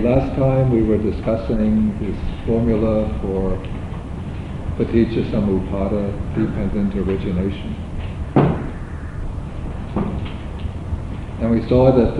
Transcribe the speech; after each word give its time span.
The 0.00 0.08
last 0.08 0.34
time 0.34 0.70
we 0.72 0.80
were 0.80 0.96
discussing 0.96 1.92
this 2.00 2.16
formula 2.46 3.06
for 3.20 3.50
paticca 4.78 5.30
samuppada, 5.30 6.08
dependent 6.34 6.96
origination. 6.96 7.76
And 11.42 11.50
we 11.50 11.68
saw 11.68 11.92
that 11.92 12.16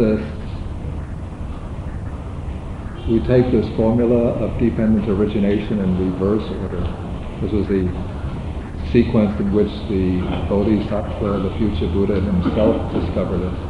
we 3.09 3.21
take 3.21 3.51
this 3.51 3.67
formula 3.77 4.35
of 4.35 4.59
dependent 4.61 5.09
origination 5.09 5.79
in 5.79 6.13
reverse 6.13 6.47
order. 6.61 6.83
This 7.41 7.51
was 7.51 7.67
the 7.69 7.89
sequence 8.93 9.41
in 9.41 9.55
which 9.55 9.73
the 9.89 10.21
Bodhisattva, 10.51 11.49
the 11.49 11.57
future 11.57 11.91
Buddha 11.95 12.21
himself 12.21 12.93
discovered 12.93 13.41
it 13.41 13.70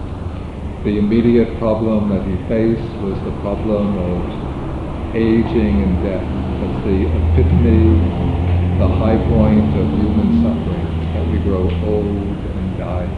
the 0.84 0.96
immediate 0.96 1.58
problem 1.58 2.08
that 2.08 2.24
he 2.24 2.36
faced 2.48 2.88
was 3.04 3.12
the 3.20 3.36
problem 3.44 4.00
of 4.00 5.14
aging 5.14 5.76
and 5.76 5.94
death. 6.00 6.24
That's 6.24 6.80
the 6.88 7.04
epitome, 7.04 8.00
the 8.80 8.88
high 8.88 9.20
point 9.28 9.76
of 9.76 9.86
human 9.92 10.40
suffering, 10.40 10.88
that 11.12 11.24
we 11.28 11.36
grow 11.44 11.68
old 11.84 12.32
and 12.56 12.78
die. 12.80 13.08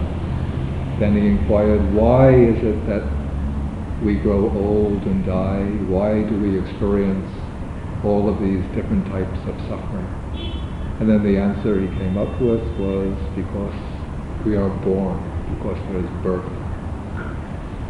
Then 0.98 1.14
he 1.14 1.28
inquired, 1.28 1.94
why 1.94 2.34
is 2.34 2.58
it 2.66 2.78
that 2.90 3.06
we 4.02 4.18
grow 4.18 4.50
old 4.50 4.98
and 5.06 5.24
die? 5.24 5.62
Why 5.86 6.18
do 6.26 6.34
we 6.42 6.58
experience 6.58 7.30
all 8.02 8.26
of 8.26 8.42
these 8.42 8.66
different 8.74 9.06
types 9.06 9.38
of 9.46 9.54
suffering? 9.70 10.10
And 10.98 11.08
then 11.08 11.22
the 11.22 11.38
answer 11.38 11.78
he 11.78 11.86
came 11.98 12.18
up 12.18 12.30
with 12.42 12.62
was 12.82 13.14
because 13.38 13.74
we 14.44 14.56
are 14.56 14.70
born, 14.82 15.22
because 15.58 15.78
there 15.90 16.02
is 16.02 16.10
birth. 16.26 16.61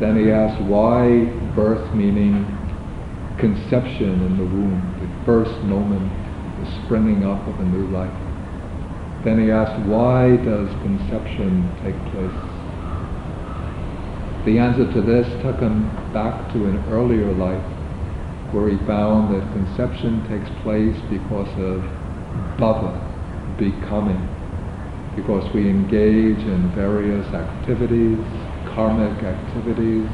Then 0.03 0.17
he 0.17 0.33
asked 0.33 0.61
why 0.63 1.27
birth 1.55 1.95
meaning 1.95 2.43
conception 3.39 4.11
in 4.11 4.37
the 4.37 4.43
womb, 4.43 4.83
the 4.99 5.25
first 5.25 5.55
moment, 5.63 6.11
the 6.59 6.67
springing 6.83 7.25
up 7.25 7.39
of 7.47 7.61
a 7.61 7.63
new 7.63 7.87
life. 7.95 8.11
Then 9.25 9.39
he 9.39 9.53
asked 9.53 9.79
why 9.87 10.35
does 10.43 10.67
conception 10.83 11.71
take 11.87 11.95
place? 12.11 12.35
The 14.45 14.59
answer 14.59 14.93
to 14.93 15.03
this 15.03 15.31
took 15.41 15.61
him 15.61 15.87
back 16.13 16.51
to 16.53 16.67
an 16.67 16.83
earlier 16.91 17.31
life 17.39 17.63
where 18.51 18.69
he 18.71 18.77
found 18.85 19.33
that 19.33 19.47
conception 19.55 20.19
takes 20.27 20.51
place 20.65 20.99
because 21.15 21.47
of 21.63 21.79
bhava, 22.59 22.91
becoming, 23.57 24.19
because 25.15 25.47
we 25.55 25.71
engage 25.71 26.43
in 26.43 26.75
various 26.75 27.27
activities, 27.33 28.19
karmic 28.75 29.23
activities 29.23 30.09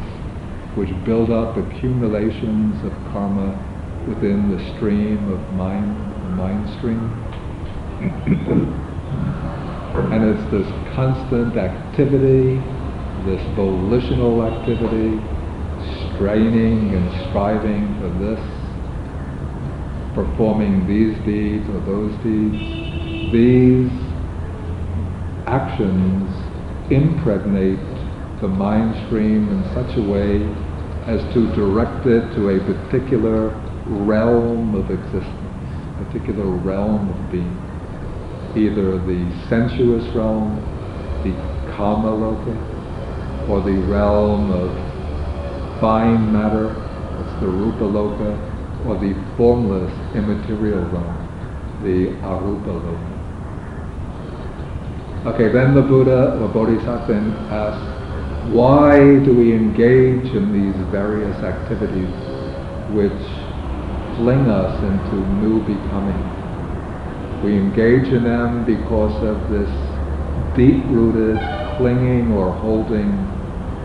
which 0.75 0.91
build 1.05 1.31
up 1.31 1.57
accumulations 1.57 2.85
of 2.85 2.93
karma 3.13 3.55
within 4.07 4.51
the 4.51 4.77
stream 4.77 5.19
of 5.33 5.41
mind, 5.55 6.37
mind 6.37 6.69
stream. 6.79 7.03
and 10.13 10.23
it's 10.23 10.51
this 10.51 10.67
constant 10.95 11.57
activity, 11.57 12.59
this 13.27 13.43
volitional 13.55 14.43
activity, 14.45 15.19
straining 16.15 16.95
and 16.95 17.29
striving 17.29 17.95
for 17.99 18.11
this, 18.23 18.41
performing 20.15 20.87
these 20.87 21.17
deeds 21.27 21.69
or 21.71 21.81
those 21.87 22.15
deeds. 22.23 22.59
These 23.33 23.91
actions 25.47 26.31
impregnate 26.91 27.98
the 28.41 28.49
mind 28.49 28.95
stream 29.07 29.49
in 29.49 29.63
such 29.75 29.97
a 29.97 30.03
way 30.03 30.43
as 31.07 31.21
to 31.35 31.51
direct 31.55 32.07
it 32.07 32.23
to 32.35 32.51
a 32.51 32.59
particular 32.61 33.49
realm 33.87 34.75
of 34.75 34.91
existence, 34.91 35.35
a 35.99 36.05
particular 36.05 36.45
realm 36.45 37.09
of 37.09 37.33
being. 37.33 37.57
Either 38.55 38.99
the 39.07 39.25
sensuous 39.49 40.05
realm, 40.15 40.55
the 41.25 41.33
kama 41.75 42.13
loka, 42.13 42.55
or 43.49 43.61
the 43.63 43.79
realm 43.89 44.53
of 44.53 44.71
fine 45.81 46.33
matter, 46.33 46.69
that's 46.69 47.41
the 47.41 47.49
rupa 47.49 47.85
loka, 47.85 48.37
or 48.87 48.95
the 49.01 49.15
formless 49.37 49.93
immaterial 50.15 50.85
realm, 50.91 51.83
the 51.83 52.15
arupa 52.23 52.75
loka. 52.85 53.19
Okay, 55.27 55.51
then 55.51 55.75
the 55.75 55.83
Buddha 55.83 56.39
or 56.41 56.49
Bodhisattva 56.49 57.15
asked, 57.51 57.88
why 58.53 58.99
do 59.25 59.35
we 59.37 59.53
engage 59.53 60.33
in 60.35 60.53
these 60.53 60.75
various 60.91 61.37
activities 61.45 62.09
which 62.97 63.13
fling 64.17 64.49
us 64.49 64.73
into 64.83 65.17
new 65.37 65.61
becoming? 65.67 66.17
We 67.45 67.57
engage 67.57 68.09
in 68.09 68.25
them 68.25 68.65
because 68.65 69.23
of 69.23 69.51
this 69.53 69.69
deep-rooted 70.57 71.77
clinging 71.77 72.33
or 72.33 72.51
holding 72.53 73.07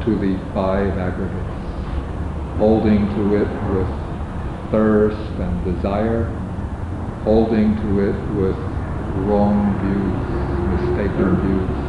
to 0.06 0.18
the 0.18 0.40
five 0.54 0.98
aggregates, 0.98 2.58
holding 2.58 3.10
to 3.16 3.36
it 3.36 3.52
with 3.70 4.72
thirst 4.72 5.40
and 5.40 5.76
desire, 5.76 6.32
holding 7.26 7.76
to 7.78 8.00
it 8.00 8.18
with 8.40 8.56
wrong 9.28 9.76
views, 9.84 10.16
mistaken 10.72 11.36
views. 11.44 11.83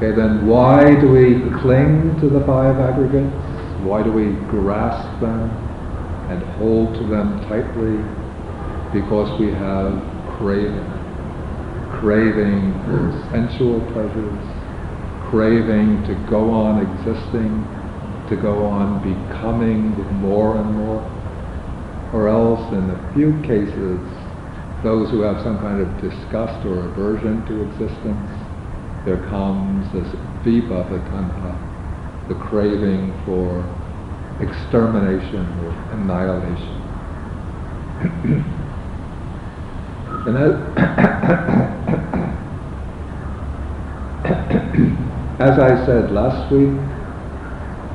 Okay, 0.00 0.16
then 0.16 0.46
why 0.46 0.98
do 0.98 1.12
we 1.12 1.44
cling 1.60 2.18
to 2.20 2.30
the 2.30 2.40
five 2.46 2.80
aggregates? 2.80 3.36
Why 3.84 4.02
do 4.02 4.10
we 4.10 4.32
grasp 4.48 5.04
them 5.20 5.44
and 6.32 6.40
hold 6.56 6.96
to 6.96 7.04
them 7.04 7.36
tightly? 7.52 8.00
Because 8.96 9.28
we 9.38 9.52
have 9.52 10.00
craving. 10.40 10.88
Craving 12.00 12.72
for 12.88 13.12
sensual 13.28 13.76
pleasures, 13.92 14.40
craving 15.28 16.00
to 16.08 16.16
go 16.30 16.48
on 16.48 16.80
existing, 16.80 17.60
to 18.32 18.40
go 18.40 18.64
on 18.64 19.04
becoming 19.04 19.92
more 20.24 20.56
and 20.56 20.76
more. 20.80 21.04
Or 22.16 22.26
else, 22.32 22.72
in 22.72 22.88
a 22.88 23.12
few 23.12 23.36
cases, 23.44 24.00
those 24.82 25.10
who 25.10 25.20
have 25.20 25.44
some 25.44 25.58
kind 25.58 25.84
of 25.84 25.92
disgust 26.00 26.64
or 26.64 26.88
aversion 26.88 27.44
to 27.52 27.68
existence 27.68 28.29
there 29.04 29.18
comes 29.28 29.90
this 29.92 30.08
vibhava 30.44 31.00
tanha, 31.08 32.28
the 32.28 32.34
craving 32.34 33.12
for 33.24 33.64
extermination 34.40 35.46
or 35.64 35.70
annihilation. 35.92 36.76
and 40.26 40.36
as, 40.36 40.52
as 45.40 45.58
I 45.58 45.86
said 45.86 46.12
last 46.12 46.52
week, 46.52 46.78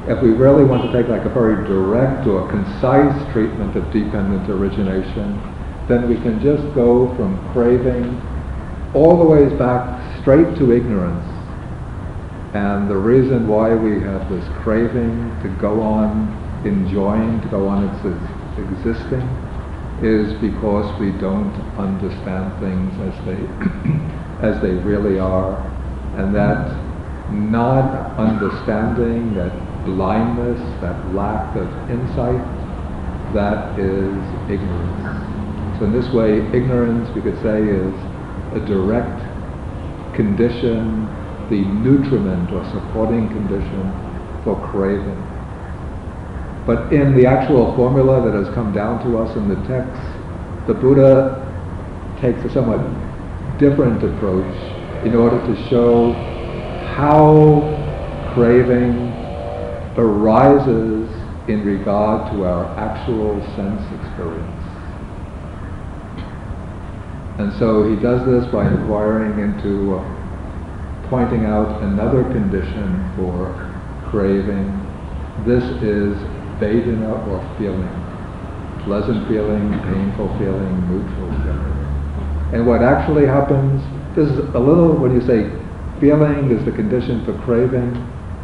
if 0.08 0.22
we 0.22 0.30
really 0.30 0.64
want 0.64 0.84
to 0.84 0.92
take 0.92 1.08
like 1.10 1.26
a 1.26 1.30
very 1.30 1.68
direct 1.68 2.28
or 2.28 2.48
concise 2.50 3.34
treatment 3.34 3.76
of 3.76 3.92
dependent 3.92 4.50
origination, 4.50 5.42
then 5.88 6.08
we 6.10 6.16
can 6.16 6.40
just 6.42 6.64
go 6.76 7.14
from 7.16 7.38
craving 7.52 8.22
all 8.94 9.18
the 9.18 9.26
ways 9.26 9.52
back 9.60 10.05
straight 10.26 10.58
to 10.58 10.72
ignorance. 10.74 11.22
And 12.58 12.90
the 12.90 12.98
reason 12.98 13.48
why 13.48 13.76
we 13.76 14.02
have 14.02 14.26
this 14.28 14.44
craving 14.64 15.14
to 15.44 15.50
go 15.62 15.80
on 15.84 16.34
enjoying, 16.66 17.42
to 17.42 17.48
go 17.50 17.68
on 17.68 17.86
ex- 17.86 18.58
existing, 18.58 19.22
is 20.02 20.34
because 20.42 20.90
we 21.00 21.14
don't 21.22 21.54
understand 21.78 22.50
things 22.58 22.90
as 23.06 23.14
they 23.30 23.38
as 24.50 24.60
they 24.66 24.74
really 24.82 25.20
are, 25.20 25.62
and 26.18 26.34
that 26.34 26.74
not 27.30 28.18
understanding, 28.18 29.36
that 29.36 29.54
blindness, 29.86 30.58
that 30.82 30.98
lack 31.14 31.56
of 31.56 31.70
insight, 31.94 32.42
that 33.38 33.78
is 33.78 34.18
ignorance. 34.50 35.78
So 35.78 35.86
in 35.86 35.94
this 35.94 36.10
way, 36.16 36.42
ignorance, 36.58 37.14
we 37.14 37.22
could 37.22 37.38
say, 37.44 37.62
is 37.62 37.94
a 38.58 38.66
direct 38.66 39.35
condition, 40.16 41.06
the 41.50 41.62
nutriment 41.62 42.52
or 42.52 42.64
supporting 42.72 43.28
condition 43.30 44.42
for 44.44 44.56
craving. 44.72 45.22
But 46.66 46.92
in 46.92 47.16
the 47.16 47.26
actual 47.28 47.76
formula 47.76 48.26
that 48.26 48.34
has 48.34 48.54
come 48.56 48.74
down 48.74 49.04
to 49.06 49.20
us 49.20 49.36
in 49.38 49.48
the 49.50 49.56
text, 49.68 50.02
the 50.68 50.74
Buddha 50.74 51.46
takes 52.22 52.44
a 52.44 52.50
somewhat 52.52 52.82
different 53.60 54.04
approach 54.04 54.56
in 55.06 55.16
order 55.16 55.38
to 55.46 55.70
show 55.70 56.14
how 56.98 57.62
craving 58.34 58.98
arises 59.98 61.08
in 61.48 61.64
regard 61.64 62.32
to 62.34 62.44
our 62.44 62.66
actual 62.80 63.40
sense 63.56 63.84
experience. 64.02 64.55
And 67.38 67.52
so 67.60 67.84
he 67.90 68.02
does 68.02 68.26
this 68.26 68.50
by 68.52 68.66
inquiring 68.68 69.40
into 69.40 69.98
uh, 69.98 71.08
pointing 71.10 71.46
out 71.46 71.82
another 71.84 72.24
condition 72.24 73.12
for 73.16 73.52
craving, 74.10 74.72
this 75.46 75.64
is 75.84 76.16
Vedana 76.60 77.28
or 77.28 77.44
feeling. 77.58 77.92
Pleasant 78.86 79.28
feeling, 79.28 79.70
painful 79.84 80.30
feeling, 80.40 80.74
neutral 80.88 81.30
feeling. 81.44 81.76
And 82.54 82.66
what 82.66 82.82
actually 82.82 83.26
happens, 83.26 83.84
this 84.16 84.30
is 84.30 84.40
a 84.56 84.60
little, 84.60 84.94
when 84.96 85.14
you 85.14 85.22
say 85.22 85.52
feeling 86.00 86.52
is 86.52 86.64
the 86.64 86.72
condition 86.72 87.26
for 87.26 87.38
craving, 87.44 87.92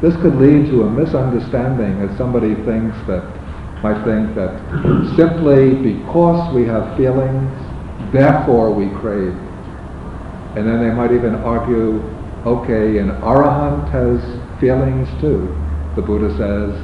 this 0.02 0.16
could 0.18 0.36
lead 0.36 0.66
to 0.66 0.84
a 0.84 0.90
misunderstanding 0.90 2.02
as 2.02 2.18
somebody 2.18 2.56
thinks 2.66 2.98
that, 3.08 3.24
might 3.82 4.04
think 4.04 4.36
that 4.36 4.52
simply 5.16 5.76
because 5.76 6.54
we 6.54 6.66
have 6.66 6.98
feelings, 6.98 7.71
therefore 8.12 8.72
we 8.72 8.90
crave. 9.00 9.36
And 10.56 10.68
then 10.68 10.82
they 10.82 10.94
might 10.94 11.12
even 11.12 11.36
argue, 11.36 12.02
okay, 12.46 12.98
an 12.98 13.10
arahant 13.22 13.90
has 13.92 14.20
feelings 14.60 15.08
too. 15.22 15.48
The 15.96 16.02
Buddha 16.02 16.30
says 16.38 16.76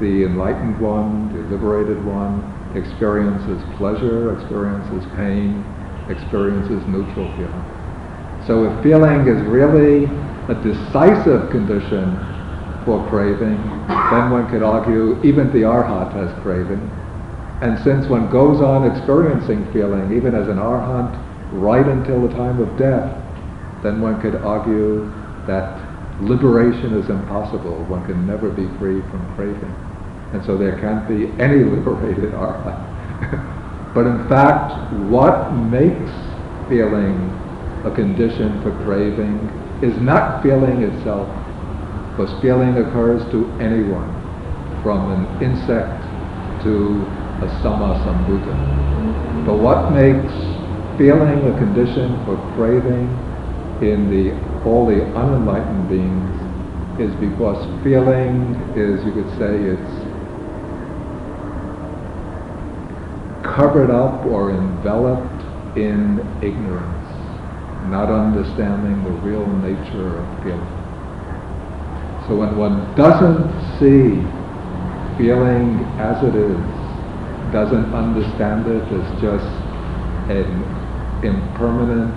the 0.00 0.24
enlightened 0.24 0.80
one, 0.80 1.32
the 1.32 1.54
liberated 1.54 2.04
one, 2.04 2.42
experiences 2.74 3.62
pleasure, 3.76 4.38
experiences 4.38 5.06
pain, 5.16 5.62
experiences 6.08 6.82
neutral 6.88 7.30
feeling. 7.36 7.82
So 8.46 8.64
if 8.64 8.82
feeling 8.82 9.28
is 9.28 9.40
really 9.46 10.04
a 10.48 10.54
decisive 10.62 11.50
condition 11.50 12.18
for 12.84 13.06
craving, 13.08 13.56
then 13.86 14.30
one 14.30 14.50
could 14.50 14.62
argue 14.62 15.22
even 15.22 15.52
the 15.52 15.62
arhat 15.62 16.12
has 16.14 16.42
craving. 16.42 17.01
And 17.62 17.78
since 17.84 18.08
one 18.08 18.28
goes 18.28 18.60
on 18.60 18.90
experiencing 18.90 19.72
feeling, 19.72 20.16
even 20.16 20.34
as 20.34 20.48
an 20.48 20.58
arhat, 20.58 21.14
right 21.52 21.86
until 21.86 22.26
the 22.26 22.34
time 22.34 22.58
of 22.58 22.76
death, 22.76 23.14
then 23.84 24.00
one 24.00 24.20
could 24.20 24.34
argue 24.42 25.06
that 25.46 25.78
liberation 26.20 26.98
is 26.98 27.08
impossible. 27.08 27.78
One 27.86 28.04
can 28.04 28.26
never 28.26 28.50
be 28.50 28.66
free 28.78 29.00
from 29.00 29.22
craving. 29.36 29.70
And 30.34 30.44
so 30.44 30.58
there 30.58 30.74
can't 30.80 31.06
be 31.06 31.30
any 31.40 31.62
liberated 31.70 32.34
arhat. 32.34 32.74
but 33.94 34.06
in 34.10 34.28
fact, 34.28 34.74
what 35.12 35.54
makes 35.70 36.10
feeling 36.68 37.30
a 37.86 37.94
condition 37.94 38.60
for 38.62 38.74
craving 38.82 39.38
is 39.86 39.94
not 40.02 40.42
feeling 40.42 40.82
itself, 40.82 41.30
because 42.10 42.34
feeling 42.42 42.76
occurs 42.76 43.22
to 43.30 43.46
anyone, 43.62 44.10
from 44.82 45.14
an 45.14 45.44
insect 45.44 46.02
to 46.64 47.06
a 47.42 47.48
sammasambuddha. 47.62 49.46
But 49.46 49.58
what 49.58 49.92
makes 49.92 50.32
feeling 50.96 51.46
a 51.48 51.58
condition 51.58 52.14
for 52.24 52.36
craving 52.54 53.10
in 53.82 54.10
the 54.10 54.32
all 54.64 54.86
the 54.86 55.02
unenlightened 55.16 55.88
beings 55.88 56.42
is 57.00 57.12
because 57.16 57.58
feeling 57.82 58.54
is, 58.76 59.04
you 59.04 59.12
could 59.12 59.28
say, 59.38 59.56
it's 59.58 60.12
covered 63.44 63.90
up 63.90 64.24
or 64.26 64.50
enveloped 64.52 65.42
in 65.76 66.20
ignorance, 66.42 67.08
not 67.90 68.08
understanding 68.08 69.02
the 69.04 69.10
real 69.26 69.46
nature 69.58 70.18
of 70.18 70.44
feeling. 70.44 70.78
So 72.28 72.36
when 72.36 72.56
one 72.56 72.94
doesn't 72.94 73.50
see 73.80 74.22
feeling 75.18 75.82
as 75.98 76.22
it 76.22 76.36
is, 76.36 76.81
doesn't 77.52 77.94
understand 77.94 78.66
it 78.66 78.82
as 78.92 79.20
just 79.20 79.44
an 80.32 80.64
impermanent, 81.22 82.16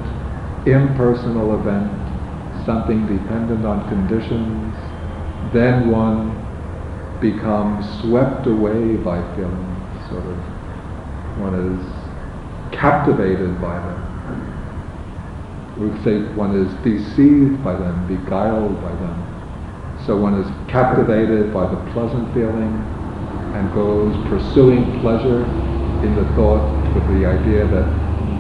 impersonal 0.65 1.59
event, 1.59 1.91
something 2.65 3.05
dependent 3.05 3.65
on 3.65 3.87
conditions, 3.89 4.73
then 5.53 5.91
one 5.91 6.31
becomes 7.21 7.85
swept 8.01 8.47
away 8.47 8.95
by 8.97 9.19
feelings, 9.35 10.09
sort 10.09 10.25
of 10.25 10.37
one 11.43 11.53
is 11.53 12.75
captivated 12.77 13.61
by 13.61 13.75
them. 13.75 14.01
We 15.77 15.89
say 16.03 16.33
one 16.35 16.55
is 16.55 16.71
deceived 16.83 17.63
by 17.63 17.73
them, 17.73 18.07
beguiled 18.07 18.81
by 18.81 18.91
them. 18.91 20.05
So 20.07 20.17
one 20.17 20.39
is 20.39 20.47
captivated 20.69 21.53
by 21.53 21.69
the 21.69 21.91
pleasant 21.91 22.33
feeling 22.33 22.94
and 23.55 23.73
goes 23.73 24.11
pursuing 24.27 24.83
pleasure 24.99 25.43
in 26.03 26.13
the 26.13 26.27
thought 26.35 26.67
with 26.93 27.07
the 27.15 27.25
idea 27.25 27.63
that 27.71 27.87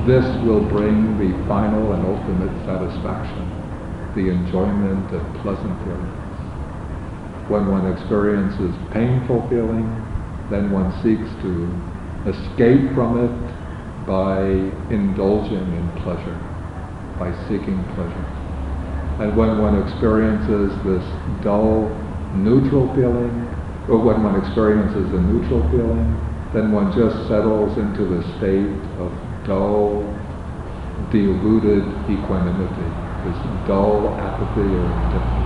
this 0.05 0.25
will 0.43 0.61
bring 0.67 1.17
the 1.17 1.31
final 1.47 1.93
and 1.93 2.03
ultimate 2.03 2.51
satisfaction, 2.67 3.47
the 4.13 4.27
enjoyment 4.27 5.07
of 5.15 5.23
pleasant 5.41 5.71
feelings. 5.87 6.25
When 7.47 7.71
one 7.71 7.87
experiences 7.95 8.75
painful 8.91 9.47
feeling, 9.47 9.87
then 10.51 10.69
one 10.71 10.91
seeks 11.01 11.29
to 11.41 11.51
escape 12.27 12.93
from 12.93 13.23
it 13.23 13.35
by 14.05 14.43
indulging 14.93 15.63
in 15.63 15.89
pleasure, 16.03 16.37
by 17.17 17.31
seeking 17.47 17.81
pleasure. 17.95 18.27
And 19.23 19.37
when 19.37 19.61
one 19.61 19.81
experiences 19.81 20.75
this 20.83 21.05
dull, 21.41 21.87
neutral 22.35 22.93
feeling, 22.93 23.44
or 23.89 23.99
when 23.99 24.23
one 24.23 24.35
experiences 24.41 25.13
a 25.13 25.21
neutral 25.21 25.61
feeling, 25.69 26.17
then 26.53 26.71
one 26.71 26.91
just 26.97 27.27
settles 27.27 27.77
into 27.77 28.05
the 28.05 28.23
state 28.37 28.73
of 28.97 29.11
dull, 29.45 30.01
deluded 31.11 31.85
equanimity, 32.09 32.89
this 33.27 33.37
dull 33.67 34.17
apathy 34.17 34.73
or 34.73 34.89
indifference. 34.89 35.45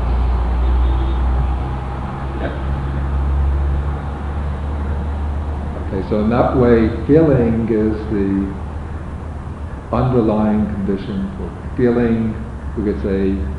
Okay, 5.90 6.08
so 6.10 6.22
in 6.22 6.30
that 6.30 6.56
way, 6.56 6.88
feeling 7.08 7.68
is 7.68 7.98
the 8.14 8.70
underlying 9.92 10.66
condition 10.68 11.28
for 11.36 11.50
feeling, 11.76 12.38
we 12.78 12.86
could 12.86 13.02
say, 13.02 13.59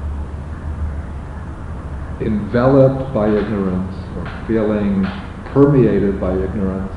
enveloped 2.20 3.12
by 3.14 3.28
ignorance 3.28 3.94
or 4.17 4.25
feeling 4.46 5.04
permeated 5.52 6.21
by 6.21 6.33
ignorance 6.33 6.92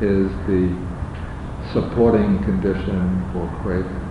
is 0.00 0.30
the 0.48 0.68
supporting 1.72 2.42
condition 2.44 3.22
for 3.32 3.48
craving. 3.62 4.04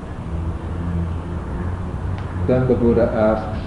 Then 2.48 2.68
the 2.68 2.76
Buddha 2.76 3.10
asks, 3.12 3.64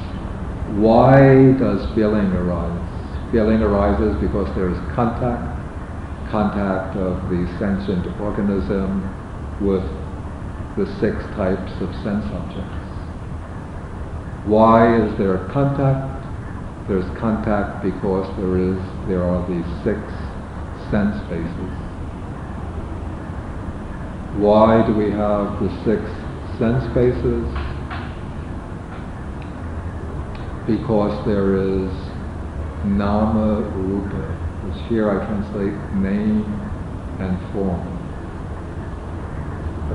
why 0.78 1.52
does 1.58 1.86
feeling 1.94 2.32
arise? 2.32 3.32
Feeling 3.32 3.62
arises 3.62 4.14
because 4.20 4.52
there 4.54 4.70
is 4.70 4.78
contact 4.94 5.56
contact 6.30 6.96
of 6.96 7.30
the 7.30 7.46
sentient 7.58 8.04
organism 8.20 9.00
with 9.60 9.82
the 10.76 10.86
six 11.00 11.22
types 11.36 11.72
of 11.80 11.88
sense 12.02 12.24
objects. 12.34 12.86
Why 14.46 14.96
is 14.96 15.16
there 15.18 15.38
contact? 15.48 16.15
There's 16.88 17.18
contact 17.18 17.82
because 17.82 18.30
there 18.38 18.58
is 18.58 18.78
there 19.08 19.24
are 19.24 19.42
these 19.50 19.66
six 19.82 19.98
sense 20.90 21.18
bases. 21.26 21.74
Why 24.38 24.86
do 24.86 24.94
we 24.94 25.10
have 25.10 25.58
the 25.58 25.66
six 25.82 25.98
sense 26.62 26.86
bases? 26.94 27.42
Because 30.70 31.26
there 31.26 31.56
is 31.58 31.90
nama 32.84 33.62
rupa, 33.82 34.22
which 34.62 34.78
here 34.88 35.10
I 35.10 35.26
translate 35.26 35.74
name 35.98 36.46
and 37.18 37.34
form. 37.52 37.82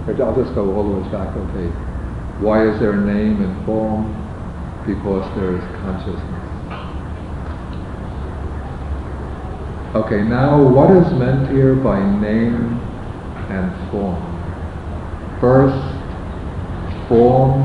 Okay, 0.04 0.22
I'll 0.22 0.36
just 0.36 0.54
go 0.56 0.76
all 0.76 0.92
the 0.92 1.00
way 1.00 1.12
back. 1.12 1.32
Okay, 1.38 1.72
why 2.44 2.68
is 2.68 2.80
there 2.82 2.98
name 2.98 3.42
and 3.42 3.66
form? 3.66 4.12
Because 4.86 5.24
there 5.38 5.56
is 5.56 5.64
consciousness. 5.80 6.41
Okay, 9.94 10.22
now 10.22 10.56
what 10.64 10.90
is 10.90 11.12
meant 11.20 11.52
here 11.52 11.76
by 11.76 12.00
name 12.22 12.80
and 13.52 13.92
form? 13.92 14.24
First, 15.42 15.76
form, 17.10 17.60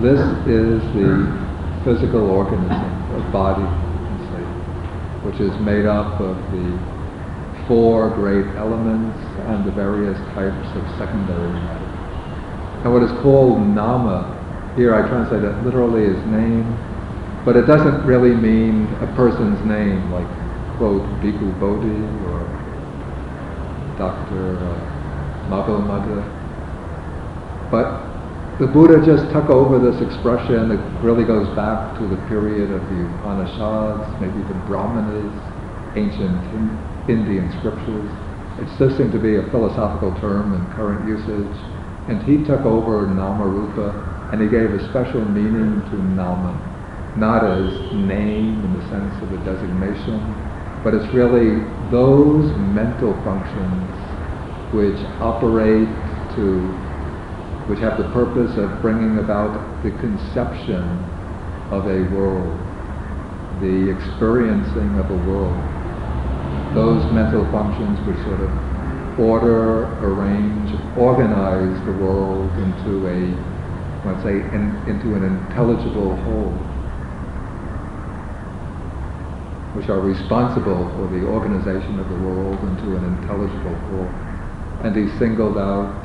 this 0.00 0.18
is 0.48 0.80
the 0.96 1.28
physical 1.84 2.30
organism, 2.30 2.88
the 3.12 3.20
body 3.28 3.68
say, 4.32 4.40
which 5.28 5.40
is 5.40 5.52
made 5.60 5.84
up 5.84 6.18
of 6.22 6.36
the 6.52 6.78
four 7.68 8.08
great 8.16 8.46
elements 8.56 9.18
and 9.44 9.62
the 9.66 9.72
various 9.72 10.16
types 10.32 10.68
of 10.72 10.88
secondary 10.96 11.52
matter. 11.52 11.84
And 12.82 12.94
what 12.94 13.02
is 13.02 13.12
called 13.20 13.60
nama, 13.60 14.24
here 14.74 14.94
I 14.94 15.06
translate 15.06 15.44
it 15.44 15.54
literally 15.66 16.06
as 16.06 16.16
name, 16.32 16.64
but 17.44 17.56
it 17.56 17.66
doesn't 17.66 18.06
really 18.06 18.34
mean 18.34 18.86
a 19.02 19.06
person's 19.14 19.60
name, 19.66 20.10
like, 20.10 20.41
quote, 20.76 21.02
Bhikkhu 21.20 21.58
Bodhi 21.60 22.00
or 22.28 22.40
Dr. 23.98 24.56
Uh, 24.58 25.02
Magomada. 25.48 26.22
But 27.70 28.12
the 28.58 28.66
Buddha 28.66 29.00
just 29.04 29.32
took 29.32 29.48
over 29.48 29.80
this 29.80 30.00
expression. 30.00 30.70
It 30.70 30.82
really 31.02 31.24
goes 31.24 31.48
back 31.56 31.98
to 31.98 32.06
the 32.06 32.20
period 32.28 32.70
of 32.70 32.80
the 32.84 33.00
Upanishads, 33.08 34.06
maybe 34.20 34.44
the 34.44 34.58
Brahmanas, 34.68 35.32
ancient 35.96 36.36
Indian 37.08 37.48
scriptures. 37.58 38.06
It 38.60 38.68
just 38.78 39.00
seemed 39.00 39.12
to 39.12 39.18
be 39.18 39.36
a 39.36 39.48
philosophical 39.50 40.12
term 40.20 40.52
in 40.52 40.60
current 40.76 41.08
usage. 41.08 41.56
And 42.12 42.20
he 42.28 42.44
took 42.44 42.62
over 42.68 43.06
Nama 43.06 43.46
Rupa 43.46 44.30
and 44.32 44.40
he 44.40 44.48
gave 44.48 44.70
a 44.70 44.80
special 44.90 45.24
meaning 45.24 45.80
to 45.88 45.96
Nama, 45.96 46.52
not 47.16 47.44
as 47.44 47.72
name 47.92 48.60
in 48.64 48.70
the 48.76 48.84
sense 48.88 49.14
of 49.22 49.32
a 49.32 49.40
designation, 49.48 50.20
but 50.84 50.94
it's 50.94 51.12
really 51.14 51.62
those 51.90 52.50
mental 52.74 53.14
functions 53.22 53.86
which 54.74 54.98
operate 55.20 55.88
to, 56.34 56.58
which 57.68 57.78
have 57.78 57.98
the 57.98 58.08
purpose 58.10 58.56
of 58.56 58.82
bringing 58.82 59.18
about 59.18 59.52
the 59.84 59.90
conception 60.02 60.82
of 61.70 61.86
a 61.86 62.02
world, 62.10 62.58
the 63.60 63.92
experiencing 63.92 64.98
of 64.98 65.06
a 65.10 65.18
world. 65.30 65.54
Those 66.74 67.04
mental 67.12 67.44
functions 67.52 68.00
which 68.08 68.18
sort 68.24 68.40
of 68.40 68.50
order, 69.20 69.84
arrange, 70.00 70.72
organize 70.98 71.76
the 71.84 71.92
world 72.00 72.48
into 72.58 73.06
a, 73.06 73.20
let's 74.08 74.22
say, 74.24 74.40
in, 74.56 74.72
into 74.88 75.14
an 75.14 75.22
intelligible 75.22 76.16
whole, 76.24 76.71
which 79.74 79.88
are 79.88 80.00
responsible 80.00 80.84
for 80.96 81.08
the 81.08 81.24
organization 81.24 81.98
of 81.98 82.08
the 82.08 82.18
world 82.20 82.60
into 82.60 82.96
an 82.96 83.04
intelligible 83.04 83.74
whole. 83.88 84.12
And 84.84 84.92
he 84.94 85.08
singled 85.18 85.56
out 85.56 85.96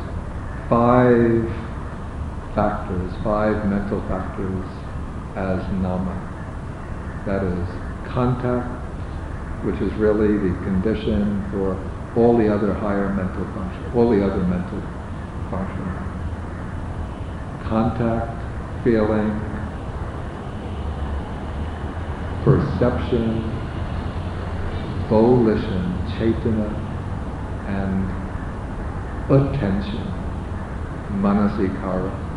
five 0.69 1.43
factors, 2.55 3.11
five 3.23 3.65
mental 3.65 3.99
factors 4.07 4.65
as 5.35 5.59
nama. 5.83 6.15
That 7.25 7.43
is 7.43 7.67
contact, 8.07 8.71
which 9.65 9.81
is 9.81 9.91
really 9.99 10.31
the 10.37 10.55
condition 10.63 11.43
for 11.51 11.75
all 12.15 12.37
the 12.37 12.47
other 12.47 12.73
higher 12.73 13.13
mental 13.13 13.43
functions, 13.53 13.95
all 13.95 14.09
the 14.09 14.23
other 14.23 14.43
mental 14.47 14.79
functions. 15.51 16.07
Contact, 17.67 18.31
feeling, 18.83 19.35
perception, 22.47 23.56
volition, 25.09 26.05
cetana, 26.17 26.75
and 27.67 28.11
attention, 29.29 30.13
manasikara. 31.11 32.27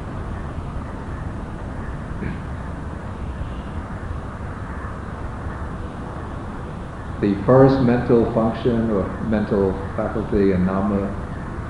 The 7.21 7.35
first 7.45 7.81
mental 7.83 8.33
function 8.33 8.91
or 8.91 9.05
mental 9.21 9.75
faculty 9.95 10.53
in 10.53 10.65
nama 10.65 11.15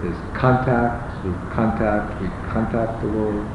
is 0.00 0.16
contact. 0.32 1.20
Through 1.22 1.40
contact, 1.50 2.20
we 2.22 2.28
contact 2.48 3.00
the 3.02 3.08
world. 3.08 3.50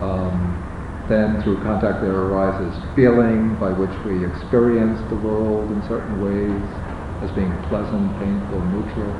Um, 0.00 0.67
then 1.08 1.42
through 1.42 1.56
contact 1.64 2.00
there 2.04 2.12
arises 2.12 2.72
feeling 2.94 3.56
by 3.56 3.72
which 3.72 3.92
we 4.04 4.24
experience 4.24 5.00
the 5.08 5.16
world 5.24 5.64
in 5.72 5.80
certain 5.88 6.20
ways 6.20 6.62
as 7.24 7.30
being 7.34 7.52
pleasant, 7.68 8.12
painful, 8.20 8.60
neutral. 8.76 9.12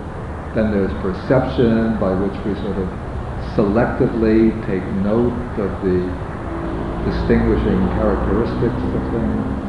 Then 0.55 0.71
there's 0.71 0.93
perception 1.01 1.99
by 1.99 2.13
which 2.13 2.37
we 2.45 2.53
sort 2.63 2.79
of 2.79 2.89
selectively 3.57 4.53
take 4.69 4.85
note 5.03 5.35
of 5.57 5.71
the 5.83 6.05
distinguishing 7.09 7.81
characteristics 7.97 8.85
of 8.95 9.03
things 9.13 9.69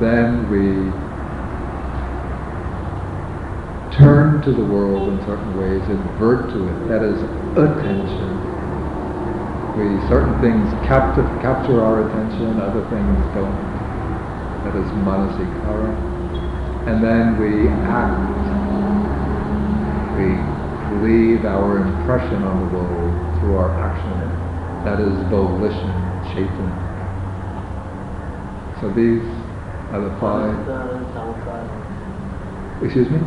then 0.00 0.50
we 0.50 0.92
turn 3.96 4.42
to 4.42 4.52
the 4.52 4.64
world 4.64 5.08
in 5.08 5.18
certain 5.24 5.56
ways, 5.58 5.80
invert 5.88 6.50
to 6.52 6.68
it. 6.68 6.88
That 6.88 7.02
is 7.02 7.16
attention. 7.56 8.45
We 9.76 9.84
certain 10.08 10.40
things 10.40 10.72
capture, 10.88 11.20
capture 11.44 11.84
our 11.84 12.08
attention, 12.08 12.56
other 12.60 12.80
things 12.88 13.12
don't. 13.36 13.52
That 14.64 14.72
is 14.72 14.88
manasikara. 15.04 15.92
And 16.88 17.04
then 17.04 17.36
we 17.36 17.68
act. 17.84 18.16
We 20.16 20.32
leave 21.04 21.44
our 21.44 21.76
impression 21.84 22.40
on 22.42 22.56
the 22.64 22.72
world 22.72 23.12
through 23.40 23.56
our 23.60 23.68
action. 23.84 24.16
That 24.88 24.96
is 24.98 25.12
volition, 25.28 25.92
cetana. 26.32 26.72
So 28.80 28.88
these 28.96 29.20
are 29.92 30.00
the 30.00 30.16
five. 30.16 30.56
Excuse 32.82 33.10
me? 33.10 33.18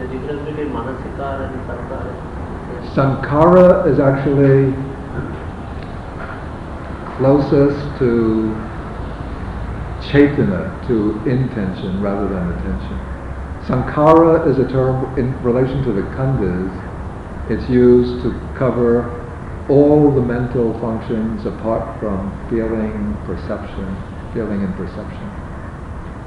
The 0.00 0.06
difference 0.08 0.40
between 0.48 0.72
Manasikara 0.72 1.52
and 1.52 1.60
Sankara. 1.68 2.12
Sankhara 2.94 3.86
is 3.92 3.98
actually 4.00 4.72
closest 7.18 7.78
to 7.98 8.52
cetana, 10.10 10.86
to 10.86 11.18
intention 11.28 12.02
rather 12.02 12.28
than 12.28 12.52
attention. 12.52 12.98
Sankhara 13.66 14.46
is 14.46 14.58
a 14.58 14.68
term 14.70 15.18
in 15.18 15.32
relation 15.42 15.82
to 15.84 15.92
the 15.92 16.02
khandhas. 16.12 16.70
It's 17.50 17.68
used 17.70 18.22
to 18.22 18.30
cover 18.56 19.08
all 19.70 20.10
the 20.10 20.20
mental 20.20 20.78
functions 20.80 21.46
apart 21.46 21.98
from 22.00 22.30
feeling, 22.50 23.16
perception, 23.24 23.88
feeling 24.34 24.62
and 24.62 24.74
perception. 24.76 25.30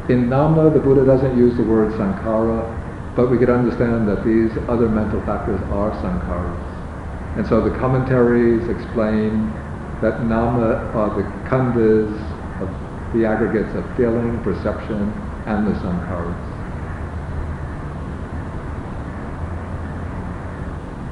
In 0.09 0.29
Nama, 0.29 0.71
the 0.71 0.79
Buddha 0.79 1.05
doesn't 1.05 1.37
use 1.37 1.55
the 1.57 1.63
word 1.63 1.91
sankhara, 1.93 2.63
but 3.15 3.29
we 3.29 3.37
could 3.37 3.49
understand 3.49 4.07
that 4.07 4.23
these 4.23 4.51
other 4.69 4.87
mental 4.87 5.21
factors 5.21 5.59
are 5.69 5.91
sankharas. 6.01 7.37
And 7.37 7.45
so 7.45 7.61
the 7.61 7.77
commentaries 7.77 8.67
explain 8.69 9.53
that 10.01 10.23
Nama 10.23 10.91
are 10.93 11.09
the 11.15 11.23
khandhas 11.49 12.13
of 12.61 12.69
the 13.15 13.25
aggregates 13.25 13.73
of 13.75 13.83
feeling, 13.97 14.41
perception, 14.43 15.09
and 15.47 15.65
the 15.65 15.73
sankharas. 15.79 16.57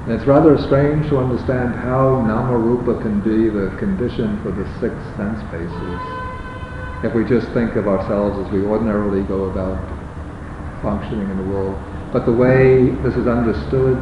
And 0.06 0.14
it's 0.14 0.28
rather 0.28 0.56
strange 0.70 1.10
to 1.10 1.18
understand 1.18 1.74
how 1.74 2.22
Nama 2.22 2.56
Rupa 2.56 3.02
can 3.02 3.22
be 3.26 3.50
the 3.50 3.74
condition 3.80 4.38
for 4.44 4.52
the 4.52 4.66
six 4.78 4.94
sense 5.18 5.42
bases 5.50 5.98
if 7.02 7.14
we 7.14 7.26
just 7.26 7.50
think 7.58 7.76
of 7.76 7.88
ourselves 7.88 8.38
as 8.46 8.54
we 8.54 8.62
ordinarily 8.66 9.26
go 9.26 9.46
about 9.50 9.82
functioning 10.82 11.26
in 11.26 11.38
the 11.38 11.50
world. 11.50 11.74
But 12.14 12.26
the 12.26 12.34
way 12.34 12.94
this 13.02 13.18
is 13.18 13.26
understood, 13.26 13.98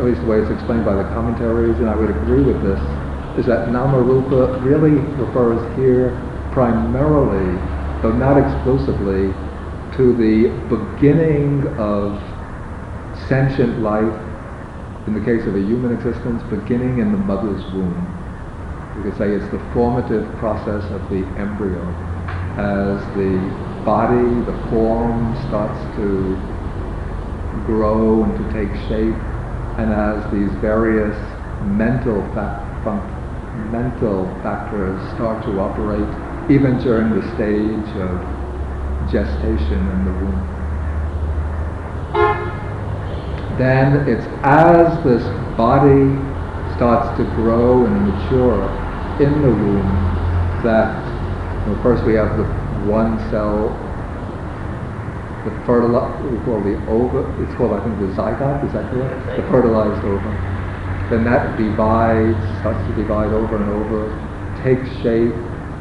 at 0.00 0.04
least 0.04 0.24
the 0.24 0.28
way 0.28 0.40
it's 0.40 0.50
explained 0.50 0.84
by 0.84 0.96
the 0.96 1.04
commentaries, 1.12 1.76
and 1.76 1.88
I 1.88 1.94
would 1.94 2.08
agree 2.08 2.42
with 2.42 2.64
this, 2.64 2.80
is 3.38 3.46
that 3.46 3.68
Namarupa 3.68 4.60
really 4.64 4.98
refers 5.14 5.62
here 5.76 6.10
primarily, 6.50 7.56
though 8.02 8.10
not 8.10 8.36
exclusively, 8.36 9.32
to 9.96 10.12
the 10.18 10.50
beginning 10.66 11.64
of 11.78 12.20
sentient 13.28 13.80
life, 13.80 14.18
in 15.06 15.14
the 15.14 15.24
case 15.24 15.46
of 15.46 15.54
a 15.54 15.60
human 15.60 15.94
existence, 15.94 16.42
beginning 16.50 16.98
in 16.98 17.12
the 17.12 17.18
mother's 17.18 17.62
womb. 17.72 18.18
You 18.96 19.04
could 19.04 19.16
say 19.16 19.30
it's 19.30 19.50
the 19.52 19.62
formative 19.72 20.36
process 20.38 20.82
of 20.90 21.08
the 21.08 21.22
embryo 21.38 21.80
as 22.58 22.98
the 23.14 23.38
body, 23.86 24.42
the 24.50 24.58
form 24.68 25.38
starts 25.46 25.78
to 25.94 26.36
grow 27.64 28.24
and 28.24 28.34
to 28.36 28.52
take 28.52 28.74
shape, 28.88 29.14
and 29.78 29.94
as 29.94 30.30
these 30.32 30.50
various 30.60 31.16
mental, 31.62 32.20
mental 33.70 34.24
factors 34.42 34.98
start 35.14 35.44
to 35.44 35.60
operate, 35.60 36.08
even 36.50 36.78
during 36.78 37.10
the 37.14 37.22
stage 37.34 37.90
of 38.00 38.16
gestation 39.10 39.78
in 39.78 40.04
the 40.04 40.14
womb. 40.22 40.58
Then 43.58 44.08
it's 44.08 44.26
as 44.44 44.92
this 45.02 45.24
body 45.58 46.14
starts 46.76 47.10
to 47.18 47.24
grow 47.34 47.84
and 47.86 48.06
mature 48.06 48.62
in 49.18 49.42
the 49.42 49.50
womb 49.50 50.08
that 50.62 50.94
well, 51.66 51.82
first 51.82 52.04
we 52.06 52.14
have 52.14 52.38
the 52.38 52.44
one 52.88 53.18
cell, 53.28 53.68
the 55.44 55.52
fertilized, 55.66 56.24
we 56.24 56.38
call 56.46 56.62
the 56.62 56.78
ova, 56.88 57.28
it's 57.42 57.54
called 57.56 57.74
I 57.74 57.84
think 57.84 57.98
the 58.00 58.14
zygote, 58.14 58.64
is 58.64 58.72
that 58.72 58.88
correct? 58.88 59.36
The 59.36 59.42
fertilized 59.50 60.00
ovum. 60.04 60.47
Then 61.10 61.24
that 61.24 61.56
divides, 61.56 62.36
starts 62.60 62.80
to 62.88 62.92
divide 62.96 63.32
over 63.32 63.56
and 63.56 63.70
over, 63.72 64.12
takes 64.62 64.88
shape. 65.00 65.32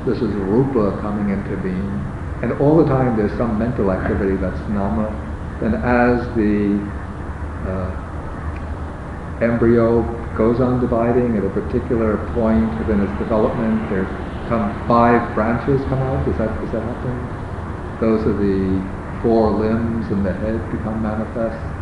This 0.07 0.23
is 0.23 0.31
rupa 0.47 0.97
coming 1.01 1.35
into 1.35 1.55
being. 1.61 1.91
And 2.43 2.55
all 2.61 2.77
the 2.77 2.85
time 2.85 3.17
there's 3.17 3.35
some 3.37 3.59
mental 3.59 3.91
activity 3.91 4.37
that's 4.37 4.59
nama. 4.71 5.11
Then 5.59 5.75
as 5.83 6.23
the 6.39 6.79
uh, 7.67 7.91
embryo 9.43 10.05
goes 10.37 10.61
on 10.61 10.79
dividing 10.79 11.35
at 11.35 11.43
a 11.43 11.49
particular 11.49 12.17
point 12.37 12.69
within 12.79 13.03
its 13.03 13.15
development, 13.19 13.89
there 13.89 14.05
come 14.47 14.71
five 14.87 15.19
branches 15.35 15.81
come 15.89 15.99
out? 15.99 16.23
Is 16.29 16.37
that 16.37 16.51
is 16.63 16.71
that 16.71 16.83
happen? 16.83 17.47
those 17.99 18.21
are 18.27 18.37
the 18.37 18.77
four 19.23 19.49
limbs 19.51 20.05
and 20.11 20.23
the 20.23 20.33
head 20.33 20.61
become 20.71 21.01
manifest. 21.01 21.76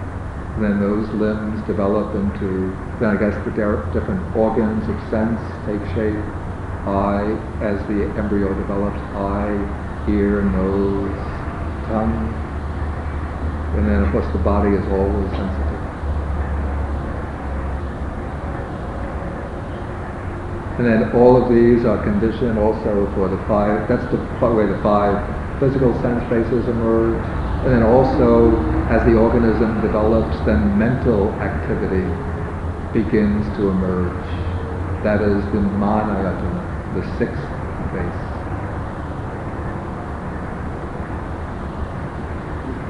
Then 0.59 0.79
those 0.79 1.09
limbs 1.19 1.59
develop 1.67 2.15
into, 2.15 2.71
then 2.99 3.11
I 3.11 3.19
guess 3.19 3.35
the 3.43 3.51
different 3.51 4.23
organs 4.35 4.87
of 4.87 4.95
sense 5.11 5.39
take 5.67 5.83
shape. 5.93 6.15
Eye, 6.87 7.33
as 7.65 7.81
the 7.89 8.05
embryo 8.15 8.53
develops, 8.53 9.01
eye, 9.17 9.57
ear, 10.07 10.43
nose, 10.43 11.11
tongue. 11.89 12.29
And 13.75 13.89
then 13.89 14.03
of 14.05 14.11
course 14.11 14.27
the 14.31 14.39
body 14.39 14.69
is 14.69 14.85
always 14.93 15.29
sensitive. 15.35 15.85
And 20.77 20.85
then 20.85 21.11
all 21.15 21.41
of 21.41 21.49
these 21.49 21.85
are 21.85 21.97
conditioned 22.03 22.59
also 22.59 23.11
for 23.15 23.27
the 23.27 23.37
five, 23.47 23.87
that's 23.89 24.03
the 24.11 24.19
way 24.53 24.67
the 24.67 24.79
five 24.83 25.19
physical 25.59 25.91
sense 26.01 26.21
bases 26.29 26.67
emerge. 26.67 27.17
And 27.65 27.73
then 27.73 27.83
also, 27.83 28.74
as 28.93 29.03
the 29.05 29.17
organism 29.17 29.81
develops, 29.81 30.37
then 30.45 30.77
mental 30.77 31.29
activity 31.41 32.05
begins 32.93 33.41
to 33.57 33.69
emerge. 33.69 34.25
That 35.03 35.21
is 35.21 35.41
the 35.49 35.61
manayatana, 35.81 36.61
the 36.93 37.03
sixth 37.17 37.41
base. 37.97 38.21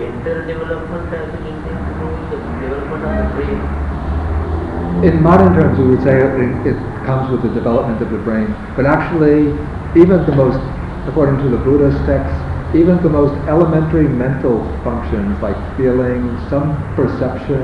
Enter 0.03 0.45
development 0.45 1.07
has 1.15 1.27
anything 1.31 1.63
to 1.63 1.91
do 1.95 2.05
with 2.11 2.27
the 2.29 2.39
development 2.59 3.01
of 3.01 3.15
the 3.15 3.31
brain. 3.39 5.05
In 5.05 5.23
modern 5.23 5.53
terms, 5.55 5.79
we 5.79 5.95
would 5.95 6.03
say 6.03 6.19
it, 6.19 6.67
it 6.67 6.77
comes 7.05 7.31
with 7.31 7.41
the 7.41 7.53
development 7.55 8.01
of 8.01 8.11
the 8.11 8.19
brain, 8.19 8.53
but 8.75 8.85
actually, 8.85 9.47
even 9.95 10.25
the 10.25 10.35
most, 10.35 10.59
according 11.07 11.39
to 11.39 11.49
the 11.49 11.57
Buddhist 11.63 11.97
texts, 12.05 12.44
even 12.75 13.01
the 13.01 13.09
most 13.09 13.33
elementary 13.47 14.07
mental 14.07 14.59
functions 14.83 15.41
like 15.41 15.55
feeling, 15.77 16.19
some 16.49 16.75
perception, 16.95 17.63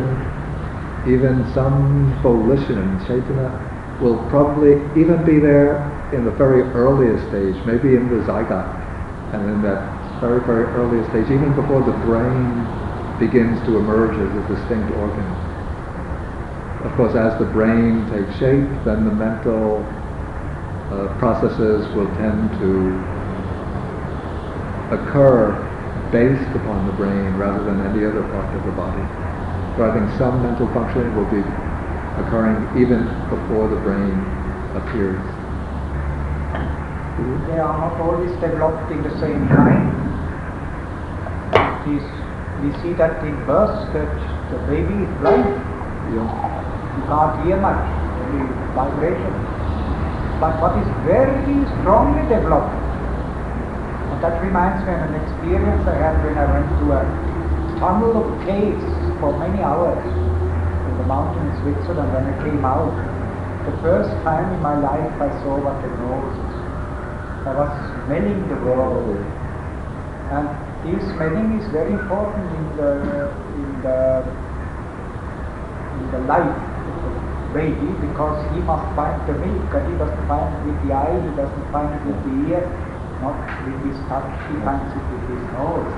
even 1.06 1.44
some 1.54 2.16
volition, 2.24 2.98
chaitana, 3.04 3.52
will 4.02 4.18
probably 4.30 4.80
even 4.96 5.24
be 5.26 5.38
there 5.38 5.84
in 6.14 6.24
the 6.24 6.32
very 6.32 6.62
earliest 6.72 7.28
stage, 7.28 7.56
maybe 7.66 7.96
in 7.96 8.08
the 8.08 8.24
zygote, 8.24 8.72
and 9.34 9.44
in 9.52 9.62
that 9.62 9.84
very, 10.22 10.40
very 10.48 10.66
earliest 10.80 11.10
stage, 11.12 11.28
even 11.28 11.54
before 11.56 11.82
the 11.82 11.98
brain 12.08 12.64
begins 13.20 13.60
to 13.66 13.78
emerge 13.78 14.16
as 14.16 14.32
a 14.32 14.56
distinct 14.56 14.96
organ. 14.96 15.28
Of 16.88 16.96
course, 16.96 17.16
as 17.16 17.38
the 17.38 17.46
brain 17.52 18.08
takes 18.10 18.34
shape, 18.40 18.70
then 18.86 19.06
the 19.06 19.14
mental 19.14 19.86
uh, 20.90 21.14
processes 21.20 21.94
will 21.96 22.10
tend 22.16 22.50
to 22.60 23.11
occur 24.92 25.56
based 26.12 26.52
upon 26.56 26.86
the 26.88 26.94
brain 26.94 27.34
rather 27.40 27.64
than 27.64 27.80
any 27.88 28.04
other 28.06 28.24
part 28.36 28.52
of 28.56 28.64
the 28.68 28.76
body. 28.76 29.04
So 29.78 29.88
I 29.88 29.96
think 29.96 30.12
some 30.20 30.44
mental 30.44 30.68
functioning 30.76 31.16
will 31.16 31.32
be 31.32 31.40
occurring 32.20 32.60
even 32.76 33.08
before 33.32 33.72
the 33.72 33.80
brain 33.80 34.20
appears. 34.76 35.24
They 37.48 37.60
are 37.60 37.78
not 37.80 37.96
always 38.02 38.32
developed 38.44 38.92
in 38.92 39.04
the 39.04 39.14
same 39.20 39.48
time. 39.48 40.00
We 42.62 42.70
see 42.84 42.94
that 42.94 43.24
in 43.26 43.34
birth 43.50 43.92
that 43.94 44.12
the 44.52 44.60
baby 44.70 44.94
is 44.94 45.12
blind. 45.18 45.50
Yeah. 46.14 46.30
You 46.30 47.04
can't 47.10 47.34
hear 47.42 47.58
much, 47.58 47.82
only 48.22 48.46
vibration. 48.78 49.34
But 50.38 50.62
what 50.62 50.78
is 50.78 50.86
very 51.02 51.42
strongly 51.82 52.22
developed 52.30 52.81
that 54.22 54.38
reminds 54.38 54.86
me 54.86 54.94
of 54.94 55.02
an 55.10 55.18
experience 55.18 55.82
I 55.90 55.98
had 55.98 56.14
when 56.22 56.38
I 56.38 56.46
went 56.46 56.70
to 56.78 56.86
a 56.94 57.02
tunnel 57.82 58.22
of 58.22 58.30
caves 58.46 58.86
for 59.18 59.34
many 59.34 59.66
hours 59.66 59.98
in 59.98 60.94
the 61.02 61.08
mountain 61.10 61.42
in 61.42 61.54
Switzerland. 61.66 62.14
When 62.14 62.30
I 62.30 62.36
came 62.46 62.62
out, 62.62 62.94
the 63.66 63.74
first 63.82 64.14
time 64.22 64.54
in 64.54 64.62
my 64.62 64.78
life 64.78 65.10
I 65.18 65.30
saw 65.42 65.58
what 65.58 65.82
the 65.82 65.90
nose 66.06 66.38
is. 66.38 66.54
I 67.50 67.58
was 67.58 67.74
smelling 68.06 68.46
the 68.46 68.62
world. 68.62 69.18
And 70.30 70.46
this 70.86 71.02
smelling 71.18 71.58
is 71.58 71.66
very 71.74 71.90
important 71.90 72.46
in 72.46 72.66
the 72.78 72.92
in 73.58 73.70
the 73.82 74.22
in 75.98 76.06
the 76.14 76.22
life 76.30 76.62
of 76.94 76.98
the 77.02 77.12
baby 77.58 77.90
because 78.06 78.38
he 78.54 78.62
must 78.70 78.86
find 78.94 79.18
the 79.26 79.34
milk 79.34 79.74
and 79.74 79.84
he 79.90 79.98
doesn't 79.98 80.26
find 80.30 80.46
it 80.46 80.62
with 80.70 80.78
the 80.86 80.94
eye, 80.94 81.18
he 81.18 81.34
doesn't 81.34 81.68
find 81.74 81.90
it 81.90 82.02
with 82.06 82.22
the 82.22 82.54
ear, 82.54 82.66
not 83.22 83.38
with 83.64 83.80
his 83.86 83.98
touch, 84.10 84.30
he 84.50 84.58
finds 84.66 84.90
it 84.98 85.06
with 85.14 85.24
his 85.30 85.44
nose. 85.54 85.94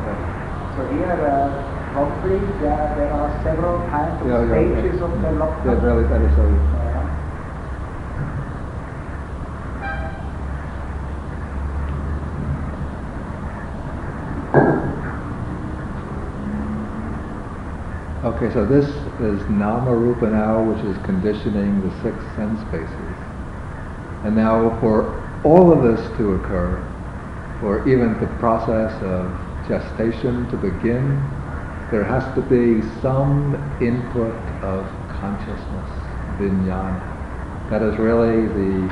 So 0.75 0.81
here, 0.91 1.15
uh, 1.15 1.49
hopefully, 1.95 2.39
there, 2.59 2.83
there 2.99 3.11
are 3.13 3.31
several 3.43 3.79
kinds 3.89 4.19
of 4.21 4.27
Yeah, 4.27 4.43
yeah, 4.43 4.75
stages 4.75 4.99
yeah. 4.99 5.07
of. 5.07 5.11
Yeah, 5.23 5.79
really, 5.79 6.03
that 6.11 6.21
is 6.21 6.33
so. 6.35 6.43
Okay, 18.23 18.53
so 18.53 18.65
this 18.65 18.85
is 19.19 19.49
Nama 19.49 19.93
Rupa 19.93 20.27
now, 20.27 20.63
which 20.63 20.79
is 20.85 20.95
conditioning 21.05 21.81
the 21.83 21.91
six 22.01 22.15
sense 22.35 22.59
bases. 22.71 23.15
And 24.23 24.35
now 24.35 24.79
for 24.79 25.11
all 25.43 25.73
of 25.73 25.83
this 25.83 25.99
to 26.17 26.35
occur, 26.35 26.79
for 27.63 27.87
even 27.87 28.19
the 28.19 28.27
process 28.43 28.91
of 29.01 29.31
gestation 29.69 30.45
to 30.49 30.57
begin, 30.57 31.15
there 31.91 32.03
has 32.03 32.21
to 32.35 32.41
be 32.41 32.83
some 32.99 33.55
input 33.79 34.35
of 34.61 34.83
consciousness, 35.07 35.87
vijnana. 36.37 36.99
That 37.71 37.81
is 37.81 37.97
really 37.97 38.51
the, 38.51 38.91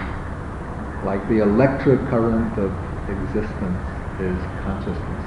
like 1.03 1.19
the 1.27 1.39
electric 1.39 1.99
current 2.07 2.57
of 2.57 2.71
existence 3.11 3.83
is 4.21 4.39
consciousness. 4.63 5.25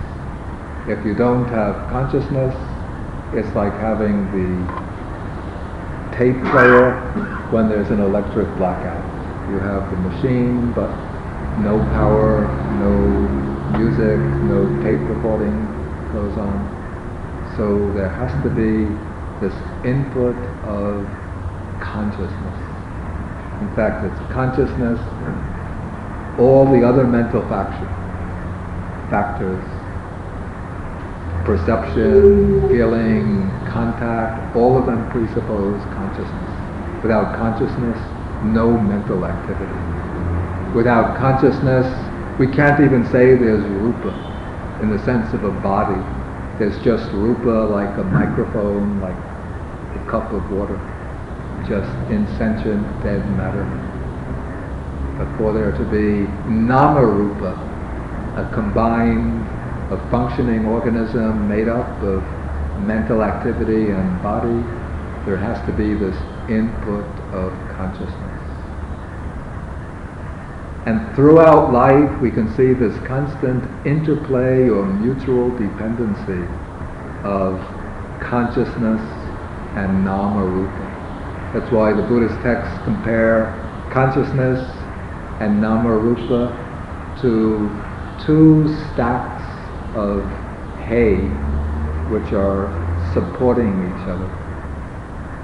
If 0.88 1.04
you 1.04 1.14
don't 1.14 1.44
have 1.50 1.90
consciousness, 1.90 2.56
it's 3.34 3.54
like 3.54 3.74
having 3.74 4.24
the 4.32 6.16
tape 6.16 6.40
player 6.50 6.96
when 7.52 7.68
there's 7.68 7.90
an 7.90 8.00
electric 8.00 8.56
blackout. 8.56 9.04
You 9.52 9.60
have 9.60 9.90
the 9.90 9.98
machine, 10.08 10.72
but 10.72 11.03
no 11.62 11.78
power, 11.94 12.46
no 12.80 12.90
music, 13.78 14.18
no 14.48 14.66
tape 14.82 15.00
recording 15.08 15.54
goes 16.12 16.36
on. 16.38 16.56
So 17.56 17.92
there 17.94 18.08
has 18.08 18.30
to 18.42 18.50
be 18.50 18.90
this 19.40 19.54
input 19.84 20.36
of 20.66 21.06
consciousness. 21.80 22.58
In 23.60 23.70
fact, 23.76 24.04
it's 24.04 24.32
consciousness, 24.32 24.98
and 24.98 26.40
all 26.40 26.66
the 26.66 26.82
other 26.86 27.04
mental 27.04 27.42
faction, 27.48 27.86
factors 29.10 29.62
perception, 31.44 32.68
feeling, 32.68 33.50
contact, 33.68 34.56
all 34.56 34.78
of 34.78 34.86
them 34.86 35.08
presuppose 35.10 35.80
consciousness. 35.92 37.02
Without 37.02 37.36
consciousness, 37.36 38.00
no 38.44 38.72
mental 38.72 39.24
activity. 39.24 40.13
Without 40.74 41.16
consciousness, 41.18 41.86
we 42.38 42.48
can't 42.48 42.80
even 42.80 43.04
say 43.06 43.36
there's 43.36 43.64
rupa 43.78 44.10
in 44.82 44.90
the 44.90 44.98
sense 45.04 45.32
of 45.32 45.44
a 45.44 45.52
body. 45.62 46.00
There's 46.58 46.76
just 46.82 47.10
rupa 47.12 47.70
like 47.70 47.96
a 47.96 48.02
microphone, 48.02 49.00
like 49.00 49.14
a 49.14 50.10
cup 50.10 50.32
of 50.32 50.42
water, 50.50 50.76
just 51.68 51.90
insentient 52.10 52.82
dead 53.04 53.22
matter. 53.38 53.64
But 55.16 55.38
for 55.38 55.52
there 55.52 55.70
to 55.70 55.84
be 55.94 56.26
nama 56.50 57.06
rupa, 57.06 57.54
a 58.36 58.52
combined 58.52 59.44
a 59.92 60.10
functioning 60.10 60.64
organism 60.66 61.46
made 61.48 61.68
up 61.68 62.02
of 62.02 62.22
mental 62.80 63.22
activity 63.22 63.90
and 63.90 64.22
body, 64.22 64.64
there 65.26 65.36
has 65.36 65.58
to 65.66 65.72
be 65.72 65.94
this 65.94 66.16
input 66.48 67.04
of 67.32 67.52
consciousness. 67.76 68.33
And 70.86 71.16
throughout 71.16 71.72
life, 71.72 72.20
we 72.20 72.30
can 72.30 72.46
see 72.56 72.74
this 72.74 72.94
constant 73.06 73.64
interplay 73.86 74.68
or 74.68 74.84
mutual 74.84 75.48
dependency 75.56 76.44
of 77.24 77.58
consciousness 78.20 79.00
and 79.76 80.04
nama 80.04 80.44
rupa. 80.44 81.58
That's 81.58 81.72
why 81.72 81.94
the 81.94 82.02
Buddhist 82.02 82.34
texts 82.42 82.76
compare 82.84 83.48
consciousness 83.92 84.60
and 85.40 85.58
nama 85.60 85.88
rupa 85.88 86.52
to 87.22 87.70
two 88.26 88.68
stacks 88.92 89.42
of 89.96 90.20
hay 90.84 91.16
which 92.12 92.34
are 92.34 92.68
supporting 93.14 93.72
each 93.88 94.06
other. 94.06 94.28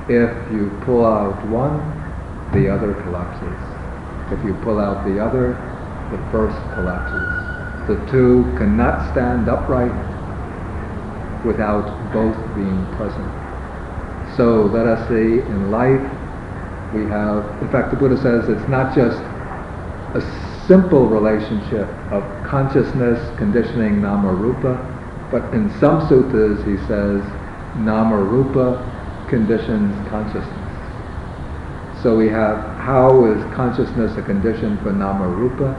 If 0.05 0.53
you 0.53 0.71
pull 0.85 1.07
out 1.07 1.49
one, 1.49 1.81
the 2.53 2.69
other 2.69 2.93
collapses. 2.93 3.70
If 4.33 4.45
you 4.45 4.55
pull 4.63 4.79
out 4.79 5.05
the 5.05 5.19
other, 5.19 5.55
the 6.11 6.19
first 6.31 6.57
collapses. 6.75 7.51
the 7.87 7.97
two 8.11 8.45
cannot 8.57 9.11
stand 9.11 9.49
upright 9.49 9.91
without 11.45 11.91
both 12.13 12.37
being 12.55 12.87
present. 12.95 13.27
So 14.37 14.71
let 14.73 14.87
us 14.87 15.09
see 15.09 15.43
in 15.43 15.71
life 15.71 16.01
we 16.95 17.07
have, 17.11 17.43
in 17.63 17.69
fact, 17.71 17.91
the 17.91 17.97
Buddha 17.97 18.17
says 18.23 18.49
it's 18.49 18.69
not 18.69 18.95
just 18.95 19.19
a 20.15 20.23
simple 20.67 21.09
relationship 21.09 21.89
of 22.13 22.23
consciousness 22.47 23.19
conditioning 23.39 24.01
nama 24.01 24.33
rupa, 24.33 24.79
but 25.33 25.43
in 25.55 25.71
some 25.81 26.07
suttas 26.07 26.63
he 26.67 26.77
says 26.87 27.23
nama 27.83 28.17
rupa 28.17 28.79
conditions 29.29 29.95
consciousness. 30.11 30.71
So 32.03 32.17
we 32.17 32.29
have 32.29 32.70
how 32.81 33.27
is 33.27 33.55
consciousness 33.55 34.17
a 34.17 34.23
condition 34.23 34.79
for 34.83 34.93
nama 34.93 35.29
rupa? 35.29 35.77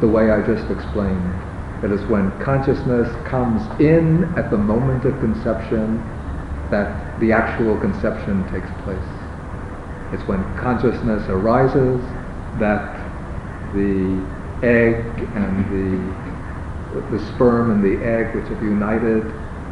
The 0.00 0.08
way 0.08 0.30
I 0.30 0.44
just 0.44 0.68
explained. 0.70 1.32
It 1.84 1.92
is 1.92 2.02
when 2.10 2.30
consciousness 2.40 3.08
comes 3.26 3.62
in 3.80 4.24
at 4.36 4.50
the 4.50 4.56
moment 4.56 5.04
of 5.04 5.18
conception 5.20 6.02
that 6.70 7.20
the 7.20 7.30
actual 7.30 7.78
conception 7.78 8.42
takes 8.50 8.70
place. 8.82 9.08
It's 10.12 10.26
when 10.26 10.42
consciousness 10.58 11.22
arises 11.28 12.02
that 12.58 12.98
the 13.74 14.20
egg 14.66 14.96
and 15.38 15.54
the, 15.70 17.16
the 17.16 17.24
sperm 17.34 17.70
and 17.70 17.82
the 17.84 18.04
egg 18.04 18.34
which 18.34 18.48
have 18.48 18.62
united 18.62 19.22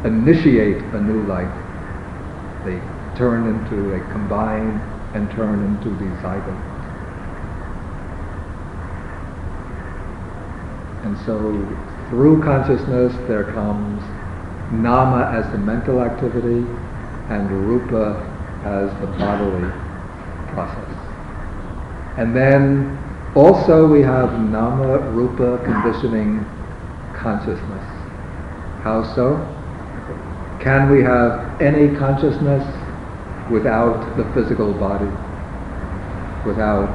initiate 0.05 0.81
a 0.95 1.01
new 1.01 1.21
life. 1.27 1.51
They 2.65 2.79
turn 3.17 3.47
into, 3.47 3.91
they 3.91 3.99
combine 4.11 5.00
and 5.13 5.29
turn 5.31 5.63
into 5.65 5.89
these 5.99 6.17
zygote. 6.23 6.71
And 11.03 11.17
so 11.25 11.51
through 12.09 12.41
consciousness 12.43 13.13
there 13.27 13.45
comes 13.51 14.01
nama 14.71 15.29
as 15.33 15.51
the 15.51 15.57
mental 15.57 16.01
activity 16.01 16.65
and 17.29 17.49
rupa 17.67 18.15
as 18.63 18.89
the 19.01 19.07
bodily 19.17 19.69
process. 20.53 20.95
And 22.17 22.35
then 22.35 22.97
also 23.35 23.87
we 23.87 24.01
have 24.01 24.39
nama 24.39 24.99
rupa 25.11 25.57
conditioning 25.63 26.45
consciousness. 27.15 27.83
How 28.83 29.03
so? 29.15 29.35
Can 30.61 30.89
we 30.91 31.01
have 31.01 31.61
any 31.61 31.95
consciousness 31.97 32.63
without 33.51 34.17
the 34.17 34.23
physical 34.33 34.73
body? 34.73 35.11
Without 36.47 36.89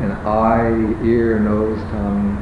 an 0.00 0.12
eye, 0.26 1.04
ear, 1.04 1.40
nose, 1.40 1.80
tongue, 1.90 2.36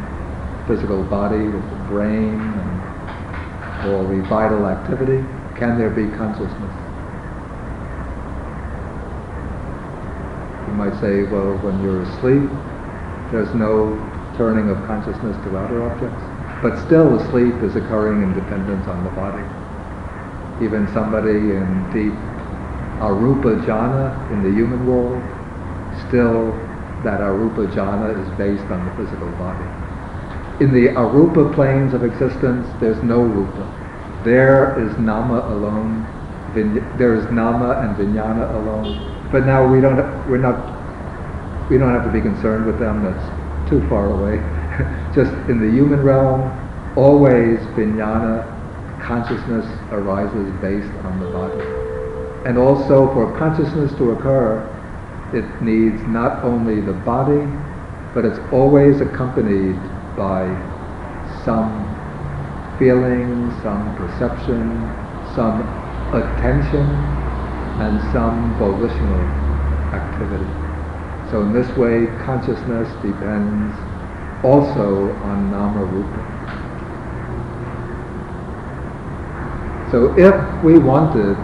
physical 0.67 1.03
body 1.05 1.39
with 1.39 1.63
the 1.71 1.77
brain 1.87 2.35
and 2.35 3.89
all 3.89 4.05
the 4.05 4.21
vital 4.29 4.67
activity? 4.67 5.25
Can 5.57 5.79
there 5.79 5.91
be 5.91 6.11
consciousness? 6.17 6.75
You 10.67 10.75
might 10.75 10.99
say, 11.01 11.23
well, 11.31 11.55
when 11.63 11.83
you're 11.85 12.03
asleep, 12.03 12.51
there's 13.31 13.55
no 13.55 13.95
turning 14.37 14.71
of 14.71 14.77
consciousness 14.87 15.37
to 15.45 15.57
outer 15.57 15.83
objects. 15.89 16.23
But 16.63 16.79
still, 16.87 17.17
the 17.17 17.31
sleep 17.31 17.55
is 17.63 17.77
occurring 17.77 18.23
in 18.23 18.35
dependence 18.35 18.87
on 18.89 19.05
the 19.05 19.11
body. 19.11 19.62
Even 20.63 20.87
somebody 20.95 21.31
in 21.59 21.67
deep 21.93 22.15
arupa 23.03 23.59
jhana 23.67 24.15
in 24.31 24.43
the 24.45 24.51
human 24.51 24.87
world, 24.87 25.21
still 26.07 26.55
that 27.03 27.19
arupa 27.21 27.67
jhana 27.75 28.15
is 28.15 28.39
based 28.39 28.71
on 28.71 28.85
the 28.87 28.93
physical 28.95 29.29
body. 29.43 29.67
In 30.63 30.73
the 30.73 30.95
arupa 30.95 31.53
planes 31.53 31.95
of 31.95 32.05
existence, 32.05 32.69
there's 32.79 33.03
no 33.03 33.23
rupa. 33.23 33.67
There 34.25 34.79
is 34.87 34.97
nama 34.99 35.41
alone. 35.51 36.07
there 36.55 37.15
is 37.15 37.25
nama 37.33 37.81
and 37.83 37.97
vijnana 37.97 38.55
alone. 38.55 38.95
But 39.33 39.47
now 39.47 39.67
we 39.67 39.81
don't, 39.81 39.97
we're 40.31 40.39
not, 40.39 40.63
we 41.69 41.79
don't 41.79 41.93
have 41.93 42.05
to 42.05 42.13
be 42.13 42.21
concerned 42.21 42.67
with 42.67 42.79
them. 42.79 43.03
That's 43.03 43.69
too 43.69 43.81
far 43.89 44.07
away. 44.13 44.39
Just 45.15 45.33
in 45.51 45.59
the 45.59 45.71
human 45.75 46.03
realm, 46.03 46.47
always 46.97 47.59
vijnana, 47.75 48.47
consciousness 49.01 49.67
arises 49.93 50.51
based 50.61 50.93
on 51.05 51.21
the 51.21 51.31
body. 51.31 51.63
And 52.49 52.59
also 52.59 53.13
for 53.13 53.37
consciousness 53.39 53.93
to 53.99 54.11
occur, 54.13 54.67
it 55.33 55.63
needs 55.63 56.03
not 56.09 56.43
only 56.45 56.81
the 56.81 56.93
body, 57.07 57.47
but 58.15 58.25
it's 58.25 58.41
always 58.53 59.01
accompanied 59.01 59.79
by 60.17 60.45
some 61.45 61.71
feeling, 62.79 63.51
some 63.63 63.95
perception, 63.97 64.59
some 65.35 65.63
attention, 66.13 66.85
and 67.81 68.01
some 68.13 68.53
volitional 68.59 69.23
activity. 69.95 70.51
So 71.31 71.41
in 71.43 71.53
this 71.55 71.71
way, 71.77 72.07
consciousness 72.27 72.89
depends 73.01 73.73
also 74.45 75.13
on 75.25 75.51
nama 75.51 76.32
So 79.93 80.15
if 80.17 80.65
we 80.65 80.79
wanted, 80.79 81.37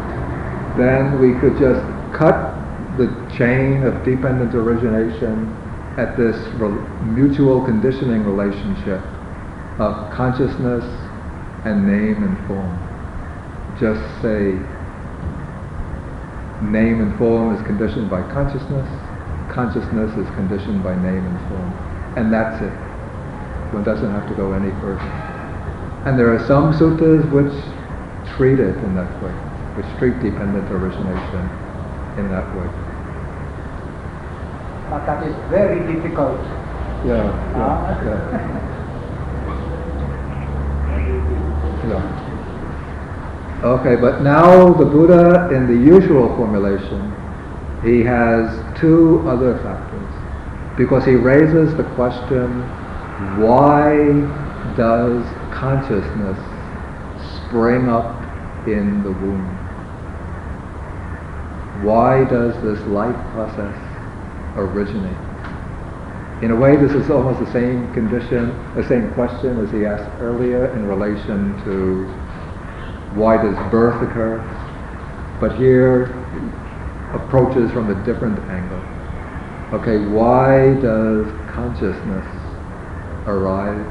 then 0.80 1.20
we 1.20 1.38
could 1.38 1.60
just 1.60 1.84
cut 2.16 2.56
the 2.96 3.12
chain 3.36 3.84
of 3.84 3.92
dependent 4.08 4.54
origination 4.54 5.52
at 6.00 6.16
this 6.16 6.34
re- 6.56 6.72
mutual 7.12 7.62
conditioning 7.62 8.24
relationship 8.24 9.04
of 9.78 10.10
consciousness 10.16 10.82
and 11.68 11.84
name 11.84 12.24
and 12.24 12.34
form. 12.48 12.72
Just 13.76 14.00
say 14.24 14.56
name 16.72 17.04
and 17.04 17.12
form 17.18 17.54
is 17.54 17.60
conditioned 17.66 18.08
by 18.08 18.22
consciousness, 18.32 18.88
consciousness 19.52 20.10
is 20.16 20.26
conditioned 20.34 20.82
by 20.82 20.96
name 20.96 21.20
and 21.20 21.38
form. 21.52 21.70
And 22.16 22.32
that's 22.32 22.62
it. 22.62 22.72
One 23.76 23.84
doesn't 23.84 24.10
have 24.10 24.26
to 24.26 24.34
go 24.34 24.54
any 24.54 24.72
further. 24.80 25.04
And 26.08 26.18
there 26.18 26.32
are 26.32 26.40
some 26.48 26.72
suttas 26.72 27.30
which 27.30 27.52
treat 28.38 28.60
it 28.60 28.76
in 28.86 28.94
that 28.94 29.10
way, 29.20 29.34
which 29.74 29.86
treat 29.98 30.14
dependent 30.22 30.70
origination 30.70 31.42
in 32.22 32.30
that 32.30 32.46
way. 32.54 32.70
But 34.88 35.04
that 35.06 35.26
is 35.26 35.34
very 35.50 35.82
difficult. 35.92 36.38
Yeah, 37.02 37.26
yeah, 37.26 37.66
ah. 37.66 37.98
yeah. 38.06 38.30
yeah. 41.90 42.18
Okay, 43.64 43.96
but 43.96 44.22
now 44.22 44.72
the 44.72 44.84
Buddha, 44.84 45.50
in 45.52 45.66
the 45.66 45.74
usual 45.74 46.28
formulation, 46.36 47.12
he 47.82 48.04
has 48.04 48.62
two 48.78 49.24
other 49.26 49.58
factors. 49.66 50.78
Because 50.78 51.04
he 51.04 51.16
raises 51.16 51.74
the 51.74 51.82
question, 51.98 52.62
why 53.42 54.06
does 54.76 55.26
consciousness 55.52 56.38
spring 57.48 57.88
up 57.88 58.27
in 58.72 59.02
the 59.02 59.10
womb? 59.10 59.46
Why 61.84 62.24
does 62.24 62.54
this 62.62 62.80
life 62.88 63.16
process 63.32 63.76
originate? 64.56 65.16
In 66.42 66.50
a 66.52 66.56
way, 66.56 66.76
this 66.76 66.92
is 66.92 67.10
almost 67.10 67.40
the 67.40 67.52
same 67.52 67.92
condition, 67.94 68.50
the 68.74 68.86
same 68.86 69.12
question 69.14 69.58
as 69.58 69.70
he 69.72 69.84
asked 69.84 70.08
earlier 70.20 70.66
in 70.74 70.86
relation 70.86 71.52
to 71.64 72.04
why 73.18 73.36
does 73.42 73.56
birth 73.70 74.00
occur? 74.02 74.38
But 75.40 75.56
here 75.56 76.06
approaches 77.14 77.70
from 77.72 77.90
a 77.90 78.04
different 78.04 78.38
angle. 78.50 78.82
Okay, 79.80 79.98
why 80.12 80.74
does 80.80 81.26
consciousness 81.50 82.26
arise? 83.26 83.84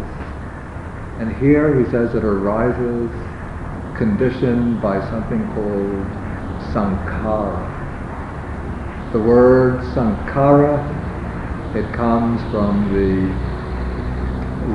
And 1.20 1.36
here 1.38 1.84
he 1.84 1.90
says 1.92 2.16
it 2.16 2.24
arises 2.24 3.12
conditioned 3.98 4.82
by 4.82 5.00
something 5.10 5.42
called 5.54 6.06
sankhara. 6.72 7.66
The 9.12 9.20
word 9.20 9.82
sankhara, 9.96 10.78
it 11.76 11.92
comes 11.96 12.40
from 12.52 12.94
the 12.94 13.26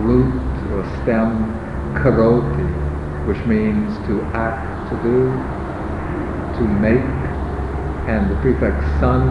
root 0.03 0.43
or 0.75 0.83
stem 1.03 1.53
karoti, 1.95 2.67
which 3.29 3.39
means 3.47 3.95
to 4.09 4.21
act, 4.35 4.91
to 4.91 4.97
do, 5.03 5.31
to 6.59 6.65
make, 6.67 7.07
and 8.09 8.31
the 8.31 8.37
prefix 8.43 8.75
san 8.99 9.23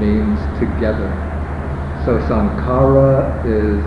means 0.00 0.38
together. 0.58 1.08
So 2.04 2.18
sankhara 2.28 3.40
is, 3.46 3.80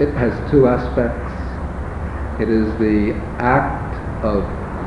it 0.00 0.14
has 0.14 0.32
two 0.50 0.68
aspects. 0.68 1.23
It 2.40 2.48
is 2.48 2.66
the 2.78 3.14
act 3.38 3.94
of 4.24 4.42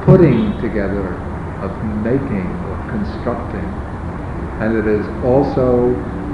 putting 0.06 0.52
together, 0.62 1.16
of 1.64 1.72
making, 2.04 2.44
of 2.44 2.78
constructing, 2.92 3.68
and 4.60 4.76
it 4.76 4.88
is 4.88 5.06
also 5.24 5.94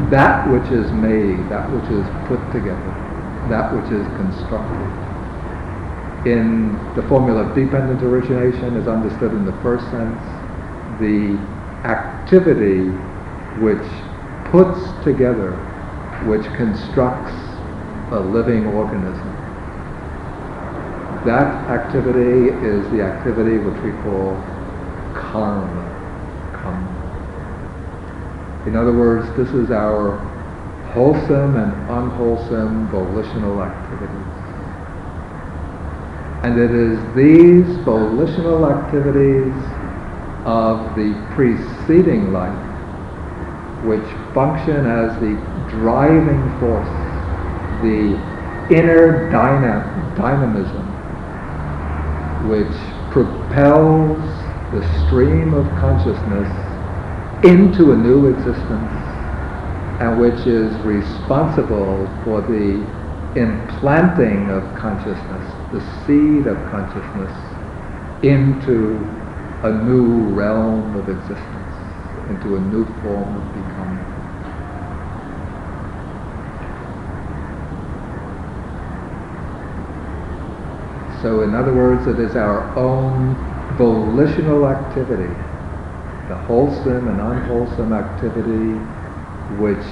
that 0.09 0.49
which 0.49 0.71
is 0.71 0.91
made, 0.93 1.37
that 1.49 1.69
which 1.71 1.89
is 1.91 2.05
put 2.27 2.39
together. 2.51 2.93
that 3.49 3.73
which 3.75 3.91
is 3.91 4.07
constructed. 4.15 4.87
In 6.25 6.79
the 6.95 7.03
formula 7.09 7.43
of 7.43 7.55
dependent 7.55 8.01
origination 8.01 8.77
is 8.77 8.87
understood 8.87 9.33
in 9.33 9.45
the 9.45 9.51
first 9.61 9.83
sense, 9.91 10.21
the 11.01 11.35
activity 11.83 12.87
which 13.59 13.83
puts 14.49 14.79
together, 15.03 15.51
which 16.25 16.45
constructs 16.55 17.35
a 18.13 18.19
living 18.19 18.65
organism. 18.67 19.32
That 21.25 21.69
activity 21.69 22.51
is 22.67 22.83
the 22.91 23.01
activity 23.01 23.57
which 23.57 23.81
we 23.81 23.91
call 24.03 24.35
karma. 25.15 25.87
karma. 26.51 27.03
In 28.67 28.75
other 28.75 28.91
words, 28.91 29.25
this 29.37 29.47
is 29.55 29.71
our 29.71 30.17
wholesome 30.91 31.55
and 31.55 31.71
unwholesome 31.89 32.89
volitional 32.89 33.63
activities. 33.63 34.33
And 36.43 36.59
it 36.59 36.71
is 36.71 36.99
these 37.15 37.77
volitional 37.85 38.69
activities 38.69 39.55
of 40.43 40.93
the 40.97 41.15
preceding 41.35 42.33
life 42.33 42.51
which 43.85 44.03
function 44.33 44.85
as 44.85 45.17
the 45.21 45.39
driving 45.69 46.43
force, 46.59 46.91
the 47.81 48.19
inner 48.75 49.31
dyna- 49.31 50.15
dynamism 50.17 50.82
which 52.43 52.75
propels 53.09 54.43
the 54.71 54.83
stream 55.05 55.53
of 55.53 55.75
consciousness 55.75 56.49
into 57.43 57.91
a 57.91 57.95
new 57.95 58.27
existence 58.27 58.91
and 59.99 60.19
which 60.19 60.45
is 60.47 60.81
responsible 60.83 62.09
for 62.23 62.41
the 62.41 62.87
implanting 63.35 64.49
of 64.49 64.75
consciousness, 64.75 65.45
the 65.71 65.81
seed 66.05 66.47
of 66.47 66.69
consciousness, 66.69 67.31
into 68.23 69.21
a 69.63 69.71
new 69.71 70.33
realm 70.33 70.95
of 70.95 71.09
existence, 71.09 71.73
into 72.29 72.57
a 72.57 72.59
new 72.59 72.85
form 73.01 73.37
of 73.37 73.53
becoming. 73.53 73.62
So 81.23 81.41
in 81.41 81.55
other 81.55 81.73
words, 81.73 82.05
it 82.05 82.19
is 82.19 82.35
our 82.35 82.67
own 82.77 83.33
volitional 83.77 84.67
activity, 84.67 85.33
the 86.27 86.35
wholesome 86.35 87.07
and 87.07 87.21
unwholesome 87.21 87.93
activity 87.93 88.75
which 89.55 89.85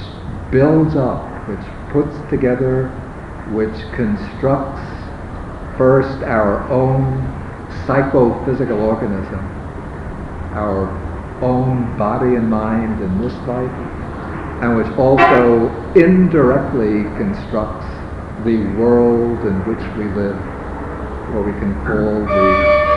builds 0.51 0.97
up, 0.97 1.23
which 1.47 1.63
puts 1.93 2.29
together, 2.29 2.89
which 3.55 3.71
constructs 3.95 4.83
first 5.77 6.21
our 6.23 6.67
own 6.69 7.01
psychophysical 7.87 8.81
organism, 8.81 9.39
our 10.51 10.91
own 11.41 11.97
body 11.97 12.35
and 12.35 12.49
mind 12.49 13.01
in 13.01 13.21
this 13.21 13.33
life, 13.47 13.71
and 14.61 14.75
which 14.75 14.91
also 14.99 15.71
indirectly 15.95 17.03
constructs 17.15 17.87
the 18.43 18.59
world 18.75 19.39
in 19.47 19.55
which 19.63 19.79
we 19.97 20.11
live, 20.11 20.37
what 21.33 21.45
we 21.45 21.53
can 21.53 21.73
call 21.85 22.25
the 22.27 22.91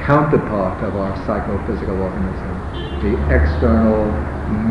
counterpart 0.00 0.82
of 0.82 0.96
our 0.96 1.14
psychophysical 1.26 2.00
organism, 2.00 2.56
the 3.04 3.14
external 3.28 4.10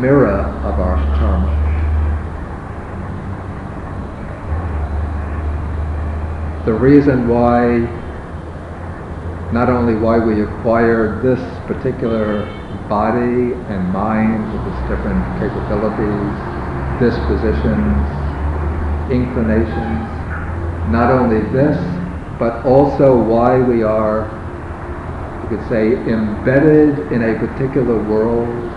mirror 0.00 0.42
of 0.66 0.80
our 0.80 0.96
karma. 1.16 1.70
The 6.66 6.72
reason 6.74 7.28
why, 7.28 7.78
not 9.52 9.68
only 9.70 9.94
why 9.94 10.18
we 10.18 10.42
acquired 10.42 11.22
this 11.22 11.40
particular 11.66 12.44
body 12.88 13.54
and 13.70 13.92
mind 13.92 14.52
with 14.52 14.74
its 14.74 14.80
different 14.88 15.24
capabilities, 15.38 16.34
dispositions, 17.00 18.04
inclinations, 19.10 20.20
not 20.90 21.10
only 21.10 21.40
this, 21.52 21.99
but 22.40 22.64
also 22.64 23.22
why 23.22 23.60
we 23.60 23.82
are, 23.82 24.32
you 25.42 25.48
could 25.56 25.68
say, 25.68 25.92
embedded 26.08 27.12
in 27.12 27.22
a 27.22 27.38
particular 27.38 28.02
world 28.08 28.72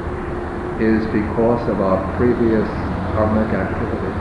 is 0.79 1.07
because 1.13 1.69
of 1.69 1.79
our 1.79 2.11
previous 2.17 2.67
karmic 3.15 3.53
activity. 3.55 4.11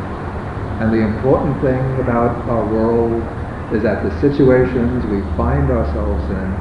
And 0.78 0.94
the 0.94 1.02
important 1.02 1.60
thing 1.60 1.98
about 2.00 2.48
our 2.48 2.64
world 2.72 3.26
is 3.74 3.82
that 3.82 4.04
the 4.04 4.20
situations 4.20 5.06
we 5.06 5.22
find 5.36 5.70
ourselves 5.70 6.30
in, 6.30 6.56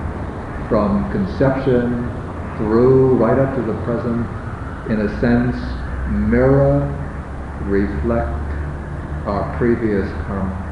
from 0.68 1.12
conception 1.12 2.10
through 2.58 3.18
right 3.18 3.38
up 3.38 3.54
to 3.56 3.62
the 3.62 3.78
present, 3.86 4.26
in 4.90 5.02
a 5.02 5.20
sense, 5.20 5.56
mirror, 6.08 6.98
reflect 7.62 8.54
our 9.28 9.56
previous 9.58 10.10
karma. 10.26 10.71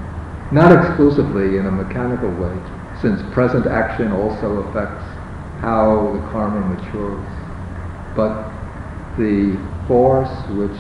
Not 0.51 0.71
exclusively 0.71 1.57
in 1.57 1.67
a 1.67 1.71
mechanical 1.71 2.29
way, 2.31 2.57
since 3.01 3.21
present 3.33 3.67
action 3.67 4.11
also 4.11 4.63
affects 4.63 5.03
how 5.61 6.13
the 6.13 6.31
karma 6.31 6.61
matures, 6.73 7.21
but 8.15 8.49
the 9.17 9.59
force 9.87 10.31
which 10.57 10.75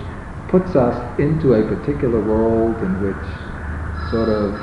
puts 0.47 0.75
us 0.75 0.97
into 1.19 1.53
a 1.53 1.61
particular 1.67 2.19
world 2.19 2.75
and 2.77 2.97
which 3.03 4.09
sort 4.09 4.29
of 4.29 4.57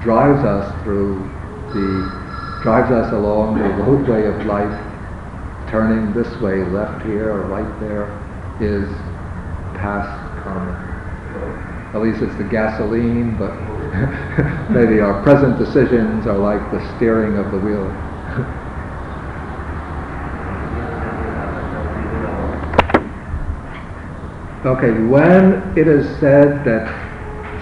drives 0.00 0.42
us 0.44 0.72
through 0.84 1.18
the 1.74 2.30
drives 2.62 2.90
us 2.90 3.12
along 3.12 3.58
the 3.58 3.68
roadway 3.84 4.24
of 4.24 4.46
life, 4.46 4.80
turning 5.70 6.12
this 6.12 6.28
way, 6.40 6.64
left 6.72 7.04
here 7.04 7.30
or 7.30 7.40
right 7.48 7.80
there, 7.80 8.08
is 8.60 8.88
past 9.76 10.08
karma. 10.44 10.90
At 11.94 12.00
least 12.02 12.22
it's 12.22 12.36
the 12.36 12.44
gasoline, 12.44 13.36
but 13.36 13.69
maybe 14.70 15.00
our 15.00 15.22
present 15.22 15.58
decisions 15.58 16.26
are 16.26 16.38
like 16.38 16.70
the 16.70 16.80
steering 16.96 17.36
of 17.38 17.50
the 17.50 17.58
wheel. 17.58 17.86
Okay, 24.60 24.92
when 25.08 25.72
it 25.74 25.88
is 25.88 26.04
said 26.20 26.66
that 26.66 26.86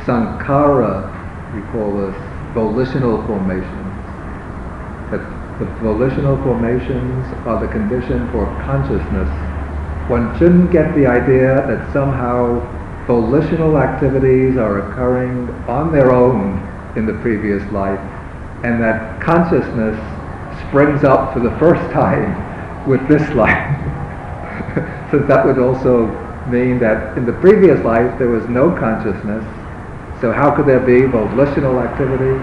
sankhara, 0.04 1.06
we 1.54 1.62
call 1.70 1.96
this 1.96 2.16
volitional 2.54 3.24
formations, 3.24 3.94
that 5.12 5.22
the 5.60 5.66
volitional 5.78 6.36
formations 6.42 7.24
are 7.46 7.64
the 7.64 7.70
condition 7.70 8.28
for 8.32 8.46
consciousness, 8.66 9.28
one 10.10 10.36
shouldn't 10.40 10.72
get 10.72 10.92
the 10.96 11.06
idea 11.06 11.64
that 11.68 11.92
somehow 11.92 12.58
volitional 13.08 13.78
activities 13.78 14.58
are 14.58 14.90
occurring 14.90 15.48
on 15.66 15.90
their 15.90 16.12
own 16.12 16.60
in 16.94 17.06
the 17.06 17.14
previous 17.22 17.62
life 17.72 17.98
and 18.64 18.82
that 18.82 19.18
consciousness 19.22 19.96
springs 20.68 21.04
up 21.04 21.32
for 21.32 21.40
the 21.40 21.50
first 21.58 21.80
time 21.90 22.28
with 22.86 23.00
this 23.08 23.26
life. 23.34 23.64
Since 25.10 25.26
that 25.26 25.46
would 25.46 25.58
also 25.58 26.06
mean 26.48 26.78
that 26.80 27.16
in 27.16 27.24
the 27.24 27.32
previous 27.32 27.82
life 27.82 28.18
there 28.18 28.28
was 28.28 28.46
no 28.46 28.76
consciousness, 28.76 29.42
so 30.20 30.30
how 30.30 30.54
could 30.54 30.66
there 30.66 30.80
be 30.80 31.06
volitional 31.06 31.80
activity 31.80 32.36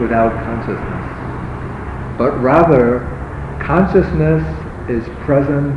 without 0.00 0.30
consciousness? 0.44 2.18
But 2.18 2.40
rather, 2.40 3.00
consciousness 3.60 4.44
is 4.88 5.02
present 5.24 5.74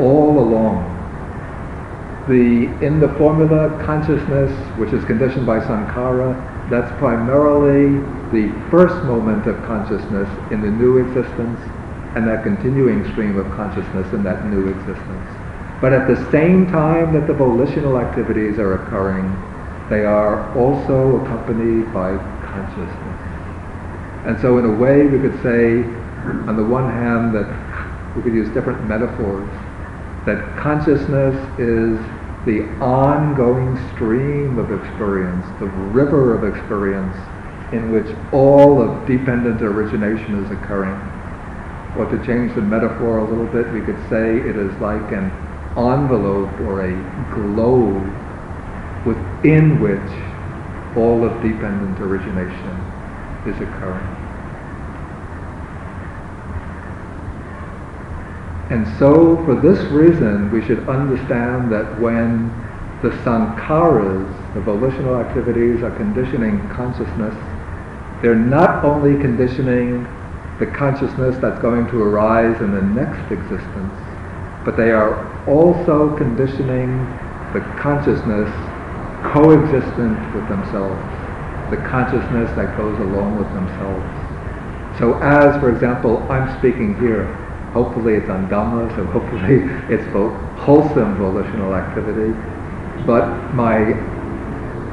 all 0.00 0.38
along. 0.38 0.91
The, 2.28 2.70
in 2.86 3.00
the 3.00 3.08
formula 3.18 3.68
consciousness, 3.84 4.52
which 4.78 4.92
is 4.92 5.04
conditioned 5.04 5.44
by 5.44 5.58
sankhara, 5.58 6.38
that's 6.70 6.90
primarily 6.98 7.98
the 8.30 8.52
first 8.70 8.94
moment 9.04 9.46
of 9.46 9.60
consciousness 9.64 10.28
in 10.52 10.60
the 10.62 10.70
new 10.70 10.98
existence 10.98 11.58
and 12.14 12.26
that 12.28 12.44
continuing 12.44 13.10
stream 13.10 13.38
of 13.38 13.50
consciousness 13.52 14.12
in 14.12 14.22
that 14.22 14.46
new 14.46 14.68
existence. 14.68 15.28
But 15.80 15.92
at 15.92 16.06
the 16.06 16.30
same 16.30 16.70
time 16.70 17.12
that 17.14 17.26
the 17.26 17.34
volitional 17.34 17.98
activities 17.98 18.58
are 18.58 18.74
occurring, 18.74 19.26
they 19.90 20.04
are 20.04 20.56
also 20.56 21.20
accompanied 21.24 21.92
by 21.92 22.16
consciousness. 22.46 23.32
And 24.24 24.40
so 24.40 24.58
in 24.58 24.64
a 24.64 24.72
way 24.72 25.06
we 25.06 25.18
could 25.18 25.42
say, 25.42 25.82
on 26.46 26.56
the 26.56 26.64
one 26.64 26.88
hand, 26.88 27.34
that 27.34 27.50
we 28.14 28.22
could 28.22 28.32
use 28.32 28.48
different 28.54 28.86
metaphors, 28.86 29.50
that 30.26 30.56
consciousness 30.56 31.34
is 31.58 31.98
the 32.44 32.62
ongoing 32.80 33.76
stream 33.94 34.58
of 34.58 34.70
experience, 34.72 35.46
the 35.58 35.66
river 35.66 36.34
of 36.34 36.44
experience 36.54 37.16
in 37.72 37.90
which 37.90 38.14
all 38.32 38.82
of 38.82 39.06
dependent 39.06 39.62
origination 39.62 40.44
is 40.44 40.50
occurring. 40.50 40.98
Or 41.96 42.06
to 42.06 42.24
change 42.24 42.54
the 42.54 42.62
metaphor 42.62 43.18
a 43.18 43.28
little 43.28 43.46
bit, 43.46 43.72
we 43.72 43.80
could 43.80 43.98
say 44.08 44.38
it 44.38 44.56
is 44.56 44.72
like 44.80 45.12
an 45.12 45.30
envelope 45.76 46.52
or 46.60 46.84
a 46.84 46.94
globe 47.34 48.02
within 49.06 49.80
which 49.80 50.96
all 50.96 51.24
of 51.24 51.32
dependent 51.42 51.98
origination 52.00 52.76
is 53.46 53.56
occurring. 53.56 54.21
And 58.72 58.88
so, 58.98 59.36
for 59.44 59.54
this 59.54 59.78
reason, 59.92 60.50
we 60.50 60.64
should 60.64 60.88
understand 60.88 61.70
that 61.70 62.00
when 62.00 62.48
the 63.02 63.10
sankharas, 63.20 64.54
the 64.54 64.62
volitional 64.62 65.16
activities, 65.20 65.82
are 65.82 65.94
conditioning 65.94 66.58
consciousness, 66.70 67.34
they're 68.22 68.34
not 68.34 68.82
only 68.82 69.20
conditioning 69.20 70.04
the 70.58 70.64
consciousness 70.64 71.36
that's 71.36 71.60
going 71.60 71.86
to 71.88 72.02
arise 72.02 72.58
in 72.62 72.72
the 72.72 72.80
next 72.80 73.20
existence, 73.30 73.92
but 74.64 74.78
they 74.78 74.90
are 74.90 75.20
also 75.46 76.16
conditioning 76.16 76.96
the 77.52 77.60
consciousness 77.76 78.48
coexistent 79.36 80.16
with 80.32 80.48
themselves, 80.48 80.96
the 81.68 81.76
consciousness 81.76 82.48
that 82.56 82.74
goes 82.78 82.98
along 83.00 83.36
with 83.36 83.52
themselves. 83.52 84.98
So 84.98 85.20
as, 85.20 85.60
for 85.60 85.70
example, 85.70 86.24
I'm 86.32 86.48
speaking 86.58 86.98
here, 86.98 87.28
hopefully 87.72 88.14
it's 88.14 88.28
on 88.28 88.48
Dhamma, 88.48 88.94
so 88.96 89.04
hopefully 89.06 89.64
it's 89.92 90.06
wholesome 90.60 91.16
volitional 91.16 91.74
activity, 91.74 92.32
but 93.06 93.26
my 93.54 93.96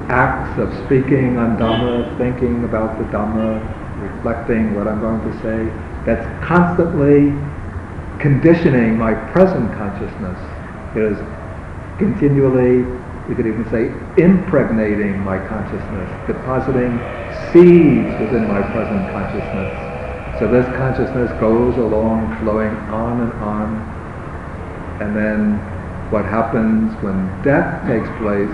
acts 0.10 0.58
of 0.58 0.74
speaking 0.86 1.38
on 1.38 1.58
Dhamma, 1.58 2.18
thinking 2.18 2.64
about 2.64 2.98
the 2.98 3.06
Dhamma, 3.06 3.62
reflecting 4.02 4.76
what 4.76 4.88
I'm 4.88 5.00
going 5.02 5.22
to 5.22 5.34
say, 5.44 5.60
that's 6.06 6.26
constantly 6.44 7.32
conditioning 8.20 8.98
my 8.98 9.14
present 9.32 9.72
consciousness. 9.78 10.40
It 10.96 11.04
is 11.04 11.18
continually, 12.00 12.80
you 13.30 13.36
could 13.36 13.46
even 13.46 13.68
say, 13.70 13.92
impregnating 14.22 15.20
my 15.20 15.38
consciousness, 15.48 16.10
depositing 16.28 16.98
seeds 17.52 18.10
within 18.20 18.48
my 18.48 18.62
present 18.74 19.08
consciousness. 19.12 19.89
So 20.40 20.48
this 20.48 20.66
consciousness 20.78 21.30
goes 21.42 21.76
along, 21.76 22.40
flowing 22.40 22.72
on 22.88 23.20
and 23.28 23.34
on, 23.44 23.68
and 25.02 25.14
then 25.14 25.60
what 26.12 26.24
happens 26.24 26.96
when 27.04 27.28
death 27.44 27.84
takes 27.86 28.08
place 28.24 28.48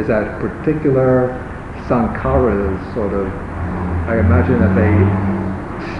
is 0.00 0.08
that 0.08 0.40
particular 0.40 1.36
sankharas 1.84 2.80
sort 2.94 3.12
of, 3.12 3.28
I 4.08 4.20
imagine 4.20 4.58
that 4.64 4.72
they 4.72 4.96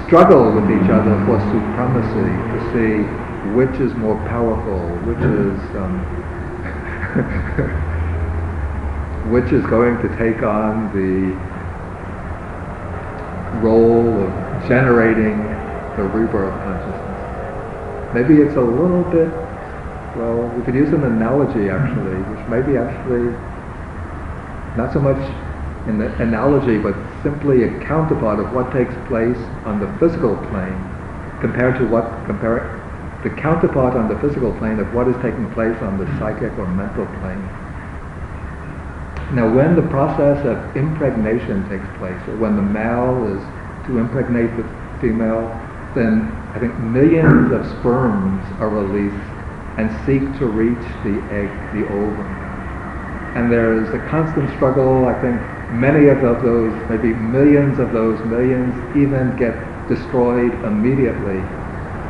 struggle 0.09 0.51
with 0.51 0.65
each 0.73 0.89
other 0.89 1.13
for 1.29 1.37
supremacy 1.53 2.33
to 2.57 2.59
see 2.73 3.05
which 3.53 3.77
is 3.79 3.93
more 4.01 4.17
powerful, 4.33 4.81
which 5.05 5.21
is 5.21 5.61
um, 5.77 6.01
which 9.31 9.53
is 9.53 9.65
going 9.67 10.01
to 10.01 10.09
take 10.17 10.43
on 10.43 10.89
the 10.97 11.56
role 13.63 14.23
of 14.23 14.69
generating 14.69 15.49
the 15.97 16.03
rebirth 16.03 16.63
consciousness. 16.63 17.21
Maybe 18.13 18.41
it's 18.41 18.57
a 18.57 18.61
little 18.61 19.05
bit, 19.05 19.33
well, 20.17 20.49
we 20.57 20.63
could 20.65 20.75
use 20.75 20.93
an 20.93 21.05
analogy 21.05 21.69
actually, 21.69 22.21
which 22.33 22.47
may 22.49 22.63
be 22.63 22.77
actually 22.77 23.35
not 24.77 24.93
so 24.93 25.01
much 25.01 25.19
an 25.87 26.03
analogy, 26.21 26.79
but 26.79 26.95
simply 27.23 27.63
a 27.63 27.81
counterpart 27.87 28.41
of 28.41 28.53
what 28.53 28.73
takes 28.73 28.95
place 29.07 29.39
on 29.65 29.81
the 29.81 29.89
physical 29.99 30.37
plane 30.51 30.79
compared 31.41 31.77
to 31.79 31.87
what, 31.87 32.05
compare 32.27 32.83
the 33.23 33.31
counterpart 33.31 33.95
on 33.95 34.09
the 34.09 34.19
physical 34.21 34.53
plane 34.59 34.79
of 34.79 34.93
what 34.95 35.09
is 35.09 35.17
taking 35.23 35.51
place 35.53 35.77
on 35.83 35.99
the 35.99 36.07
psychic 36.19 36.59
or 36.59 36.67
mental 36.67 37.07
plane. 37.21 37.66
Now 39.37 39.53
when 39.55 39.77
the 39.77 39.85
process 39.93 40.41
of 40.47 40.57
impregnation 40.79 41.69
takes 41.69 41.85
place, 42.01 42.17
or 42.27 42.41
when 42.41 42.57
the 42.57 42.63
male 42.65 43.21
is 43.37 43.45
to 43.87 43.99
impregnate 43.99 44.49
the 44.57 44.65
female, 44.99 45.53
then 45.95 46.33
I 46.55 46.59
think 46.59 46.73
millions 46.81 47.53
of 47.53 47.61
sperms 47.79 48.41
are 48.65 48.71
released 48.71 49.29
and 49.77 49.93
seek 50.09 50.25
to 50.41 50.47
reach 50.47 50.81
the 51.05 51.21
egg, 51.37 51.53
the 51.77 51.85
ovum. 51.85 52.33
And 53.37 53.53
there 53.53 53.77
is 53.77 53.93
a 53.93 54.01
constant 54.09 54.49
struggle. 54.57 55.05
I 55.05 55.13
think 55.21 55.37
many 55.77 56.09
of 56.09 56.23
those, 56.23 56.73
maybe 56.89 57.13
millions 57.13 57.79
of 57.79 57.93
those 57.93 58.17
millions, 58.25 58.73
even 58.97 59.37
get 59.37 59.53
destroyed 59.93 60.53
immediately 60.65 61.45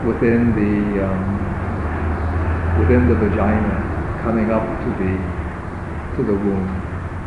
within 0.07 0.55
the 0.55 1.03
um, 1.03 1.43
within 2.79 3.09
the 3.11 3.19
vagina, 3.19 3.83
coming 4.23 4.53
up 4.55 4.63
to 4.87 4.91
the 5.03 5.19
to 6.15 6.23
the 6.23 6.39
womb. 6.39 6.76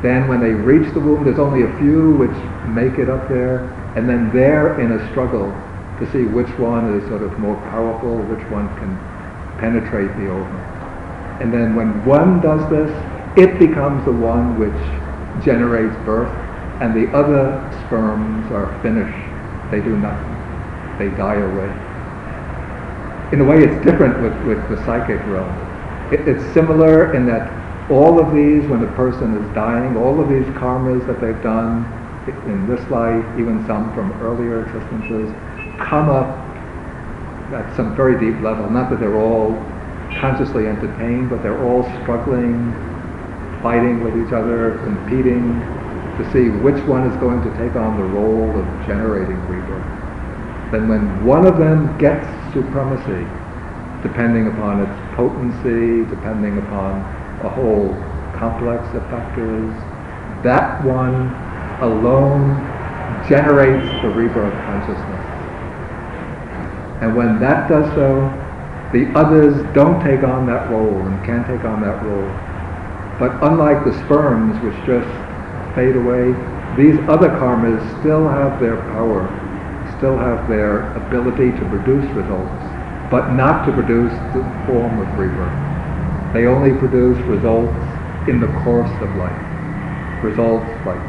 Then, 0.01 0.27
when 0.27 0.39
they 0.39 0.51
reach 0.51 0.93
the 0.93 0.99
womb, 0.99 1.25
there's 1.25 1.39
only 1.39 1.63
a 1.63 1.77
few 1.77 2.12
which 2.15 2.31
make 2.71 2.97
it 2.99 3.09
up 3.09 3.27
there, 3.27 3.67
and 3.95 4.07
then 4.07 4.31
they're 4.33 4.79
in 4.79 4.93
a 4.93 5.12
struggle 5.12 5.51
to 5.99 6.09
see 6.13 6.23
which 6.23 6.47
one 6.57 6.95
is 6.95 7.07
sort 7.09 7.21
of 7.21 7.38
more 7.39 7.55
powerful, 7.67 8.15
which 8.31 8.45
one 8.49 8.67
can 8.79 8.95
penetrate 9.59 10.07
the 10.15 10.31
ovum. 10.31 10.79
And 11.41 11.53
then 11.53 11.75
when 11.75 12.05
one 12.05 12.39
does 12.39 12.63
this, 12.69 12.89
it 13.38 13.59
becomes 13.59 14.03
the 14.05 14.12
one 14.12 14.57
which 14.57 15.43
generates 15.43 15.95
birth, 16.05 16.31
and 16.81 16.95
the 16.95 17.12
other 17.12 17.59
sperms 17.85 18.49
are 18.51 18.71
finished. 18.81 19.19
They 19.71 19.81
do 19.81 19.97
nothing. 19.97 20.39
They 20.97 21.09
die 21.15 21.43
away. 21.43 21.71
In 23.33 23.41
a 23.41 23.43
way, 23.43 23.63
it's 23.63 23.83
different 23.83 24.21
with, 24.23 24.33
with 24.47 24.59
the 24.69 24.83
psychic 24.85 25.19
realm. 25.27 25.51
It, 26.12 26.27
it's 26.27 26.43
similar 26.53 27.13
in 27.13 27.25
that 27.27 27.58
all 27.89 28.19
of 28.19 28.34
these, 28.34 28.63
when 28.69 28.82
the 28.82 28.91
person 28.93 29.36
is 29.38 29.56
dying, 29.56 29.97
all 29.97 30.21
of 30.21 30.30
these 30.30 30.45
karmas 30.56 31.06
that 31.08 31.19
they've 31.19 31.41
done, 31.41 31.86
in 32.45 32.67
this 32.67 32.82
life, 32.91 33.25
even 33.39 33.65
some 33.65 33.93
from 33.95 34.12
earlier 34.21 34.65
existences, 34.65 35.34
come 35.80 36.10
up 36.10 36.30
at 37.54 37.75
some 37.75 37.95
very 37.95 38.19
deep 38.19 38.39
level. 38.41 38.69
Not 38.69 38.89
that 38.91 38.99
they're 38.99 39.19
all 39.19 39.54
consciously 40.19 40.67
entertained, 40.67 41.30
but 41.30 41.41
they're 41.41 41.63
all 41.65 41.84
struggling, 42.02 42.71
fighting 43.63 44.04
with 44.04 44.13
each 44.17 44.34
other, 44.34 44.78
competing 44.84 45.58
to 46.17 46.30
see 46.32 46.49
which 46.62 46.84
one 46.86 47.10
is 47.10 47.15
going 47.17 47.41
to 47.41 47.49
take 47.58 47.75
on 47.75 47.97
the 47.97 48.04
role 48.04 48.49
of 48.60 48.65
generating 48.86 49.39
rebirth. 49.47 50.71
Then 50.71 50.88
when 50.88 51.25
one 51.25 51.47
of 51.47 51.58
them 51.58 51.97
gets 51.97 52.28
supremacy, 52.54 53.25
depending 54.04 54.47
upon 54.47 54.82
its 54.82 55.15
potency, 55.15 56.06
depending 56.10 56.60
upon 56.60 57.02
a 57.43 57.49
whole 57.49 57.89
complex 58.38 58.84
of 58.95 59.04
factors, 59.10 59.71
that 60.43 60.84
one 60.84 61.28
alone 61.82 62.56
generates 63.28 63.88
the 64.02 64.10
rebirth 64.10 64.54
consciousness. 64.65 65.25
And 67.02 67.15
when 67.15 67.39
that 67.39 67.69
does 67.69 67.88
so, 67.95 68.28
the 68.91 69.08
others 69.17 69.56
don't 69.73 70.04
take 70.04 70.23
on 70.23 70.47
that 70.47 70.69
role 70.69 70.99
and 70.99 71.25
can't 71.25 71.45
take 71.47 71.63
on 71.63 71.82
that 71.82 72.04
role. 72.04 72.28
But 73.19 73.41
unlike 73.43 73.86
the 73.86 73.93
sperms, 74.06 74.56
which 74.63 74.75
just 74.86 75.08
fade 75.75 75.95
away, 75.95 76.32
these 76.75 76.97
other 77.08 77.30
karmas 77.39 77.80
still 77.99 78.28
have 78.28 78.60
their 78.60 78.78
power, 78.95 79.28
still 79.97 80.17
have 80.17 80.47
their 80.49 80.91
ability 80.95 81.52
to 81.52 81.65
produce 81.69 82.10
results, 82.15 82.63
but 83.12 83.34
not 83.34 83.65
to 83.65 83.71
produce 83.71 84.13
the 84.34 84.43
form 84.65 84.99
of 84.99 85.19
rebirth. 85.19 85.68
They 86.34 86.46
only 86.46 86.77
produce 86.77 87.17
results 87.27 87.84
in 88.27 88.40
the 88.40 88.48
course 88.63 88.92
of 89.02 89.15
life. 89.15 89.42
Results 90.21 90.86
like 90.86 91.02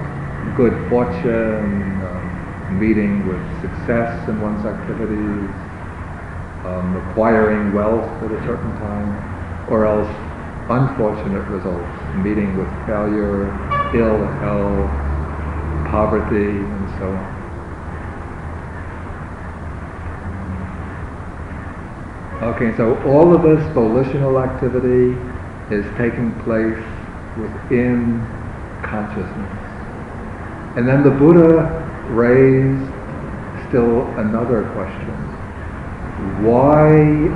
good 0.57 0.89
fortune, 0.89 2.01
um, 2.03 2.79
meeting 2.81 3.27
with 3.27 3.43
success 3.61 4.29
in 4.29 4.41
one's 4.41 4.64
activities, 4.64 5.51
um, 6.64 6.97
acquiring 6.97 7.75
wealth 7.75 8.23
at 8.23 8.31
a 8.33 8.43
certain 8.47 8.75
time, 8.79 9.66
or 9.68 9.85
else 9.85 10.09
unfortunate 10.71 11.47
results, 11.49 11.99
meeting 12.14 12.57
with 12.57 12.68
failure, 12.87 13.53
ill 13.95 14.25
health, 14.41 14.91
poverty, 15.91 16.64
and 16.64 16.89
so 16.99 17.16
on. 17.16 17.39
Okay, 22.41 22.74
so 22.78 22.97
all 23.05 23.34
of 23.34 23.43
this 23.43 23.61
volitional 23.74 24.38
activity 24.38 25.12
is 25.68 25.84
taking 25.99 26.32
place 26.41 26.80
within 27.36 28.16
consciousness. 28.80 29.61
And 30.74 30.88
then 30.88 31.05
the 31.05 31.11
Buddha 31.11 31.68
raised 32.09 32.88
still 33.68 34.09
another 34.16 34.64
question. 34.72 35.12
Why 36.41 36.88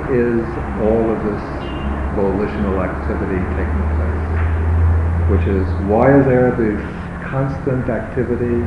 is 0.09 0.41
all 0.81 1.05
of 1.13 1.21
this 1.21 1.45
volitional 2.17 2.81
activity 2.81 3.37
taking 3.53 3.85
place? 4.01 4.25
Which 5.29 5.45
is, 5.45 5.69
why 5.85 6.17
is 6.17 6.25
there 6.25 6.49
this 6.57 6.81
constant 7.29 7.89
activity 7.93 8.57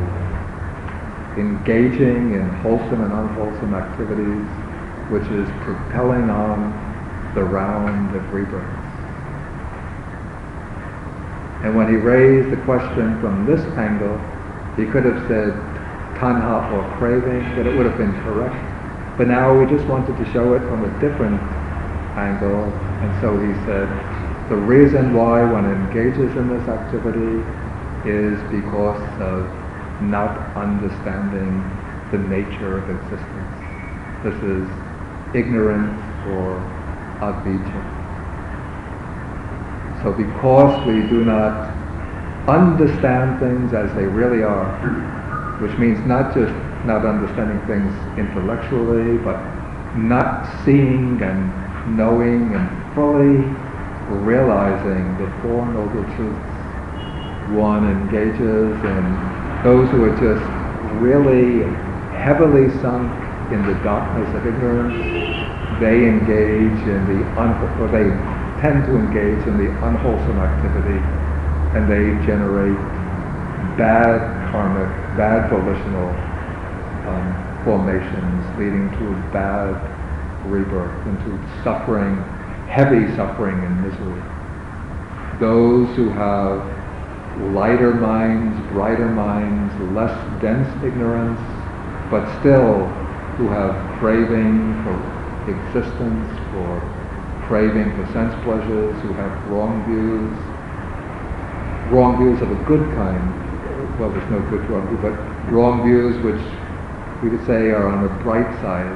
engaging 1.34 2.34
in 2.34 2.48
wholesome 2.62 3.02
and 3.02 3.12
unwholesome 3.12 3.74
activities 3.74 4.67
which 5.10 5.26
is 5.32 5.48
propelling 5.64 6.30
on 6.30 7.32
the 7.34 7.42
round 7.42 8.14
of 8.14 8.32
rebirth? 8.32 8.64
And 11.64 11.74
when 11.76 11.88
he 11.88 11.96
raised 11.96 12.50
the 12.50 12.62
question 12.64 13.20
from 13.20 13.46
this 13.46 13.60
angle, 13.76 14.16
he 14.76 14.86
could 14.86 15.04
have 15.04 15.26
said 15.26 15.52
tanha 16.18 16.70
or 16.72 16.82
craving, 16.98 17.42
but 17.56 17.66
it 17.66 17.76
would 17.76 17.86
have 17.86 17.98
been 17.98 18.14
correct. 18.22 18.54
But 19.18 19.26
now 19.26 19.58
we 19.58 19.66
just 19.66 19.84
wanted 19.86 20.16
to 20.16 20.32
show 20.32 20.54
it 20.54 20.60
from 20.60 20.84
a 20.84 21.00
different 21.00 21.40
angle, 22.16 22.64
and 23.02 23.10
so 23.20 23.34
he 23.38 23.52
said, 23.66 23.90
the 24.48 24.56
reason 24.56 25.14
why 25.14 25.44
one 25.44 25.66
engages 25.66 26.36
in 26.36 26.48
this 26.48 26.68
activity 26.68 27.42
is 28.08 28.38
because 28.50 29.02
of 29.20 29.44
not 30.00 30.56
understanding 30.56 31.60
the 32.12 32.18
nature 32.18 32.78
of 32.78 32.88
existence. 32.88 33.54
This 34.24 34.34
is 34.42 34.87
ignorance 35.34 36.00
or 36.26 36.56
avijja. 37.20 37.82
So 40.02 40.12
because 40.12 40.86
we 40.86 41.02
do 41.08 41.24
not 41.24 41.74
understand 42.48 43.40
things 43.40 43.74
as 43.74 43.92
they 43.94 44.04
really 44.04 44.42
are, 44.42 44.70
which 45.60 45.76
means 45.78 45.98
not 46.06 46.32
just 46.34 46.54
not 46.86 47.04
understanding 47.04 47.58
things 47.66 47.92
intellectually, 48.16 49.18
but 49.18 49.36
not 49.96 50.46
seeing 50.64 51.20
and 51.20 51.96
knowing 51.96 52.54
and 52.54 52.94
fully 52.94 53.42
realizing 54.24 55.04
the 55.18 55.28
Four 55.42 55.66
Noble 55.66 56.04
Truths. 56.14 56.54
One 57.56 57.84
engages 57.90 58.72
in 58.84 59.62
those 59.64 59.90
who 59.90 60.04
are 60.04 60.16
just 60.16 60.44
really 61.02 61.64
heavily 62.16 62.70
sunk 62.80 63.27
in 63.52 63.64
the 63.66 63.74
darkness 63.82 64.28
of 64.36 64.46
ignorance. 64.46 64.96
They 65.80 66.04
engage 66.04 66.80
in 66.84 67.00
the 67.06 67.40
un- 67.40 67.56
or 67.80 67.88
they 67.88 68.08
tend 68.60 68.84
to 68.86 68.94
engage 68.96 69.46
in 69.46 69.56
the 69.56 69.70
unwholesome 69.86 70.38
activity, 70.38 70.98
and 71.78 71.86
they 71.88 72.26
generate 72.26 72.76
bad 73.78 74.50
karmic, 74.50 74.90
bad 75.16 75.48
volitional 75.50 76.10
um, 77.06 77.30
formations, 77.64 78.42
leading 78.58 78.90
to 78.98 79.04
a 79.06 79.18
bad 79.32 79.78
rebirth, 80.50 81.06
into 81.06 81.30
suffering, 81.62 82.16
heavy 82.68 83.06
suffering 83.16 83.54
and 83.64 83.82
misery. 83.86 84.22
Those 85.40 85.94
who 85.96 86.10
have 86.10 86.66
lighter 87.54 87.94
minds, 87.94 88.58
brighter 88.72 89.08
minds, 89.08 89.72
less 89.94 90.10
dense 90.42 90.68
ignorance, 90.84 91.38
but 92.10 92.26
still 92.40 93.07
who 93.38 93.46
have 93.48 93.70
craving 94.02 94.74
for 94.82 94.98
existence, 95.46 96.26
for 96.50 96.82
craving 97.46 97.86
for 97.94 98.04
sense 98.12 98.34
pleasures, 98.42 98.92
who 99.00 99.14
have 99.14 99.30
wrong 99.46 99.78
views, 99.86 100.34
wrong 101.94 102.18
views 102.18 102.42
of 102.42 102.50
a 102.50 102.60
good 102.66 102.82
kind. 102.98 103.22
Well, 103.98 104.10
there's 104.10 104.30
no 104.30 104.42
good 104.50 104.68
wrong 104.68 104.84
view, 104.90 104.98
but 104.98 105.14
wrong 105.54 105.86
views 105.86 106.18
which 106.26 106.42
we 107.22 107.30
could 107.30 107.46
say 107.46 107.70
are 107.70 107.86
on 107.86 108.02
the 108.02 108.12
bright 108.22 108.50
side. 108.60 108.90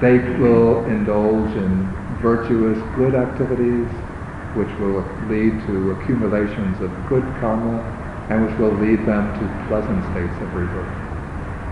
They 0.00 0.18
will 0.38 0.86
indulge 0.86 1.50
in 1.58 1.90
virtuous 2.22 2.78
good 2.94 3.14
activities, 3.14 3.90
which 4.54 4.70
will 4.78 5.02
lead 5.26 5.58
to 5.66 5.90
accumulations 5.98 6.80
of 6.80 6.90
good 7.08 7.26
karma, 7.40 7.82
and 8.30 8.46
which 8.46 8.56
will 8.58 8.74
lead 8.78 9.04
them 9.06 9.34
to 9.42 9.66
pleasant 9.66 10.06
states 10.14 10.38
of 10.40 10.54
rebirth. 10.54 11.07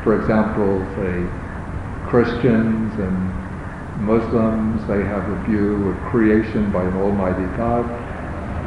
For 0.06 0.14
example, 0.22 0.78
say 0.94 1.26
Christians 2.06 2.94
and 2.94 4.06
Muslims, 4.06 4.86
they 4.86 5.02
have 5.02 5.26
a 5.28 5.34
view 5.50 5.88
of 5.88 5.98
creation 6.12 6.70
by 6.70 6.84
an 6.84 6.94
almighty 7.02 7.42
God. 7.58 7.82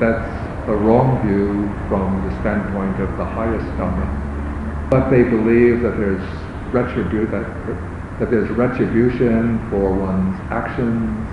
That's 0.03 0.27
a 0.67 0.75
wrong 0.75 1.15
view 1.23 1.71
from 1.87 2.11
the 2.27 2.35
standpoint 2.43 2.99
of 2.99 3.15
the 3.15 3.23
highest 3.23 3.63
Dhamma. 3.79 4.91
But 4.91 5.09
they 5.09 5.23
believe 5.23 5.79
that 5.79 5.95
there's 5.95 6.27
retribu- 6.75 7.31
that, 7.31 7.47
that 8.19 8.29
there's 8.29 8.49
retribution 8.49 9.63
for 9.71 9.95
one's 9.95 10.35
actions, 10.51 11.23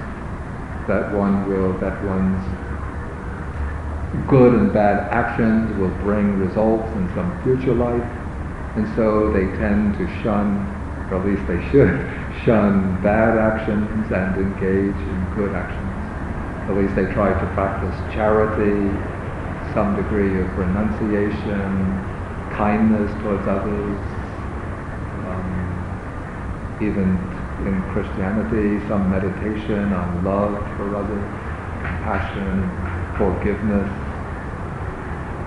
that 0.86 1.12
one 1.18 1.50
will, 1.50 1.74
that 1.82 1.98
one's 2.06 2.46
good 4.30 4.54
and 4.54 4.72
bad 4.72 5.10
actions 5.10 5.66
will 5.80 5.90
bring 6.06 6.38
results 6.38 6.86
in 6.94 7.10
some 7.16 7.26
future 7.42 7.74
life. 7.74 8.25
And 8.76 8.84
so 8.94 9.32
they 9.32 9.48
tend 9.56 9.96
to 9.96 10.04
shun, 10.20 10.60
or 11.08 11.16
at 11.16 11.24
least 11.24 11.48
they 11.48 11.56
should, 11.72 11.96
shun 12.44 13.00
bad 13.00 13.40
actions 13.40 14.12
and 14.12 14.36
engage 14.36 15.00
in 15.00 15.20
good 15.32 15.56
actions. 15.56 15.96
At 16.68 16.76
least 16.76 16.92
they 16.92 17.08
try 17.16 17.32
to 17.32 17.46
practice 17.56 17.96
charity, 18.12 18.84
some 19.72 19.96
degree 19.96 20.28
of 20.28 20.48
renunciation, 20.60 21.64
kindness 22.52 23.08
towards 23.24 23.48
others, 23.48 23.96
um, 25.24 25.48
even 26.84 27.16
in 27.64 27.80
Christianity, 27.96 28.76
some 28.92 29.08
meditation 29.08 29.88
on 29.88 30.20
love 30.20 30.52
for 30.76 30.92
others, 31.00 31.24
compassion, 31.80 32.60
forgiveness. 33.16 33.88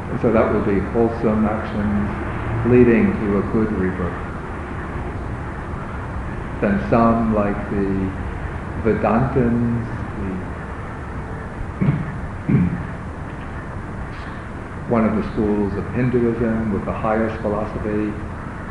And 0.09 0.17
so 0.17 0.33
that 0.33 0.49
will 0.49 0.65
be 0.65 0.81
wholesome 0.97 1.45
actions 1.45 2.28
leading 2.67 3.13
to 3.13 3.39
a 3.39 3.41
good 3.53 3.71
rebirth. 3.71 4.29
Then 6.61 6.79
some, 6.89 7.33
like 7.33 7.55
the 7.71 8.11
Vedantins, 8.83 9.85
one 14.89 15.05
of 15.05 15.15
the 15.15 15.23
schools 15.31 15.73
of 15.73 15.85
Hinduism 15.95 16.73
with 16.73 16.83
the 16.85 16.91
highest 16.91 17.41
philosophy. 17.41 18.11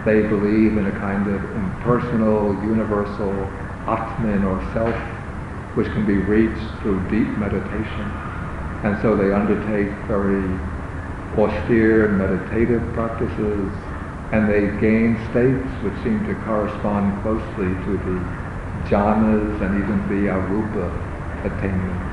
They 0.04 0.20
believe 0.28 0.76
in 0.76 0.84
a 0.86 0.92
kind 1.00 1.26
of 1.26 1.42
impersonal, 1.56 2.52
universal 2.68 3.32
Atman 3.88 4.44
or 4.44 4.60
self, 4.74 4.94
which 5.76 5.88
can 5.88 6.04
be 6.06 6.18
reached 6.18 6.68
through 6.82 7.00
deep 7.08 7.38
meditation. 7.38 8.12
And 8.84 9.00
so 9.00 9.16
they 9.16 9.32
undertake 9.32 9.88
very 10.06 10.44
austere 11.36 12.08
meditative 12.08 12.82
practices, 12.94 13.68
and 14.32 14.48
they 14.48 14.72
gain 14.80 15.16
states 15.30 15.68
which 15.82 15.94
seem 16.04 16.24
to 16.26 16.34
correspond 16.44 17.20
closely 17.22 17.72
to 17.84 17.92
the 18.06 18.18
jhanas 18.88 19.60
and 19.60 19.82
even 19.82 19.98
the 20.08 20.30
arupa 20.30 20.88
attainment. 21.44 22.08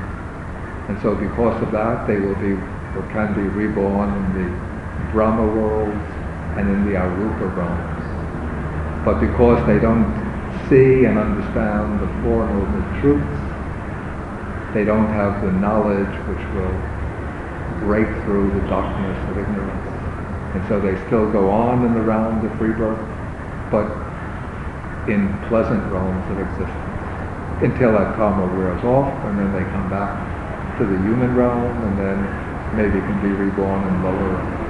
And 0.88 1.00
so 1.02 1.14
because 1.14 1.60
of 1.62 1.72
that, 1.72 2.06
they 2.06 2.18
will 2.18 2.36
be 2.36 2.54
or 2.96 3.02
can 3.12 3.34
be 3.34 3.42
reborn 3.42 4.08
in 4.08 4.26
the 4.40 4.48
Brahma 5.12 5.44
worlds 5.44 6.08
and 6.56 6.68
in 6.68 6.86
the 6.88 6.96
Arupa 6.96 7.52
realms. 7.52 9.04
But 9.04 9.20
because 9.20 9.60
they 9.66 9.78
don't 9.78 10.08
see 10.68 11.04
and 11.04 11.18
understand 11.18 12.00
the 12.00 12.08
Four 12.24 12.48
Noble 12.48 13.00
Truths, 13.00 13.40
they 14.72 14.84
don't 14.84 15.12
have 15.12 15.44
the 15.44 15.52
knowledge 15.52 16.14
which 16.24 16.44
will 16.56 16.95
break 17.80 18.22
through 18.24 18.60
the 18.60 18.66
darkness 18.68 19.18
of 19.28 19.38
ignorance. 19.38 19.86
And 20.54 20.66
so 20.68 20.80
they 20.80 20.96
still 21.06 21.30
go 21.30 21.50
on 21.50 21.84
in 21.84 21.94
the 21.94 22.00
round 22.00 22.44
of 22.44 22.60
rebirth, 22.60 23.08
but 23.70 24.06
in 25.06 25.44
pleasant 25.48 25.90
realms 25.92 26.28
of 26.30 26.40
existence 26.40 26.96
until 27.60 27.92
that 27.92 28.16
karma 28.16 28.54
wears 28.54 28.82
off 28.84 29.24
and 29.24 29.38
then 29.38 29.52
they 29.52 29.64
come 29.72 29.88
back 29.88 30.76
to 30.76 30.84
the 30.84 30.96
human 31.02 31.34
realm 31.34 31.84
and 31.84 31.98
then 31.98 32.28
maybe 32.72 33.00
can 33.00 33.20
be 33.20 33.32
reborn 33.32 33.86
in 33.86 34.02
lower 34.02 34.28
realms. 34.28 34.65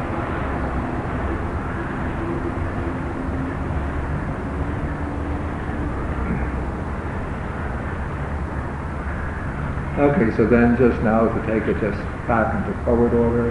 Okay, 9.99 10.37
so 10.37 10.47
then 10.47 10.77
just 10.77 11.03
now 11.03 11.27
to 11.27 11.41
take 11.47 11.67
it 11.69 11.81
just 11.81 11.97
back 12.29 12.53
into 12.53 12.79
forward 12.85 13.15
order, 13.15 13.49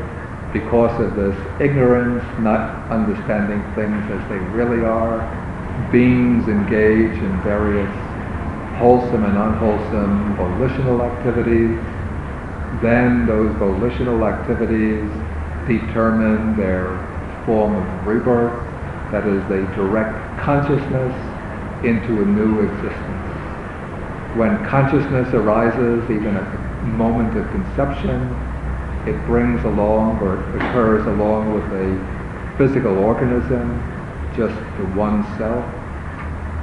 because 0.53 0.93
of 1.01 1.15
this 1.15 1.35
ignorance, 1.59 2.23
not 2.39 2.85
understanding 2.91 3.63
things 3.73 3.97
as 4.11 4.21
they 4.29 4.37
really 4.53 4.85
are, 4.85 5.25
beings 5.91 6.47
engage 6.47 7.17
in 7.17 7.41
various 7.41 7.89
wholesome 8.77 9.25
and 9.25 9.35
unwholesome 9.35 10.35
volitional 10.35 11.01
activities. 11.01 11.81
Then 12.79 13.25
those 13.25 13.51
volitional 13.55 14.23
activities 14.23 15.09
determine 15.67 16.55
their 16.57 16.93
form 17.47 17.73
of 17.73 18.05
rebirth, 18.05 18.53
that 19.11 19.25
is, 19.25 19.41
they 19.49 19.65
direct 19.73 20.13
consciousness 20.41 21.15
into 21.83 22.21
a 22.21 22.25
new 22.25 22.61
existence 22.61 23.14
when 24.35 24.63
consciousness 24.65 25.33
arises, 25.33 26.03
even 26.11 26.35
at 26.35 26.51
the 26.51 26.87
moment 26.87 27.37
of 27.37 27.49
conception, 27.51 28.19
it 29.07 29.15
brings 29.25 29.63
along 29.63 30.19
or 30.19 30.35
occurs 30.57 31.05
along 31.07 31.53
with 31.53 31.63
a 31.71 32.57
physical 32.57 32.97
organism, 32.97 33.79
just 34.35 34.55
the 34.77 34.85
one 34.91 35.23
self. 35.37 35.63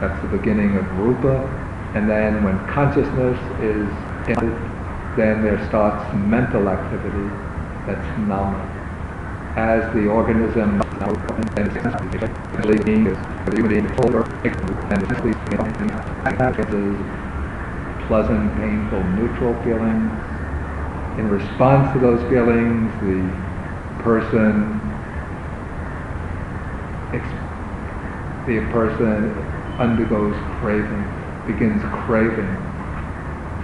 That's 0.00 0.20
the 0.20 0.28
beginning 0.36 0.76
of 0.76 0.98
rupa. 0.98 1.48
And 1.94 2.10
then 2.10 2.44
when 2.44 2.58
consciousness 2.66 3.38
is 3.60 3.88
ended, 4.28 4.52
then 5.16 5.42
there 5.42 5.64
starts 5.68 6.12
mental 6.14 6.68
activity. 6.68 7.28
that's 7.86 8.18
nama. 8.28 8.60
As 9.56 9.82
the 9.94 10.08
organism 10.08 10.80
and 11.56 11.72
pleasant, 18.06 18.54
painful, 18.56 19.02
neutral 19.04 19.54
feelings. 19.62 20.10
In 21.18 21.28
response 21.28 21.92
to 21.94 21.98
those 21.98 22.20
feelings, 22.30 22.90
the 23.00 24.02
person 24.02 24.80
the 28.46 28.58
person 28.72 29.30
undergoes 29.78 30.34
craving, 30.58 31.04
begins 31.46 31.80
craving, 32.06 32.56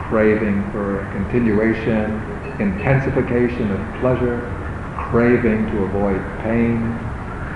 craving 0.09 0.71
for 0.71 1.01
a 1.01 1.13
continuation, 1.13 2.23
intensification 2.61 3.73
of 3.73 4.01
pleasure, 4.01 4.39
craving 5.11 5.67
to 5.71 5.83
avoid 5.85 6.21
pain, 6.43 6.97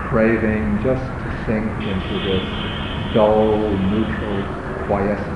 craving 0.08 0.82
just 0.82 1.02
to 1.02 1.46
sink 1.46 1.70
into 1.86 2.14
this 2.26 3.14
dull, 3.14 3.56
neutral 3.70 4.86
quiescence. 4.86 5.31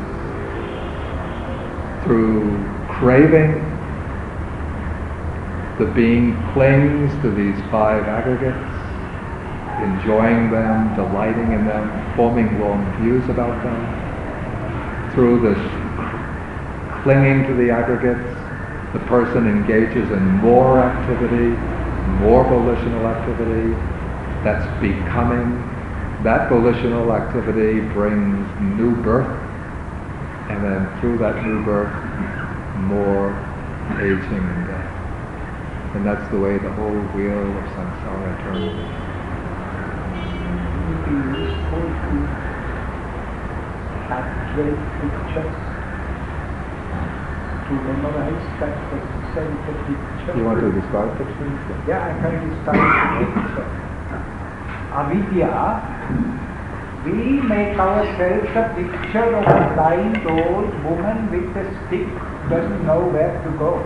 Through 2.06 2.64
craving, 2.88 3.52
the 5.78 5.92
being 5.94 6.34
clings 6.54 7.12
to 7.22 7.30
these 7.30 7.60
five 7.70 8.04
aggregates 8.04 8.86
enjoying 9.82 10.50
them, 10.50 10.94
delighting 10.96 11.52
in 11.52 11.66
them, 11.66 12.16
forming 12.16 12.60
long 12.60 12.80
views 13.00 13.28
about 13.28 13.62
them. 13.62 15.12
Through 15.12 15.40
this 15.42 15.58
clinging 17.02 17.46
to 17.46 17.54
the 17.54 17.70
aggregates, 17.70 18.34
the 18.92 19.00
person 19.06 19.46
engages 19.46 20.10
in 20.10 20.22
more 20.40 20.80
activity, 20.80 21.52
more 22.24 22.44
volitional 22.44 23.06
activity, 23.06 23.74
that's 24.42 24.66
becoming. 24.80 25.62
That 26.24 26.48
volitional 26.48 27.12
activity 27.12 27.80
brings 27.92 28.48
new 28.78 28.96
birth, 29.02 29.45
and 30.50 30.62
then 30.62 31.00
through 31.00 31.18
that 31.18 31.42
new 31.44 31.64
birth, 31.64 31.92
more 32.86 33.34
aging 33.98 34.44
and 34.44 34.66
death. 34.66 34.92
And 35.96 36.06
that's 36.06 36.30
the 36.30 36.38
way 36.38 36.58
the 36.58 36.72
whole 36.72 37.00
wheel 37.16 37.46
of 37.56 37.64
samsara 37.74 38.42
turns 38.42 39.06
be 41.06 41.12
useful 41.12 41.86
pictures, 45.00 45.56
to 47.66 47.72
memorize 47.86 48.44
that 48.60 48.74
center 49.34 49.74
picture. 49.86 50.38
You 50.38 50.44
want 50.44 50.60
to 50.60 50.72
describe 50.72 51.10
pictures? 51.18 51.58
Yeah, 51.86 52.06
I 52.06 52.14
can 52.18 52.50
describe 52.50 52.82
the 52.82 53.26
picture. 53.26 53.66
Avidya, 54.96 56.45
we 57.06 57.38
make 57.46 57.78
ourselves 57.78 58.50
a 58.58 58.64
picture 58.74 59.30
of 59.38 59.46
a 59.46 59.58
blind 59.78 60.26
old 60.26 60.70
woman 60.82 61.30
with 61.30 61.46
a 61.54 61.64
stick, 61.86 62.10
doesn't 62.50 62.82
know 62.82 63.06
where 63.14 63.30
to 63.46 63.50
go. 63.62 63.78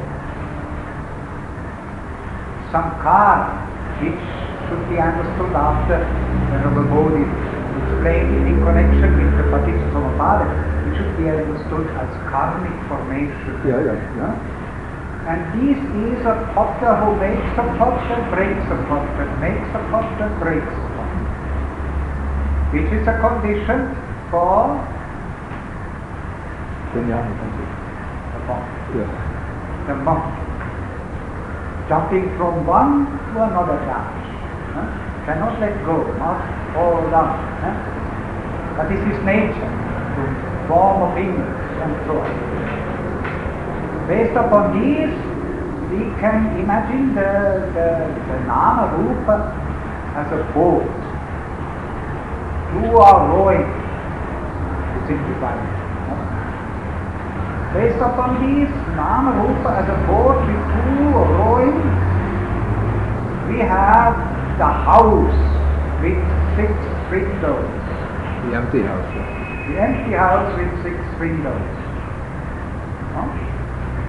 Some 2.72 2.88
car 3.04 3.60
which 4.00 4.16
should 4.16 4.84
be 4.88 4.96
understood 4.96 5.52
after 5.52 6.00
Venerable 6.48 6.88
Bodhi 6.88 7.28
explained 7.28 8.40
in 8.48 8.56
connection 8.64 9.10
with 9.20 9.32
the 9.36 9.44
Paticca 9.52 10.48
It 10.88 10.92
should 10.96 11.12
be 11.20 11.28
understood 11.28 11.92
as 12.00 12.08
karmic 12.32 12.72
formation. 12.88 13.52
Yeah, 13.68 13.84
yeah, 13.84 14.00
yeah. 14.16 14.32
And 15.28 15.40
this 15.60 15.76
is 15.76 16.24
a 16.24 16.40
potter 16.56 16.96
who 17.04 17.20
makes 17.20 17.52
a 17.60 17.66
potter, 17.76 18.18
breaks 18.32 18.66
a 18.72 18.78
potter, 18.88 19.28
makes 19.44 19.68
a 19.76 19.82
potter, 19.92 20.32
breaks. 20.40 20.89
Which 22.72 22.92
is 22.92 23.06
a 23.06 23.18
condition 23.18 23.96
for 24.30 24.78
the 26.94 27.02
monk. 28.46 28.66
Yeah. 28.94 29.10
The 29.86 29.94
monk. 29.94 30.24
Jumping 31.88 32.36
from 32.36 32.66
one 32.66 33.06
to 33.34 33.42
another 33.42 33.76
branch 33.84 34.20
cannot 35.26 35.60
let 35.60 35.74
go, 35.84 35.96
not 36.18 36.40
fall 36.74 37.02
down. 37.10 37.38
But 38.76 38.88
this 38.88 39.00
is 39.00 39.18
nature, 39.24 39.70
to 40.16 40.22
form 40.66 41.10
opinions 41.10 41.54
and 41.82 41.92
so 42.06 42.18
on. 42.18 42.32
Based 44.08 44.36
upon 44.36 44.74
these, 44.74 45.14
we 45.92 46.02
can 46.18 46.58
imagine 46.58 47.14
the, 47.14 47.68
the, 47.74 47.88
the 48.28 48.38
Nama 48.46 48.96
Rupa 48.96 49.36
as 50.16 50.26
a 50.32 50.42
boat. 50.54 51.09
Two 52.80 52.96
are 52.96 53.28
rowing, 53.28 53.60
to 53.60 54.98
simplify 55.06 55.52
it. 55.52 55.80
Based 57.76 58.00
upon 58.00 58.40
these, 58.40 58.72
Nama 58.96 59.36
Rupa 59.36 59.84
as 59.84 59.88
a 59.92 59.98
boat 60.08 60.40
with 60.48 60.62
two 60.72 61.12
rowing, 61.12 61.76
we 63.52 63.60
have 63.60 64.16
the 64.56 64.64
house 64.64 65.36
with 66.00 66.16
six 66.56 66.72
windows. 67.12 67.68
The 68.48 68.56
empty 68.56 68.80
house. 68.80 69.12
The 69.68 69.76
empty 69.76 70.16
house 70.16 70.48
with 70.56 70.72
six 70.82 70.96
windows. 71.20 71.68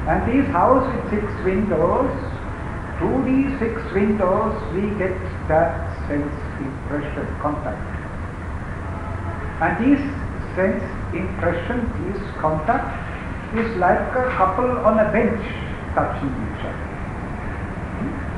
And 0.07 0.24
this 0.32 0.47
house 0.47 0.88
with 0.95 1.09
six 1.11 1.28
windows, 1.43 2.09
through 2.97 3.19
these 3.26 3.51
six 3.59 3.82
windows 3.93 4.55
we 4.74 4.89
get 4.97 5.13
that 5.49 5.91
sense 6.07 6.34
impression 6.57 7.28
contact. 7.41 7.90
And 9.62 9.78
this 9.78 10.01
sense 10.55 10.84
impression, 11.14 11.86
this 12.09 12.18
contact, 12.41 12.89
is 13.55 13.78
like 13.78 13.99
a 14.18 14.34
couple 14.36 14.66
on 14.66 14.97
a 14.97 15.12
bench 15.12 15.43
touching 15.93 16.34
each 16.34 16.66
other. 16.66 16.88
Hmm? 18.01 18.32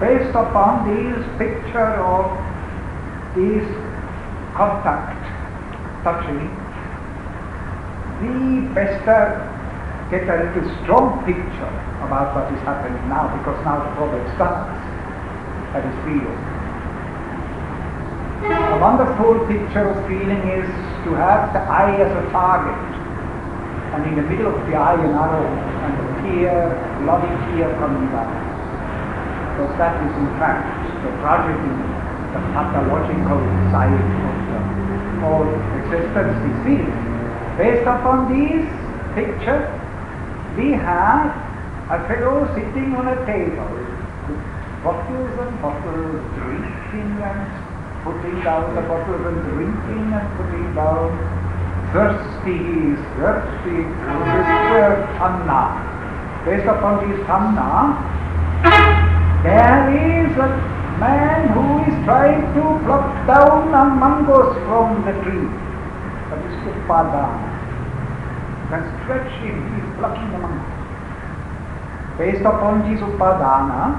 based 0.00 0.30
upon 0.30 0.86
this 0.86 1.18
picture 1.38 1.98
of 2.04 2.30
this 3.34 3.66
contact, 4.54 5.18
touching, 6.04 6.46
we 8.22 8.68
better 8.74 9.42
get 10.10 10.28
a 10.28 10.36
little 10.44 10.68
strong 10.82 11.24
picture 11.26 11.72
about 12.06 12.34
what 12.34 12.52
is 12.52 12.60
happening 12.62 13.08
now, 13.08 13.26
because 13.38 13.58
now 13.64 13.82
the 13.82 13.90
problem 13.96 14.22
starts 14.34 14.70
at 15.74 15.82
his 15.82 15.98
feeling. 16.04 16.57
A 18.44 18.78
wonderful 18.80 19.46
picture 19.46 19.88
of 19.88 19.96
feeling 20.06 20.42
is 20.48 20.68
to 21.04 21.14
have 21.14 21.52
the 21.52 21.60
eye 21.60 21.96
as 21.98 22.12
a 22.12 22.30
target, 22.30 22.78
and 23.94 24.06
in 24.06 24.14
the 24.16 24.22
middle 24.22 24.54
of 24.54 24.66
the 24.66 24.74
eye 24.76 24.94
an 24.94 25.14
arrow, 25.14 25.42
and 25.42 25.94
a 25.98 26.06
tear, 26.22 27.00
bloody 27.02 27.32
tear 27.50 27.74
coming 27.78 28.06
down 28.10 28.48
because 29.58 29.76
that 29.78 29.98
is 30.06 30.14
in 30.14 30.30
fact 30.38 30.70
the 31.02 31.10
tragedy, 31.18 31.74
the 32.30 32.40
pathological 32.54 33.42
side 33.74 33.90
of 33.90 34.38
the 34.54 34.60
whole 35.18 35.50
existence 35.82 36.38
is 36.46 36.56
seen. 36.62 36.86
Based 37.58 37.82
upon 37.82 38.30
this 38.30 38.62
picture, 39.18 39.66
we 40.54 40.78
have 40.78 41.34
a 41.90 41.98
fellow 42.06 42.46
sitting 42.54 42.94
on 42.94 43.08
a 43.08 43.18
table 43.26 43.66
with 44.30 44.38
bottles 44.86 45.34
and 45.42 45.52
bottles, 45.58 46.22
drinking 46.38 47.18
and 47.18 47.57
putting 48.08 48.40
down 48.42 48.74
the 48.74 48.80
bottles 48.88 49.20
and 49.28 49.38
drinking 49.52 50.12
and 50.16 50.28
putting 50.40 50.74
down. 50.74 51.12
Thirsty, 51.92 52.56
he 52.56 52.92
is 52.92 53.00
thirsty, 53.16 53.80
this 53.84 54.48
Tanha. 55.16 55.62
Based 56.44 56.68
upon 56.68 57.08
this 57.08 57.20
Tanha, 57.26 57.96
there 59.44 59.88
is 59.92 60.32
a 60.36 60.48
man 61.00 61.48
who 61.52 61.64
is 61.88 61.96
trying 62.04 62.40
to 62.56 62.62
pluck 62.84 63.08
down 63.26 63.68
a 63.72 63.84
mangoes 64.00 64.52
from 64.68 65.04
the 65.04 65.12
tree. 65.24 65.48
That 66.28 66.40
is 66.44 66.56
Upadana. 66.64 67.56
Can 68.68 68.84
stretch 69.04 69.32
him, 69.40 69.56
he 69.72 69.80
is 69.80 69.88
plucking 69.96 70.30
the 70.32 70.38
mangoes. 70.38 70.78
Based 72.18 72.44
upon 72.44 72.84
this 72.90 73.00
Upadana, 73.00 73.96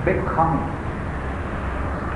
is 0.00 0.04
becoming. 0.04 0.64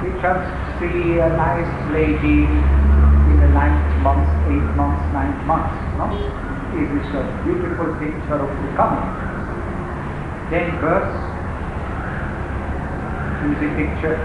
We 0.03 0.11
just 0.21 0.49
see 0.81 1.21
a 1.21 1.29
nice 1.37 1.93
lady 1.93 2.45
in 2.45 3.37
the 3.41 3.49
ninth 3.53 4.03
month, 4.03 4.29
eight 4.49 4.69
months, 4.77 5.05
ninth 5.13 5.41
months, 5.47 5.77
no? 5.97 6.09
it 6.75 6.91
is 6.91 7.09
a 7.15 7.25
beautiful 7.45 7.93
picture 8.01 8.41
of 8.41 8.51
becoming. 8.69 9.09
Then 10.51 10.71
verse 10.81 11.15
is 13.45 13.59
a 13.63 13.71
picture 13.77 14.19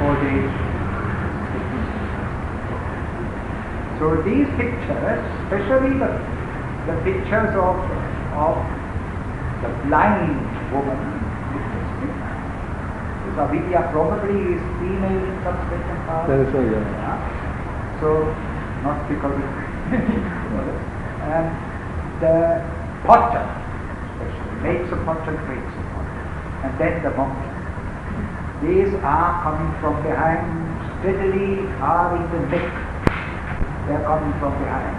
old 0.00 0.20
age. 0.24 0.56
So 4.00 4.22
these 4.24 4.48
pictures, 4.56 5.20
especially 5.44 5.98
the 5.98 6.40
the 6.86 6.96
pictures 7.04 7.54
of, 7.54 7.76
of 8.34 8.56
the 9.62 9.68
blind 9.86 10.40
woman. 10.72 11.19
Vidya 13.48 13.88
probably 13.92 14.54
is 14.54 14.62
female 14.78 15.24
in 15.24 15.36
part. 15.42 16.28
That 16.28 16.40
is 16.40 16.52
so, 16.52 16.60
yeah. 16.60 16.82
Yeah. 16.82 18.00
So, 18.00 18.24
not 18.82 19.08
because 19.08 19.36
it 19.38 19.50
and 19.90 21.46
the 22.20 22.62
potter, 23.04 23.44
especially, 24.18 24.56
makes 24.62 24.92
a 24.92 24.96
pot 25.04 25.26
and 25.28 25.38
breaks 25.46 25.72
a 25.72 25.82
pot. 25.94 26.06
And 26.64 26.72
then 26.78 27.02
the 27.02 27.10
monk. 27.16 27.38
These 28.62 28.92
are 29.02 29.42
coming 29.42 29.72
from 29.80 30.02
behind, 30.02 30.44
steadily 31.00 31.64
are 31.80 32.16
in 32.16 32.24
the 32.30 32.40
neck. 32.52 32.68
They 33.88 33.94
are 33.94 34.04
coming 34.04 34.32
from 34.38 34.52
behind. 34.60 34.96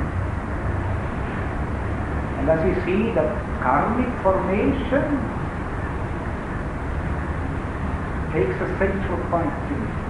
And 2.42 2.50
as 2.50 2.62
you 2.66 2.74
see, 2.86 3.14
the 3.14 3.22
karmic 3.62 4.10
formation 4.24 5.31
takes 8.34 8.56
a 8.60 8.68
central 8.80 9.20
point 9.30 9.52
to 9.68 9.74
it. 9.76 10.02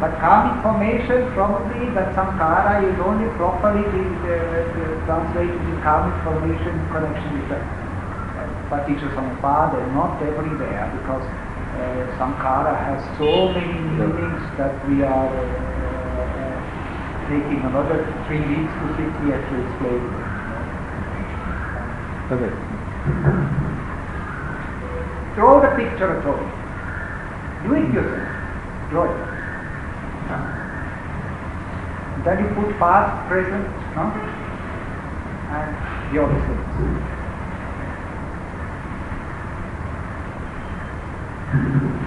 But 0.00 0.12
karmic 0.20 0.62
formation 0.62 1.32
probably 1.32 1.88
that 1.96 2.12
sankhara 2.14 2.84
is 2.84 3.00
only 3.00 3.28
properly 3.40 3.84
translated 5.08 5.56
in 5.56 5.80
karmic 5.80 6.12
formation 6.22 6.68
in 6.68 6.86
connection 6.92 7.32
with 7.32 7.48
the 7.48 7.60
Paticca 8.68 9.08
Samuppada, 9.14 9.80
not 9.94 10.20
everywhere 10.20 10.90
because 11.00 11.22
uh, 11.22 12.18
sankhara 12.18 12.76
has 12.76 13.00
so 13.16 13.52
many 13.52 13.78
meanings 13.96 14.42
that 14.58 14.74
we 14.88 15.02
are 15.02 15.28
uh, 15.28 15.44
uh, 16.20 17.28
taking 17.28 17.60
another 17.64 18.04
three 18.26 18.40
weeks 18.40 18.72
to 18.80 18.86
sit 18.96 19.12
here 19.24 19.40
to 19.40 19.54
explain. 19.64 20.02
Okay. 22.32 23.62
Draw 25.36 25.60
the 25.60 25.68
picture 25.76 26.16
at 26.16 26.24
all. 26.24 26.40
Do 27.62 27.74
it 27.74 27.92
yourself. 27.92 28.28
Draw 28.88 29.04
it. 29.04 29.16
Then 32.24 32.36
you 32.42 32.48
put 32.54 32.78
past, 32.78 33.28
present, 33.28 33.68
no? 33.94 34.04
And 35.52 35.76
the 36.10 36.22
other 36.24 36.40
things. 36.40 36.66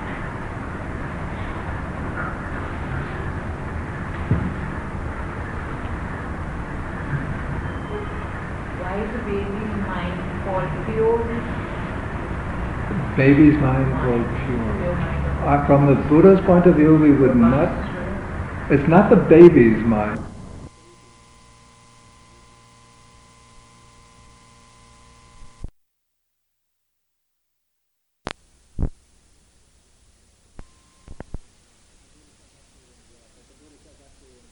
Why 8.79 8.93
is 9.03 9.09
the 9.13 9.19
baby's 9.19 9.75
mind 9.85 10.17
called 10.43 10.71
pure? 10.87 11.69
Baby's 13.19 13.55
mind 13.55 13.85
Pure 13.99 14.23
pure. 14.45 14.91
Uh, 15.45 15.67
from 15.67 15.87
the 15.87 15.95
Buddha's 16.07 16.39
point 16.45 16.65
of 16.67 16.77
view, 16.77 16.95
we 16.95 17.11
would 17.11 17.35
not. 17.35 17.67
It's 18.71 18.87
not 18.87 19.09
the 19.09 19.17
baby's 19.17 19.83
mind. 19.83 20.23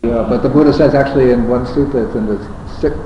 Yeah, 0.03 0.28
but 0.28 0.43
the 0.43 0.49
Buddha 0.49 0.74
says 0.74 0.93
actually 0.93 1.32
in 1.32 1.47
one 1.47 1.65
sutta, 1.68 2.05
it's 2.05 2.15
in 2.18 2.26
the 2.26 2.38
six, 2.82 2.97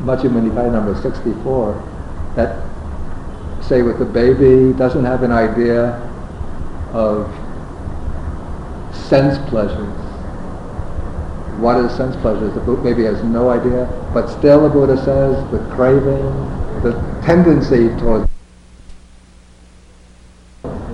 Majjhima 0.00 0.48
Nikaya 0.48 0.72
number 0.72 0.98
64, 1.02 2.32
that 2.36 2.73
say 3.68 3.82
with 3.82 3.98
the 3.98 4.04
baby 4.04 4.76
doesn't 4.76 5.04
have 5.04 5.22
an 5.22 5.32
idea 5.32 5.96
of 6.92 7.26
sense 8.94 9.38
pleasures. 9.48 9.88
What 11.60 11.76
is 11.78 11.92
sense 11.96 12.16
pleasures? 12.16 12.52
The 12.54 12.60
baby 12.60 13.04
has 13.04 13.22
no 13.24 13.48
idea, 13.50 13.86
but 14.12 14.28
still 14.28 14.62
the 14.62 14.68
Buddha 14.68 14.96
says 14.98 15.36
the 15.50 15.58
craving, 15.74 16.24
the 16.82 16.92
tendency 17.24 17.88
towards. 18.00 18.28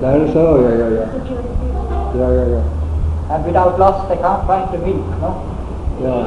That 0.00 0.20
is 0.20 0.32
so, 0.32 0.60
yeah, 0.62 0.76
yeah, 0.78 0.90
yeah. 0.96 1.08
Yeah, 2.14 2.30
yeah, 2.32 2.48
yeah. 2.54 3.34
And 3.34 3.44
without 3.46 3.78
lust, 3.78 4.08
they 4.08 4.16
can't 4.16 4.46
find 4.46 4.72
the 4.72 4.78
milk, 4.78 5.06
no? 5.20 5.30
Yeah. 6.00 6.26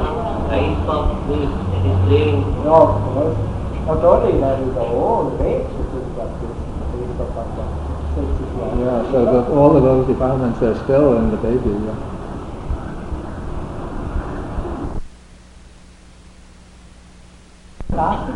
Eyes 0.50 0.88
of 0.88 1.28
milk 1.28 1.50
that 1.72 1.84
is 1.86 1.96
craving. 2.06 2.40
No, 2.64 3.00
well, 3.14 3.32
not 3.86 4.04
only 4.04 4.40
that, 4.40 4.60
is 4.60 4.74
the 4.74 4.84
whole 4.84 5.30
range 5.36 5.68
which 5.76 5.92
is 6.00 6.08
that 6.16 6.32
is 6.40 6.56
based 6.94 7.20
upon 7.20 7.46
the 7.56 7.64
senses. 8.14 8.63
Yeah, 8.78 9.02
so 9.12 9.24
the, 9.24 9.52
all 9.54 9.76
of 9.76 9.82
those 9.84 10.06
defilements 10.08 10.60
are 10.62 10.74
still 10.84 11.16
in 11.18 11.30
the 11.30 11.36
baby, 11.36 11.70
yeah. 11.70 12.10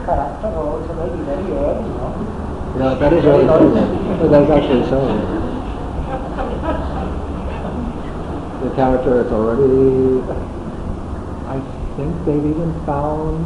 Character 0.08 0.46
also 0.56 0.94
very, 0.94 1.18
very 1.24 1.52
early, 1.52 1.88
no? 1.90 2.08
Yeah, 2.78 2.94
that 2.94 3.12
is. 3.12 3.24
Oh, 3.26 4.28
That's 4.30 4.50
actually 4.50 4.88
so. 4.88 5.04
The 8.64 8.74
character 8.74 9.20
is 9.26 9.32
already, 9.32 10.22
I 11.46 11.60
think 11.96 12.24
they've 12.24 12.46
even 12.46 12.72
found, 12.86 13.44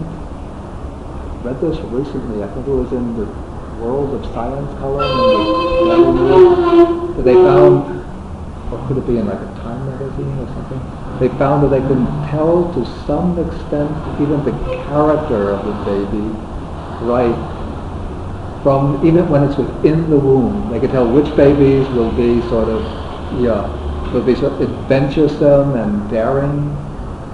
read 1.44 1.60
this 1.60 1.78
recently, 1.90 2.44
I 2.44 2.48
think 2.48 2.68
it 2.68 2.70
was 2.70 2.92
in 2.92 3.16
the 3.16 3.51
World 3.82 4.14
of 4.14 4.32
Science 4.32 4.78
column, 4.78 5.02
in 5.02 6.14
the 6.16 7.14
that 7.16 7.24
they 7.24 7.34
found, 7.34 7.82
or 8.70 8.78
could 8.86 8.98
it 8.98 9.06
be 9.06 9.18
in 9.18 9.26
like 9.26 9.40
a 9.40 9.52
Time 9.60 9.84
magazine 9.90 10.38
or 10.38 10.46
something? 10.54 11.18
They 11.18 11.28
found 11.36 11.64
that 11.64 11.68
they 11.68 11.80
can 11.80 12.06
tell 12.30 12.72
to 12.74 12.86
some 13.06 13.38
extent 13.38 13.90
even 14.22 14.44
the 14.44 14.52
character 14.86 15.50
of 15.50 15.66
the 15.66 15.72
baby, 15.84 16.26
right, 17.02 17.34
from 18.62 19.04
even 19.04 19.28
when 19.28 19.42
it's 19.42 19.56
within 19.58 20.08
the 20.08 20.16
womb, 20.16 20.70
they 20.70 20.78
can 20.78 20.90
tell 20.90 21.06
which 21.06 21.34
babies 21.36 21.86
will 21.88 22.12
be 22.12 22.40
sort 22.48 22.68
of, 22.68 22.80
yeah, 23.42 23.66
will 24.12 24.22
be 24.22 24.36
sort 24.36 24.52
of 24.52 24.62
adventuresome 24.62 25.74
and 25.74 26.08
daring, 26.08 26.70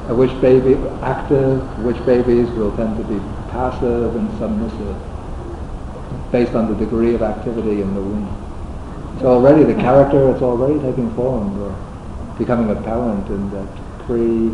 and 0.08 0.16
which 0.16 0.32
baby 0.40 0.74
active, 1.02 1.60
which 1.84 2.02
babies 2.06 2.48
will 2.52 2.74
tend 2.76 2.96
to 2.96 3.04
be 3.04 3.20
passive 3.50 4.16
and 4.16 4.30
submissive, 4.38 4.96
based 6.30 6.54
on 6.54 6.68
the 6.68 6.74
degree 6.78 7.14
of 7.14 7.22
activity 7.22 7.80
in 7.80 7.94
the 7.94 8.00
womb. 8.00 8.28
So 9.20 9.26
already 9.28 9.64
the 9.64 9.74
character 9.74 10.34
is 10.34 10.42
already 10.42 10.78
taking 10.80 11.10
form 11.14 11.60
or 11.60 11.74
becoming 12.38 12.70
apparent 12.70 13.26
in 13.28 13.50
that 13.50 13.66
pre 14.06 14.50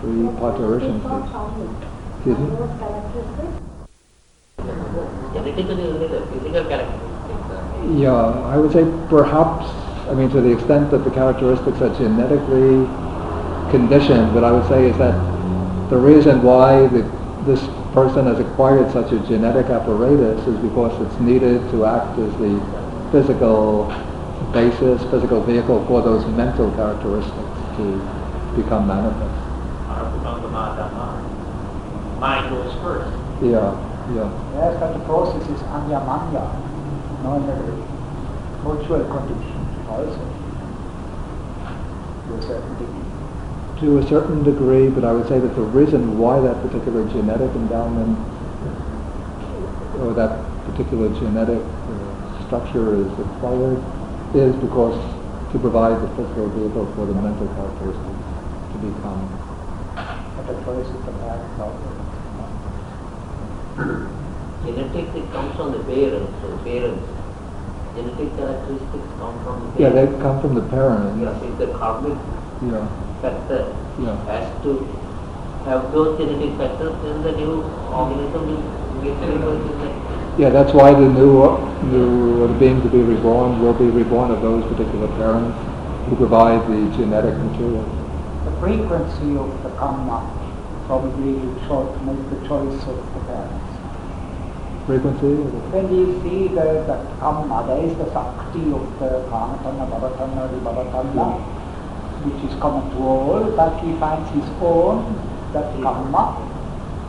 pre 0.00 0.28
parturition 0.38 1.00
stage. 1.00 1.28
Excuse 2.16 2.38
me? 2.38 2.46
Yeah, 8.00 8.12
I 8.46 8.56
would 8.56 8.72
say 8.72 8.84
perhaps, 9.08 9.66
I 10.08 10.14
mean, 10.14 10.30
to 10.30 10.40
the 10.40 10.52
extent 10.52 10.90
that 10.92 10.98
the 10.98 11.10
characteristics 11.10 11.80
are 11.80 11.92
genetically 11.98 12.86
conditioned, 13.70 14.34
what 14.34 14.44
I 14.44 14.52
would 14.52 14.68
say 14.68 14.88
is 14.88 14.96
that 14.98 15.16
the 15.90 15.96
reason 15.96 16.42
why 16.42 16.86
the, 16.86 17.02
this 17.44 17.60
person 17.92 18.24
has 18.24 18.40
acquired 18.40 18.90
such 18.90 19.12
a 19.12 19.18
genetic 19.28 19.66
apparatus 19.66 20.40
is 20.46 20.58
because 20.60 20.92
it's 21.06 21.20
needed 21.20 21.60
to 21.70 21.84
act 21.84 22.18
as 22.18 22.32
the 22.40 22.56
physical 23.12 23.92
basis, 24.52 25.02
physical 25.10 25.42
vehicle 25.44 25.84
for 25.86 26.00
those 26.00 26.24
mental 26.34 26.70
characteristics 26.72 27.36
to 27.76 27.84
become 28.56 28.86
manifest. 28.86 29.38
Mind 32.18 32.48
goes 32.48 32.72
first. 32.80 33.12
Yeah, 33.42 33.76
yeah. 34.14 34.30
Yes, 34.56 34.78
but 34.80 34.92
the 34.94 35.04
process 35.04 35.42
is 35.50 35.60
anyamanya, 35.68 36.48
no 37.22 37.36
in 37.36 37.46
the 37.46 37.56
mutual 38.64 39.04
condition 39.04 39.60
also. 39.88 40.32
To 43.82 43.98
a 43.98 44.06
certain 44.06 44.06
degree. 44.06 44.06
To 44.06 44.06
a 44.06 44.08
certain 44.08 44.44
degree, 44.44 44.88
but 44.88 45.04
I 45.04 45.12
would 45.12 45.28
say 45.28 45.40
that 45.40 45.54
the 45.56 45.62
reason 45.62 46.18
why 46.18 46.40
that 46.40 46.62
particular 46.62 47.02
genetic 47.08 47.50
endowment 47.56 48.16
or 49.98 50.12
that 50.14 50.38
particular 50.70 51.08
genetic 51.18 51.58
uh, 51.58 52.46
structure 52.46 52.94
is 52.94 53.10
acquired 53.18 53.82
is 54.34 54.54
because 54.62 54.94
to 55.50 55.58
provide 55.58 56.00
the 56.00 56.08
physical 56.14 56.48
vehicle 56.48 56.86
for 56.94 57.06
the 57.06 57.14
mental 57.14 57.48
characteristics 57.58 58.22
to 58.70 58.78
become. 58.78 59.26
But 60.36 60.46
the 60.46 60.54
choice 60.64 60.86
is 60.86 61.04
the 61.04 61.12
parent's 61.12 61.60
also. 61.60 61.90
Genetics 64.64 65.16
it 65.16 65.32
comes 65.32 65.56
from 65.56 65.72
the 65.72 65.78
parents, 65.80 66.32
so 66.40 66.56
parents. 66.62 67.08
Genetic 67.96 68.36
characteristics 68.36 69.08
come 69.18 69.34
from 69.42 69.66
the 69.66 69.70
parents. 69.74 69.78
Yeah, 69.80 69.90
they 69.90 70.06
come 70.22 70.40
from 70.40 70.54
the 70.54 70.62
parents. 70.70 71.18
Yes, 71.18 71.42
if 71.42 71.58
the 71.58 71.66
karmic 71.76 72.18
Yeah, 72.62 72.86
factor 73.22 73.62
yeah. 74.02 74.18
has 74.26 74.44
to 74.64 74.72
have 75.64 75.92
those 75.92 76.18
genetic 76.18 76.56
factors, 76.58 76.92
then 77.02 77.22
the 77.22 77.32
new 77.32 77.62
organism 77.94 78.42
will 78.50 79.02
get 79.04 79.16
frequencies 79.22 80.38
Yeah, 80.38 80.50
that's 80.50 80.72
why 80.74 80.92
the 80.92 81.08
new, 81.08 81.42
uh, 81.42 81.56
new 81.84 82.48
the 82.48 82.54
being 82.58 82.82
to 82.82 82.88
be 82.88 82.98
reborn 82.98 83.62
will 83.62 83.74
be 83.74 83.86
reborn 83.86 84.30
of 84.30 84.42
those 84.42 84.64
particular 84.72 85.06
parents 85.16 85.56
who 86.08 86.16
provide 86.16 86.60
the 86.66 86.80
genetic 86.96 87.36
material. 87.38 87.84
The 88.44 88.52
frequency 88.58 89.36
of 89.38 89.48
the 89.62 89.70
karma 89.78 90.18
probably 90.88 91.32
will 91.38 91.54
cho- 91.68 91.94
make 92.02 92.22
the 92.34 92.40
choice 92.48 92.82
of 92.90 92.98
the 93.14 93.20
parents. 93.30 93.70
Frequency? 94.86 95.32
or 95.38 95.46
the- 95.46 95.62
When 95.70 95.86
we 95.94 96.02
see 96.22 96.48
the, 96.48 96.66
the 96.90 96.98
karma, 97.20 97.62
there 97.68 97.84
is 97.86 97.96
the 97.98 98.10
sakti 98.12 98.66
of 98.72 98.82
the 98.98 99.22
kamatanha, 99.30 99.86
bhavatanha, 99.94 100.48
vibhavatanha, 100.50 101.61
which 102.24 102.50
is 102.50 102.54
common 102.60 102.88
to 102.94 102.98
all, 103.02 103.44
but 103.56 103.78
he 103.82 103.92
finds 103.98 104.28
his 104.30 104.46
own, 104.60 105.18
that 105.52 105.68
karma, 105.82 106.38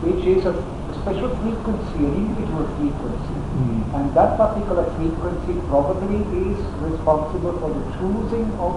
which 0.04 0.24
is 0.26 0.44
a 0.44 0.54
special 1.00 1.30
frequency, 1.40 1.98
an 2.04 2.14
individual 2.14 2.66
frequency. 2.76 3.38
Mm. 3.54 3.80
And 3.94 4.04
that 4.14 4.36
particular 4.36 4.84
frequency 4.98 5.54
probably 5.68 6.18
is 6.50 6.58
responsible 6.82 7.54
for 7.62 7.70
the 7.72 7.84
choosing 7.98 8.48
of 8.58 8.74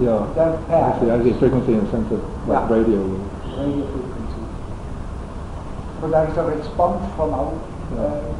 Yeah. 0.00 0.26
the 0.36 0.44
I 0.72 1.00
see, 1.00 1.10
I 1.10 1.18
see 1.22 1.32
frequency 1.38 1.72
in 1.74 1.84
the 1.84 1.90
sense 1.90 2.10
of 2.12 2.20
like 2.48 2.68
Yeah. 2.68 2.74
radio. 2.76 3.00
radio 3.58 3.84
frequency. 3.92 4.44
So 6.00 6.08
there 6.08 6.26
is 6.28 6.36
a 6.36 6.44
response 6.44 7.04
from 7.16 7.34
out 7.34 7.58
Yeah. 7.94 8.02
uh, 8.02 8.32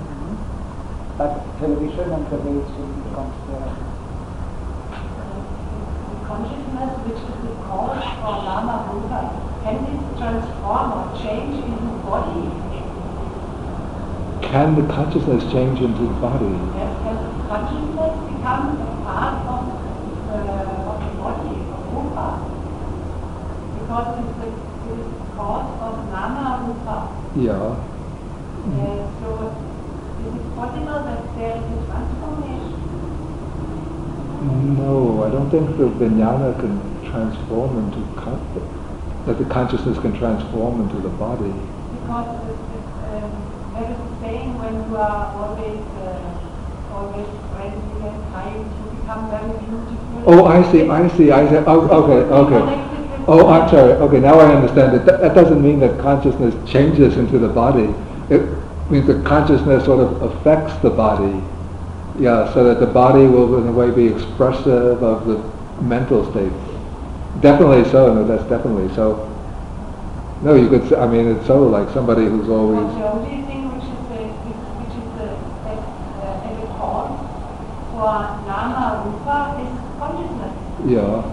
that 1.19 1.33
television 1.61 2.13
and 2.13 2.25
the 2.31 2.37
which 2.37 3.15
comes 3.15 3.37
there. 3.49 4.02
The 6.33 6.39
consciousness 6.39 6.97
which 7.05 7.21
is 7.29 7.37
the 7.45 7.53
cause 7.69 8.01
for 8.25 8.41
Nama 8.41 8.89
Rupa, 8.89 9.21
can 9.61 9.85
this 9.85 10.01
transform 10.17 10.89
or 10.97 11.13
change 11.21 11.61
into 11.61 11.93
body? 12.09 12.49
Can 14.41 14.73
the 14.81 14.89
consciousness 14.89 15.45
change 15.53 15.85
into 15.85 16.09
the 16.09 16.17
body? 16.25 16.57
Has, 16.81 16.89
has 17.05 17.21
consciousness 17.53 18.17
become 18.33 18.81
a 18.81 18.89
part 19.05 19.45
of, 19.45 19.77
uh, 20.33 20.89
of 20.89 20.97
the 21.05 21.13
body, 21.21 21.53
of 21.69 21.85
Rupa? 22.01 22.41
Because 23.77 24.09
it's 24.25 24.33
the, 24.41 24.49
it 24.49 25.05
is 25.05 25.13
the 25.13 25.29
cause 25.37 25.69
of 25.85 26.01
Nama 26.17 26.65
Rupa. 26.65 27.13
Yeah. 27.37 27.77
Uh, 28.73 29.05
so 29.21 29.53
is 30.17 30.33
it 30.33 30.47
possible 30.57 30.97
that 31.05 31.21
there 31.37 31.61
is? 31.61 31.82
No, 34.43 35.25
I 35.25 35.31
don't 35.31 35.51
think 35.51 35.77
the 35.77 35.89
vijnana 35.89 36.59
can 36.59 37.11
transform 37.11 37.79
into 37.79 38.03
that 39.27 39.39
the 39.39 39.45
consciousness 39.45 39.99
can 40.01 40.19
transform 40.19 40.81
into 40.81 40.97
the 40.97 41.09
body. 41.11 41.53
Because 42.03 42.27
um, 42.27 43.31
there 43.75 43.91
is 43.91 43.99
a 43.99 44.21
saying 44.21 44.59
when 44.59 44.75
you 44.91 44.97
are 44.97 45.31
always 45.39 45.79
uh, 46.03 46.43
always 46.91 47.29
friendly 47.55 48.09
and 48.09 48.19
kind, 48.35 48.67
you 48.67 49.01
become 49.01 49.31
very 49.31 49.55
beautiful. 49.63 50.23
Oh, 50.27 50.45
I 50.47 50.73
see, 50.73 50.89
I 50.91 51.09
see, 51.17 51.31
I 51.31 51.49
see. 51.49 51.57
Oh, 51.67 51.87
okay, 52.03 52.27
okay. 52.35 52.93
Oh, 53.29 53.49
I'm 53.49 53.69
sorry. 53.69 53.93
Okay, 53.93 54.19
now 54.19 54.41
I 54.41 54.55
understand 54.57 54.97
it. 54.97 55.07
That, 55.07 55.21
that 55.21 55.35
doesn't 55.35 55.63
mean 55.63 55.79
that 55.81 56.01
consciousness 56.01 56.55
changes 56.69 57.17
into 57.17 57.39
the 57.39 57.49
body. 57.49 57.95
It 58.29 58.43
means 58.91 59.07
that 59.07 59.25
consciousness 59.25 59.85
sort 59.85 60.01
of 60.01 60.21
affects 60.23 60.75
the 60.83 60.91
body. 60.91 61.41
Yeah, 62.19 62.53
so 62.53 62.65
that 62.65 62.79
the 62.79 62.87
body 62.87 63.27
will 63.27 63.59
in 63.59 63.67
a 63.69 63.73
way 63.73 63.91
be 63.91 64.07
expressive 64.07 65.03
of 65.03 65.27
the 65.27 65.39
mental 65.83 66.31
state. 66.31 66.53
Definitely 67.41 67.91
so. 67.91 68.13
No, 68.13 68.27
that's 68.27 68.49
definitely 68.51 68.95
so. 68.95 69.29
No, 70.43 70.55
you 70.55 70.69
could. 70.69 70.89
Say, 70.89 70.97
I 70.97 71.07
mean, 71.07 71.29
it's 71.29 71.47
so 71.47 71.63
like 71.67 71.89
somebody 71.95 72.25
who's 72.25 72.49
always. 72.49 72.95
the 72.97 73.09
only 73.09 73.43
thing 73.47 73.73
which 73.73 73.85
is 73.85 74.01
the, 74.13 74.29
which 74.83 74.93
is 74.93 75.09
the, 75.17 75.33
as, 75.71 75.79
uh, 76.21 76.49
as 76.51 76.57
a 76.63 76.67
cause 76.77 77.17
for 77.93 78.13
Nama 78.47 79.09
Rupa 79.09 79.57
is 79.63 79.73
consciousness. 79.99 80.55
Yeah. 80.85 81.25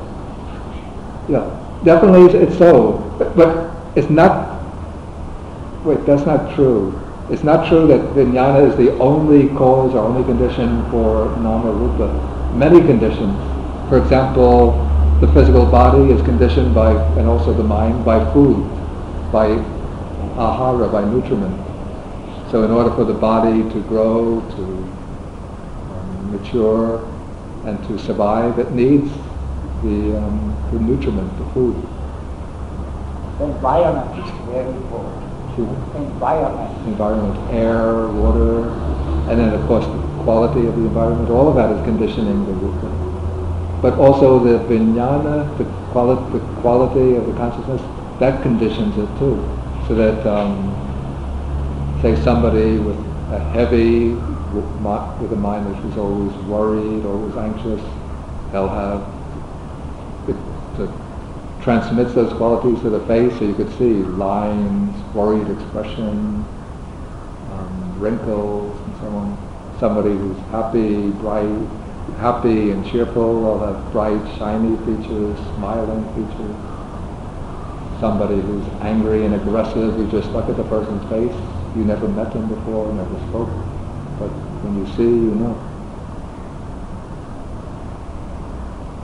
Yeah. 1.28 1.60
Definitely 1.84 2.26
it's, 2.26 2.52
it's 2.52 2.58
so. 2.58 2.94
But, 3.20 3.36
but 3.36 3.76
it's 3.98 4.10
not, 4.10 4.62
wait, 5.84 6.06
that's 6.06 6.26
not 6.26 6.56
true. 6.56 7.09
It's 7.32 7.44
not 7.44 7.68
true 7.70 7.86
that 7.86 8.02
vijnana 8.16 8.68
is 8.68 8.76
the 8.76 8.98
only 8.98 9.50
cause 9.50 9.94
or 9.94 10.00
only 10.00 10.24
condition 10.24 10.82
for 10.90 11.30
nama 11.38 11.72
rupa. 11.72 12.08
Many 12.58 12.80
conditions. 12.82 13.38
For 13.88 14.00
example, 14.00 14.72
the 15.22 15.28
physical 15.34 15.68
body 15.68 16.12
is 16.12 16.22
conditioned 16.24 16.74
by, 16.74 16.92
and 17.20 17.28
also 17.28 17.54
the 17.54 17.64
mind, 17.64 18.04
by 18.04 18.18
food, 18.34 18.58
by 19.32 19.50
ahara, 20.42 20.92
by 20.92 21.06
nutriment. 21.06 21.54
So 22.50 22.64
in 22.64 22.72
order 22.72 22.90
for 22.96 23.04
the 23.04 23.14
body 23.14 23.62
to 23.62 23.82
grow, 23.84 24.42
to 24.56 24.64
um, 25.94 26.32
mature, 26.32 27.06
and 27.66 27.78
to 27.90 28.00
survive, 28.00 28.58
it 28.58 28.72
needs 28.72 29.12
the, 29.84 30.18
um, 30.18 30.56
the 30.72 30.80
nutriment, 30.80 31.30
the 31.38 31.46
food. 31.54 31.76
The 33.38 33.46
environment 33.46 34.18
is 34.18 34.32
very 34.48 34.68
important. 34.68 35.29
Food. 35.60 35.96
Environment. 35.96 36.88
Environment, 36.88 37.54
air, 37.54 38.08
water, 38.08 38.72
and 39.30 39.40
then 39.40 39.54
of 39.54 39.66
course 39.68 39.86
the 39.86 40.24
quality 40.24 40.66
of 40.68 40.76
the 40.76 40.82
environment, 40.82 41.30
all 41.30 41.48
of 41.48 41.56
that 41.56 41.72
is 41.72 41.84
conditioning 41.86 42.46
the 42.46 42.54
rupa. 42.54 42.88
But 43.82 43.98
also 44.00 44.40
the 44.40 44.60
vijnana, 44.66 45.58
the, 45.58 45.66
quali- 45.92 46.32
the 46.34 46.40
quality 46.62 47.16
of 47.16 47.26
the 47.26 47.34
consciousness, 47.34 47.82
that 48.20 48.42
conditions 48.42 48.98
it 48.98 49.08
too. 49.20 49.38
So 49.88 49.96
that, 49.96 50.26
um, 50.28 50.76
say 52.02 52.22
somebody 52.24 52.78
with 52.78 52.98
a 53.32 53.40
heavy, 53.52 54.14
with 54.54 55.32
a 55.32 55.36
mind 55.36 55.66
that 55.68 55.86
is 55.86 55.98
always 55.98 56.34
worried, 56.46 57.06
always 57.06 57.36
anxious, 57.38 57.82
they'll 58.52 58.68
have, 58.68 59.02
it, 60.28 60.36
it 60.82 61.09
transmits 61.62 62.14
those 62.14 62.32
qualities 62.34 62.82
to 62.82 62.90
the 62.90 63.06
face, 63.06 63.32
so 63.38 63.46
you 63.46 63.54
could 63.54 63.70
see 63.78 63.94
lines, 63.94 64.96
worried 65.14 65.50
expression, 65.50 66.46
um, 67.52 68.00
wrinkles, 68.00 68.80
and 68.80 68.96
so 68.98 69.08
on. 69.08 69.76
Somebody 69.80 70.12
who's 70.12 70.38
happy, 70.52 71.10
bright, 71.22 71.68
happy 72.18 72.72
and 72.72 72.86
cheerful, 72.86 73.44
they'll 73.44 73.74
have 73.74 73.92
bright, 73.92 74.38
shiny 74.38 74.76
features, 74.86 75.38
smiling 75.56 76.04
features. 76.16 76.56
Somebody 78.00 78.40
who's 78.40 78.66
angry 78.82 79.26
and 79.26 79.36
aggressive, 79.36 79.98
you 79.98 80.08
just 80.08 80.30
look 80.32 80.48
at 80.50 80.56
the 80.56 80.64
person's 80.64 81.04
face, 81.10 81.36
you 81.76 81.84
never 81.84 82.08
met 82.08 82.34
him 82.34 82.48
before, 82.48 82.92
never 82.94 83.20
spoke, 83.30 83.50
but 84.18 84.32
when 84.64 84.80
you 84.80 84.88
see, 84.96 85.04
you 85.04 85.36
know. 85.36 85.66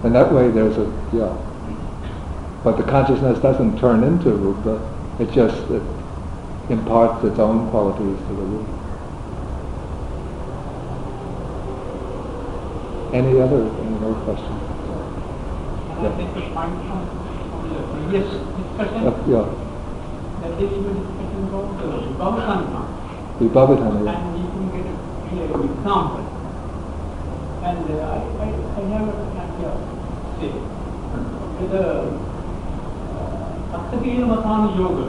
And 0.03 0.15
that 0.15 0.31
way 0.31 0.49
there's 0.51 0.77
a, 0.77 0.85
yeah. 1.11 1.35
But 2.65 2.77
the 2.77 2.83
consciousness 2.83 3.37
doesn't 3.37 3.77
turn 3.77 4.03
into 4.03 4.31
rupa, 4.31 4.81
it 5.19 5.29
just 5.31 5.69
it 5.69 5.83
imparts 6.67 7.23
its 7.23 7.37
own 7.37 7.69
qualities 7.69 8.17
to 8.17 8.33
the 8.33 8.41
rupa. 8.41 8.73
Any 13.13 13.39
other, 13.39 13.69
any 13.69 13.95
more 14.01 14.17
questions? 14.25 14.57
Can 15.93 16.09
I 16.09 16.17
take 16.17 16.33
a 16.33 16.49
point 16.57 16.73
from, 16.89 17.05
from 17.53 17.69
the 17.69 17.85
previous 17.85 18.33
discussion? 18.33 19.01
Uh, 19.05 19.13
yeah, 19.29 19.45
That 20.41 20.57
is 20.57 20.73
the 20.73 20.89
discussion 20.89 21.45
about 21.45 21.69
the 21.77 22.01
Bhavatanha. 22.17 22.81
Vibhavatanha, 23.45 24.05
yeah. 24.09 24.25
And 24.25 24.41
you 24.41 24.49
can 24.49 24.65
get 24.73 24.89
a 24.89 24.97
clear 25.29 25.45
example. 25.53 26.25
And 27.61 27.81
uh, 27.93 28.09
I, 28.09 28.25
I, 28.41 28.49
I 28.73 28.83
have 28.89 29.05
a 29.05 29.21
idea, 29.37 29.69
say, 30.41 30.49
whether 31.61 32.24
Attakila 33.75 34.25
Matana 34.31 34.77
Yoga 34.77 35.05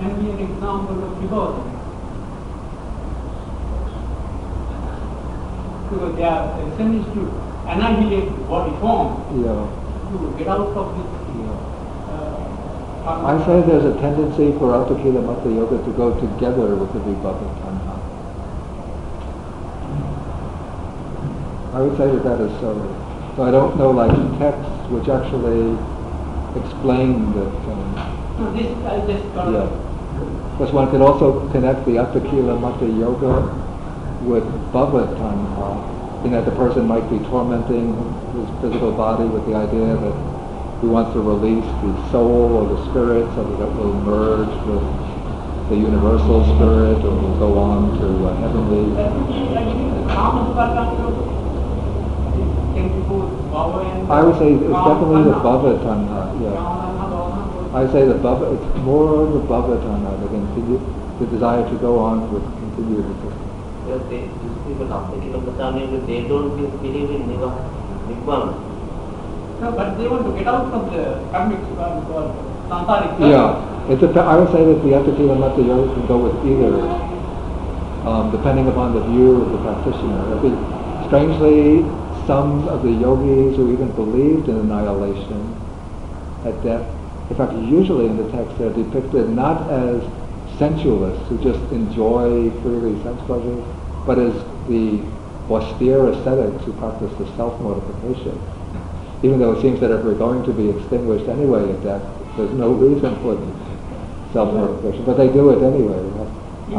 can 0.00 0.10
be 0.22 0.30
an 0.30 0.38
example 0.38 0.96
of 1.04 1.10
Vibhavatanha. 1.18 1.76
Because 5.90 6.16
their 6.16 6.30
action 6.30 6.88
is 7.00 7.06
to 7.14 7.22
annihilate 7.66 8.30
the 8.30 8.42
body 8.46 8.72
form, 8.80 9.08
Yeah. 9.42 9.66
to 10.10 10.34
get 10.38 10.48
out 10.48 10.68
of 10.76 10.96
this 10.96 11.06
uh, 13.06 13.26
I 13.26 13.44
say 13.46 13.62
there's 13.66 13.84
a 13.84 13.98
tendency 13.98 14.52
for 14.58 14.72
Attakila 14.76 15.24
Mata 15.24 15.48
Yoga 15.50 15.82
to 15.84 15.90
go 15.92 16.12
together 16.20 16.76
with 16.76 16.92
the 16.92 17.00
Vibhavatanha. 17.00 17.96
I 21.72 21.80
would 21.82 21.96
say 21.96 22.06
that 22.10 22.22
that 22.24 22.40
is 22.40 22.52
so. 22.60 22.74
So 23.36 23.42
I 23.44 23.50
don't 23.50 23.76
know 23.78 23.90
like 23.90 24.10
texts 24.38 24.90
which 24.90 25.08
actually 25.08 25.78
explain 26.56 27.32
that. 27.32 27.52
Um, 27.70 28.56
this, 28.56 28.70
I 28.86 29.00
just 29.06 29.24
got 29.34 29.52
yeah. 29.52 29.68
Because 30.58 30.72
one 30.74 30.90
could 30.90 31.00
also 31.00 31.48
connect 31.52 31.84
the 31.86 31.96
Attakila 31.96 32.60
Mata 32.60 32.86
Yoga 32.86 33.48
with 34.22 34.44
Bhavatanha, 34.72 36.24
in 36.24 36.32
that 36.32 36.44
the 36.44 36.52
person 36.52 36.86
might 36.86 37.08
be 37.08 37.18
tormenting 37.30 37.96
his 38.36 38.48
physical 38.60 38.92
body 38.92 39.24
with 39.24 39.46
the 39.46 39.54
idea 39.54 39.96
that 39.96 40.16
he 40.80 40.86
wants 40.86 41.12
to 41.12 41.20
release 41.20 41.64
the 41.64 42.10
soul 42.10 42.56
or 42.56 42.68
the 42.76 42.90
spirit 42.90 43.24
so 43.34 43.44
that 43.44 43.64
it 43.64 43.72
will 43.76 43.94
merge 44.04 44.52
with 44.68 44.84
the 45.70 45.76
universal 45.76 46.44
spirit 46.56 46.98
or 47.04 47.14
will 47.14 47.38
go 47.38 47.58
on 47.58 47.96
to 47.98 48.26
uh, 48.26 48.34
heavenly. 48.40 48.92
That 48.96 49.12
would 49.12 49.28
be 49.28 49.40
like 49.54 49.64
the 49.64 50.12
Kama 50.12 50.52
Sukartam 50.52 50.98
yoga. 50.98 51.22
Can 52.74 52.84
people 52.90 52.99
bow 52.99 52.99
and... 52.99 52.99
I 53.10 54.22
would 54.22 54.38
say 54.38 54.54
it's 54.54 54.62
definitely 54.62 55.22
the 55.26 55.34
Tanha. 55.34 55.42
Bhava 55.42 55.70
Tanha, 55.82 56.20
yeah. 56.42 56.54
Kama 56.54 56.94
Tanha, 56.94 57.10
Bhava 57.10 57.42
Tanha. 57.50 57.74
I 57.74 57.92
say 57.92 58.06
the 58.06 58.14
Bhava, 58.14 58.54
it's 58.54 58.78
more 58.86 59.26
the 59.26 59.40
Bhava 59.50 59.74
Tanha, 59.82 60.10
the 60.22 60.28
continue, 60.30 60.78
the 61.18 61.26
desire 61.26 61.68
to 61.68 61.74
go 61.78 61.98
on 61.98 62.30
with 62.32 62.42
continued 62.62 63.02
existence. 63.10 63.34
Because 63.86 64.02
they, 64.10 64.20
these 64.30 64.58
people 64.66 64.92
after 64.94 65.16
Kilomatami, 65.18 66.06
they 66.06 66.22
don't 66.28 66.54
believe 66.82 67.10
in 67.10 67.22
Nibbana. 67.26 67.58
Nibbana. 68.06 68.54
No, 69.60 69.72
but 69.72 69.98
they 69.98 70.06
want 70.08 70.24
to 70.26 70.32
get 70.38 70.46
out 70.46 70.70
from 70.70 70.86
the 70.94 71.20
karmic 71.34 71.58
uh, 71.78 72.14
or 72.14 72.30
samsaric 72.70 73.10
circle. 73.18 73.28
Yeah, 73.30 73.90
it's 73.90 74.02
a, 74.02 74.20
I 74.20 74.36
would 74.38 74.50
say 74.54 74.64
that 74.64 74.78
the 74.86 74.90
Ekatina 74.94 75.34
Metta 75.38 75.60
yoga 75.62 75.92
can 75.94 76.06
go 76.06 76.16
with 76.18 76.38
either, 76.46 76.78
um, 78.08 78.30
depending 78.30 78.68
upon 78.68 78.94
the 78.94 79.02
view 79.10 79.42
of 79.42 79.50
the 79.52 79.58
practitioner. 79.58 80.22
If 80.38 80.44
it- 80.54 80.80
strangely, 81.10 81.82
some 82.30 82.68
of 82.68 82.84
the 82.84 82.92
yogis 82.92 83.56
who 83.56 83.72
even 83.72 83.90
believed 83.96 84.48
in 84.48 84.54
annihilation 84.54 85.52
at 86.44 86.54
death, 86.62 86.86
in 87.28 87.34
fact, 87.34 87.52
usually 87.54 88.06
in 88.06 88.16
the 88.16 88.30
text 88.30 88.56
they're 88.56 88.72
depicted 88.72 89.28
not 89.30 89.68
as 89.68 90.00
sensualists 90.56 91.26
who 91.26 91.36
just 91.42 91.58
enjoy 91.72 92.48
freely 92.62 92.94
sense 93.02 93.20
pleasures, 93.26 93.64
but 94.06 94.20
as 94.20 94.32
the 94.68 95.02
austere 95.50 96.06
ascetics 96.06 96.62
who 96.62 96.72
practice 96.74 97.12
the 97.18 97.26
self-mortification. 97.34 98.40
Even 99.24 99.40
though 99.40 99.50
it 99.50 99.60
seems 99.60 99.80
that 99.80 99.90
if 99.90 100.04
we're 100.04 100.14
going 100.14 100.44
to 100.44 100.52
be 100.52 100.70
extinguished 100.70 101.28
anyway 101.28 101.68
at 101.68 101.82
death, 101.82 102.02
there's 102.36 102.52
no 102.52 102.70
reason 102.70 103.12
for 103.26 103.34
self-mortification, 104.32 105.04
but 105.04 105.16
they 105.16 105.32
do 105.32 105.50
it 105.50 105.66
anyway. 105.66 105.98
Even. 105.98 106.78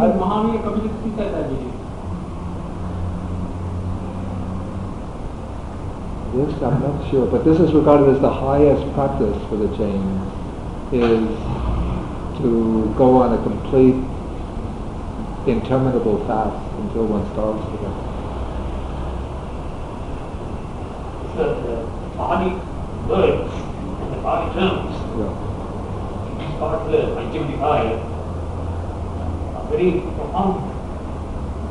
This, 6.34 6.64
I'm 6.64 6.80
not 6.80 7.10
sure, 7.12 7.26
but 7.28 7.44
this 7.44 7.60
is 7.60 7.74
regarded 7.74 8.16
as 8.16 8.22
the 8.22 8.32
highest 8.32 8.82
practice 8.94 9.36
for 9.50 9.58
the 9.58 9.68
Jains, 9.76 10.32
is 10.94 11.28
to 12.40 12.94
go 12.98 13.18
on 13.18 13.34
a 13.34 13.44
complete, 13.44 14.00
interminable 15.46 16.24
fast 16.28 16.56
until 16.80 17.06
one 17.08 17.28
starves 17.34 17.60
to 17.68 17.78
death. 17.84 18.00
Uh, 21.36 21.52
the, 21.60 21.84
the 21.84 22.16
body 22.16 22.56
words 23.12 23.52
and 23.52 24.14
the 24.14 24.22
body 24.24 24.48
terms 24.56 24.96
Yeah. 25.20 25.36
which 26.40 26.60
part 26.60 26.80
the 26.92 27.12
Panchamadikaya 27.12 28.00
are 29.56 29.66
very 29.68 30.00
profound 30.16 30.64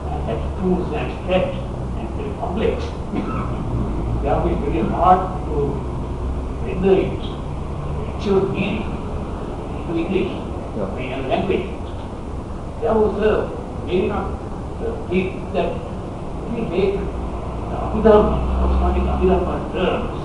and 0.04 0.20
abstruse 0.36 0.84
and 0.92 1.12
abstract 1.12 1.56
and 1.96 2.08
very 2.20 2.32
complex. 2.36 3.56
Therefore 4.22 4.50
it's 4.52 4.60
very 4.68 4.82
hard 4.88 5.20
to 5.48 5.56
render 6.66 6.92
its 6.92 7.24
actual 8.14 8.48
meaning 8.52 8.84
to 9.86 9.96
English, 9.96 10.32
Yeah. 10.76 10.96
in 10.98 11.12
a 11.12 11.28
language. 11.28 11.66
Therefore, 12.80 13.10
sir, 13.20 13.34
may 13.86 14.06
not 14.08 14.26
uh, 14.84 14.92
think 15.08 15.52
that 15.54 15.72
we 16.52 16.60
take 16.74 16.94
the 17.00 17.76
Abhidharma, 17.86 18.36
corresponding 18.60 19.06
Abhidharma 19.14 19.54
terms, 19.72 20.20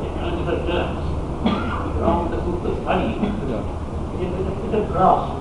the 0.00 0.08
analytical 0.20 0.58
terms, 0.68 1.00
from 1.98 2.30
the 2.30 2.38
Sutta 2.44 2.70
study, 2.82 3.10
Yeah. 3.50 3.64
a, 4.20 4.52
with 4.60 4.74
a 4.74 4.82
grasp. 4.92 5.32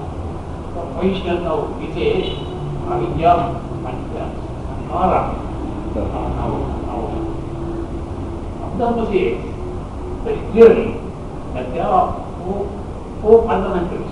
For 0.96 1.04
instance, 1.04 1.42
now 1.44 1.58
say 1.94 2.36
Avidyam, 2.88 3.40
Pancham, 3.84 4.30
Sankhara. 4.68 5.22
Yeah. 5.96 6.08
Now, 6.40 6.89
Abhidharma 8.80 9.06
says 9.12 9.36
very 10.24 10.52
clearly 10.52 10.94
that 11.54 11.74
there 11.74 11.84
are 11.84 12.14
four, 12.38 12.64
four 13.22 13.46
fundamentals. 13.46 14.12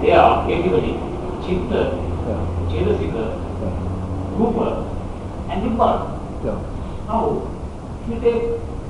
They 0.00 0.12
are 0.12 0.46
basically 0.48 0.94
Chitta. 1.44 2.00
Chetasika. 2.70 3.40
Rupa, 4.38 4.90
and 5.50 5.62
Nibbana. 5.62 6.18
Yeah. 6.42 6.58
Now, 7.06 7.46
if 8.02 8.08
you 8.08 8.20
take 8.20 8.42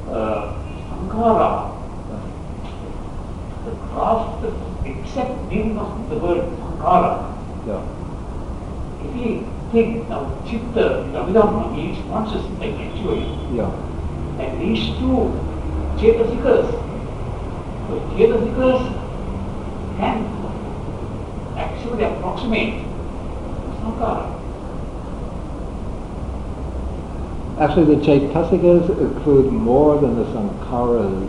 uh, 0.08 0.54
Sankhara, 0.88 1.74
the 3.64 3.70
craft, 3.90 4.42
the 4.42 4.88
exact 4.88 5.50
meaning 5.50 5.76
of 5.78 6.08
the 6.08 6.16
word 6.18 6.46
Sankhara, 6.60 7.34
Yeah. 7.66 7.82
if 9.02 9.53
think 9.74 10.08
now 10.08 10.30
Chitta, 10.46 11.04
Abhidhamma 11.12 11.74
means 11.74 11.98
consciousness 12.08 12.74
actually, 12.80 13.26
Yeah. 13.52 13.70
and 14.38 14.60
these 14.60 14.94
two 14.98 15.32
Chetasikas, 15.98 16.70
the 17.88 17.96
Chetasikas 18.14 18.82
can 19.98 20.16
actually 21.56 22.04
approximate 22.04 22.84
Sankhara. 23.82 24.30
Actually, 27.58 27.94
the 27.96 28.02
Chaitasikas 28.06 28.98
include 28.98 29.52
more 29.52 29.98
than 29.98 30.16
the 30.16 30.24
Sankharas. 30.34 31.28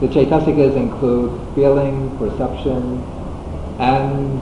The 0.00 0.08
Chaitasikas 0.08 0.76
include 0.76 1.32
feeling, 1.54 2.10
perception, 2.18 3.02
and 3.78 4.40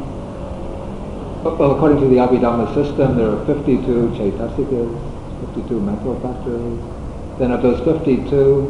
well, 1.45 1.77
according 1.77 2.01
to 2.01 2.09
the 2.09 2.17
Abhidhamma 2.17 2.73
system, 2.75 3.17
there 3.17 3.29
are 3.29 3.45
52 3.47 3.85
Chaitasikas, 4.17 5.55
52 5.55 5.81
mental 5.81 6.19
factors. 6.21 7.39
Then 7.39 7.51
of 7.53 7.61
those 7.61 7.85
52, 7.85 8.63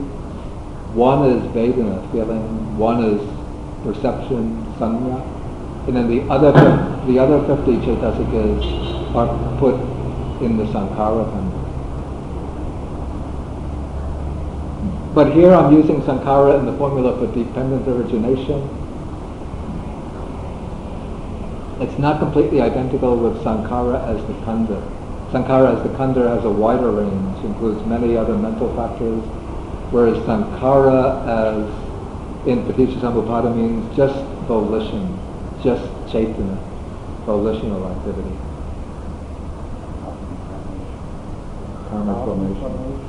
one 0.94 1.30
is 1.30 1.42
Vedana, 1.52 2.02
feeling, 2.10 2.76
one 2.76 3.04
is 3.04 3.20
perception, 3.84 4.66
sanya, 4.78 5.22
and 5.86 5.96
then 5.96 6.08
the 6.08 6.22
other, 6.32 6.50
the 7.06 7.18
other 7.18 7.38
50 7.46 7.76
Chaitasikas 7.86 9.14
are 9.14 9.58
put 9.58 9.74
in 10.42 10.56
the 10.56 10.64
Sankhara 10.64 11.30
khanda. 11.30 11.64
But 15.14 15.32
here 15.32 15.54
I'm 15.54 15.72
using 15.72 16.02
sankhara 16.02 16.58
in 16.58 16.66
the 16.66 16.72
formula 16.76 17.16
for 17.16 17.32
dependent 17.32 17.86
origination. 17.86 18.83
It's 21.80 21.98
not 21.98 22.20
completely 22.20 22.60
identical 22.60 23.16
with 23.16 23.42
Sankhara 23.42 23.98
as 24.06 24.22
the 24.28 24.34
Khanda. 24.44 24.78
Sankhara 25.32 25.76
as 25.76 25.82
the 25.82 25.96
Khanda 25.96 26.28
has 26.28 26.44
a 26.44 26.50
wider 26.50 26.90
range, 26.92 27.44
includes 27.44 27.84
many 27.86 28.16
other 28.16 28.36
mental 28.36 28.70
factors, 28.76 29.18
whereas 29.90 30.16
Sankhara 30.22 31.26
as 31.26 31.66
in 32.46 32.62
Paticca 32.62 33.56
means 33.56 33.96
just 33.96 34.14
volition, 34.46 35.18
just 35.64 35.82
chaitana, 36.12 36.54
volitional 37.26 37.82
activity. 37.90 38.36
Karma 41.90 42.14
formation. 42.22 43.00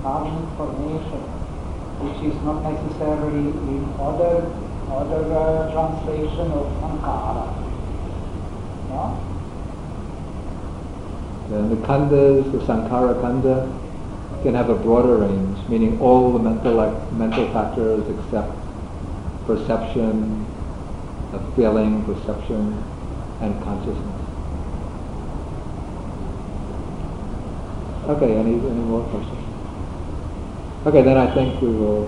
Karmic 0.00 0.56
formation, 0.56 1.20
which 2.00 2.32
is 2.32 2.36
not 2.48 2.64
necessarily 2.64 3.52
in 3.52 3.84
other 4.00 4.48
other 4.88 5.34
uh, 5.34 5.72
translation 5.72 6.50
of 6.52 6.64
Sankhara. 6.80 7.65
No? 8.88 9.22
Then 11.48 11.70
the 11.70 11.76
khandas, 11.86 12.50
the 12.52 12.58
Sankhara 12.58 13.20
khanda, 13.20 13.72
can 14.42 14.54
have 14.54 14.68
a 14.68 14.74
broader 14.74 15.16
range, 15.18 15.68
meaning 15.68 16.00
all 16.00 16.32
the 16.32 16.38
mental 16.38 16.82
ac- 16.82 17.14
mental 17.14 17.46
factors 17.52 18.04
except 18.08 18.52
perception, 19.46 20.44
feeling, 21.54 22.04
perception, 22.04 22.82
and 23.40 23.62
consciousness. 23.62 24.22
Okay, 28.08 28.34
any, 28.36 28.54
any 28.54 28.84
more 28.86 29.02
questions? 29.08 29.42
Okay, 30.86 31.02
then 31.02 31.16
I 31.16 31.32
think 31.34 31.60
we 31.60 31.68
will 31.68 32.06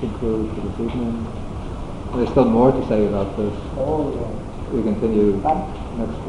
conclude 0.00 0.50
for 0.54 0.60
this 0.60 0.80
evening. 0.80 1.26
There's 2.14 2.30
still 2.30 2.46
more 2.46 2.72
to 2.72 2.88
say 2.88 3.06
about 3.06 3.36
this. 3.36 3.54
Oh. 3.76 4.42
We 4.72 4.82
continue 4.82 5.40
Thank 5.42 5.85
next. 5.96 6.25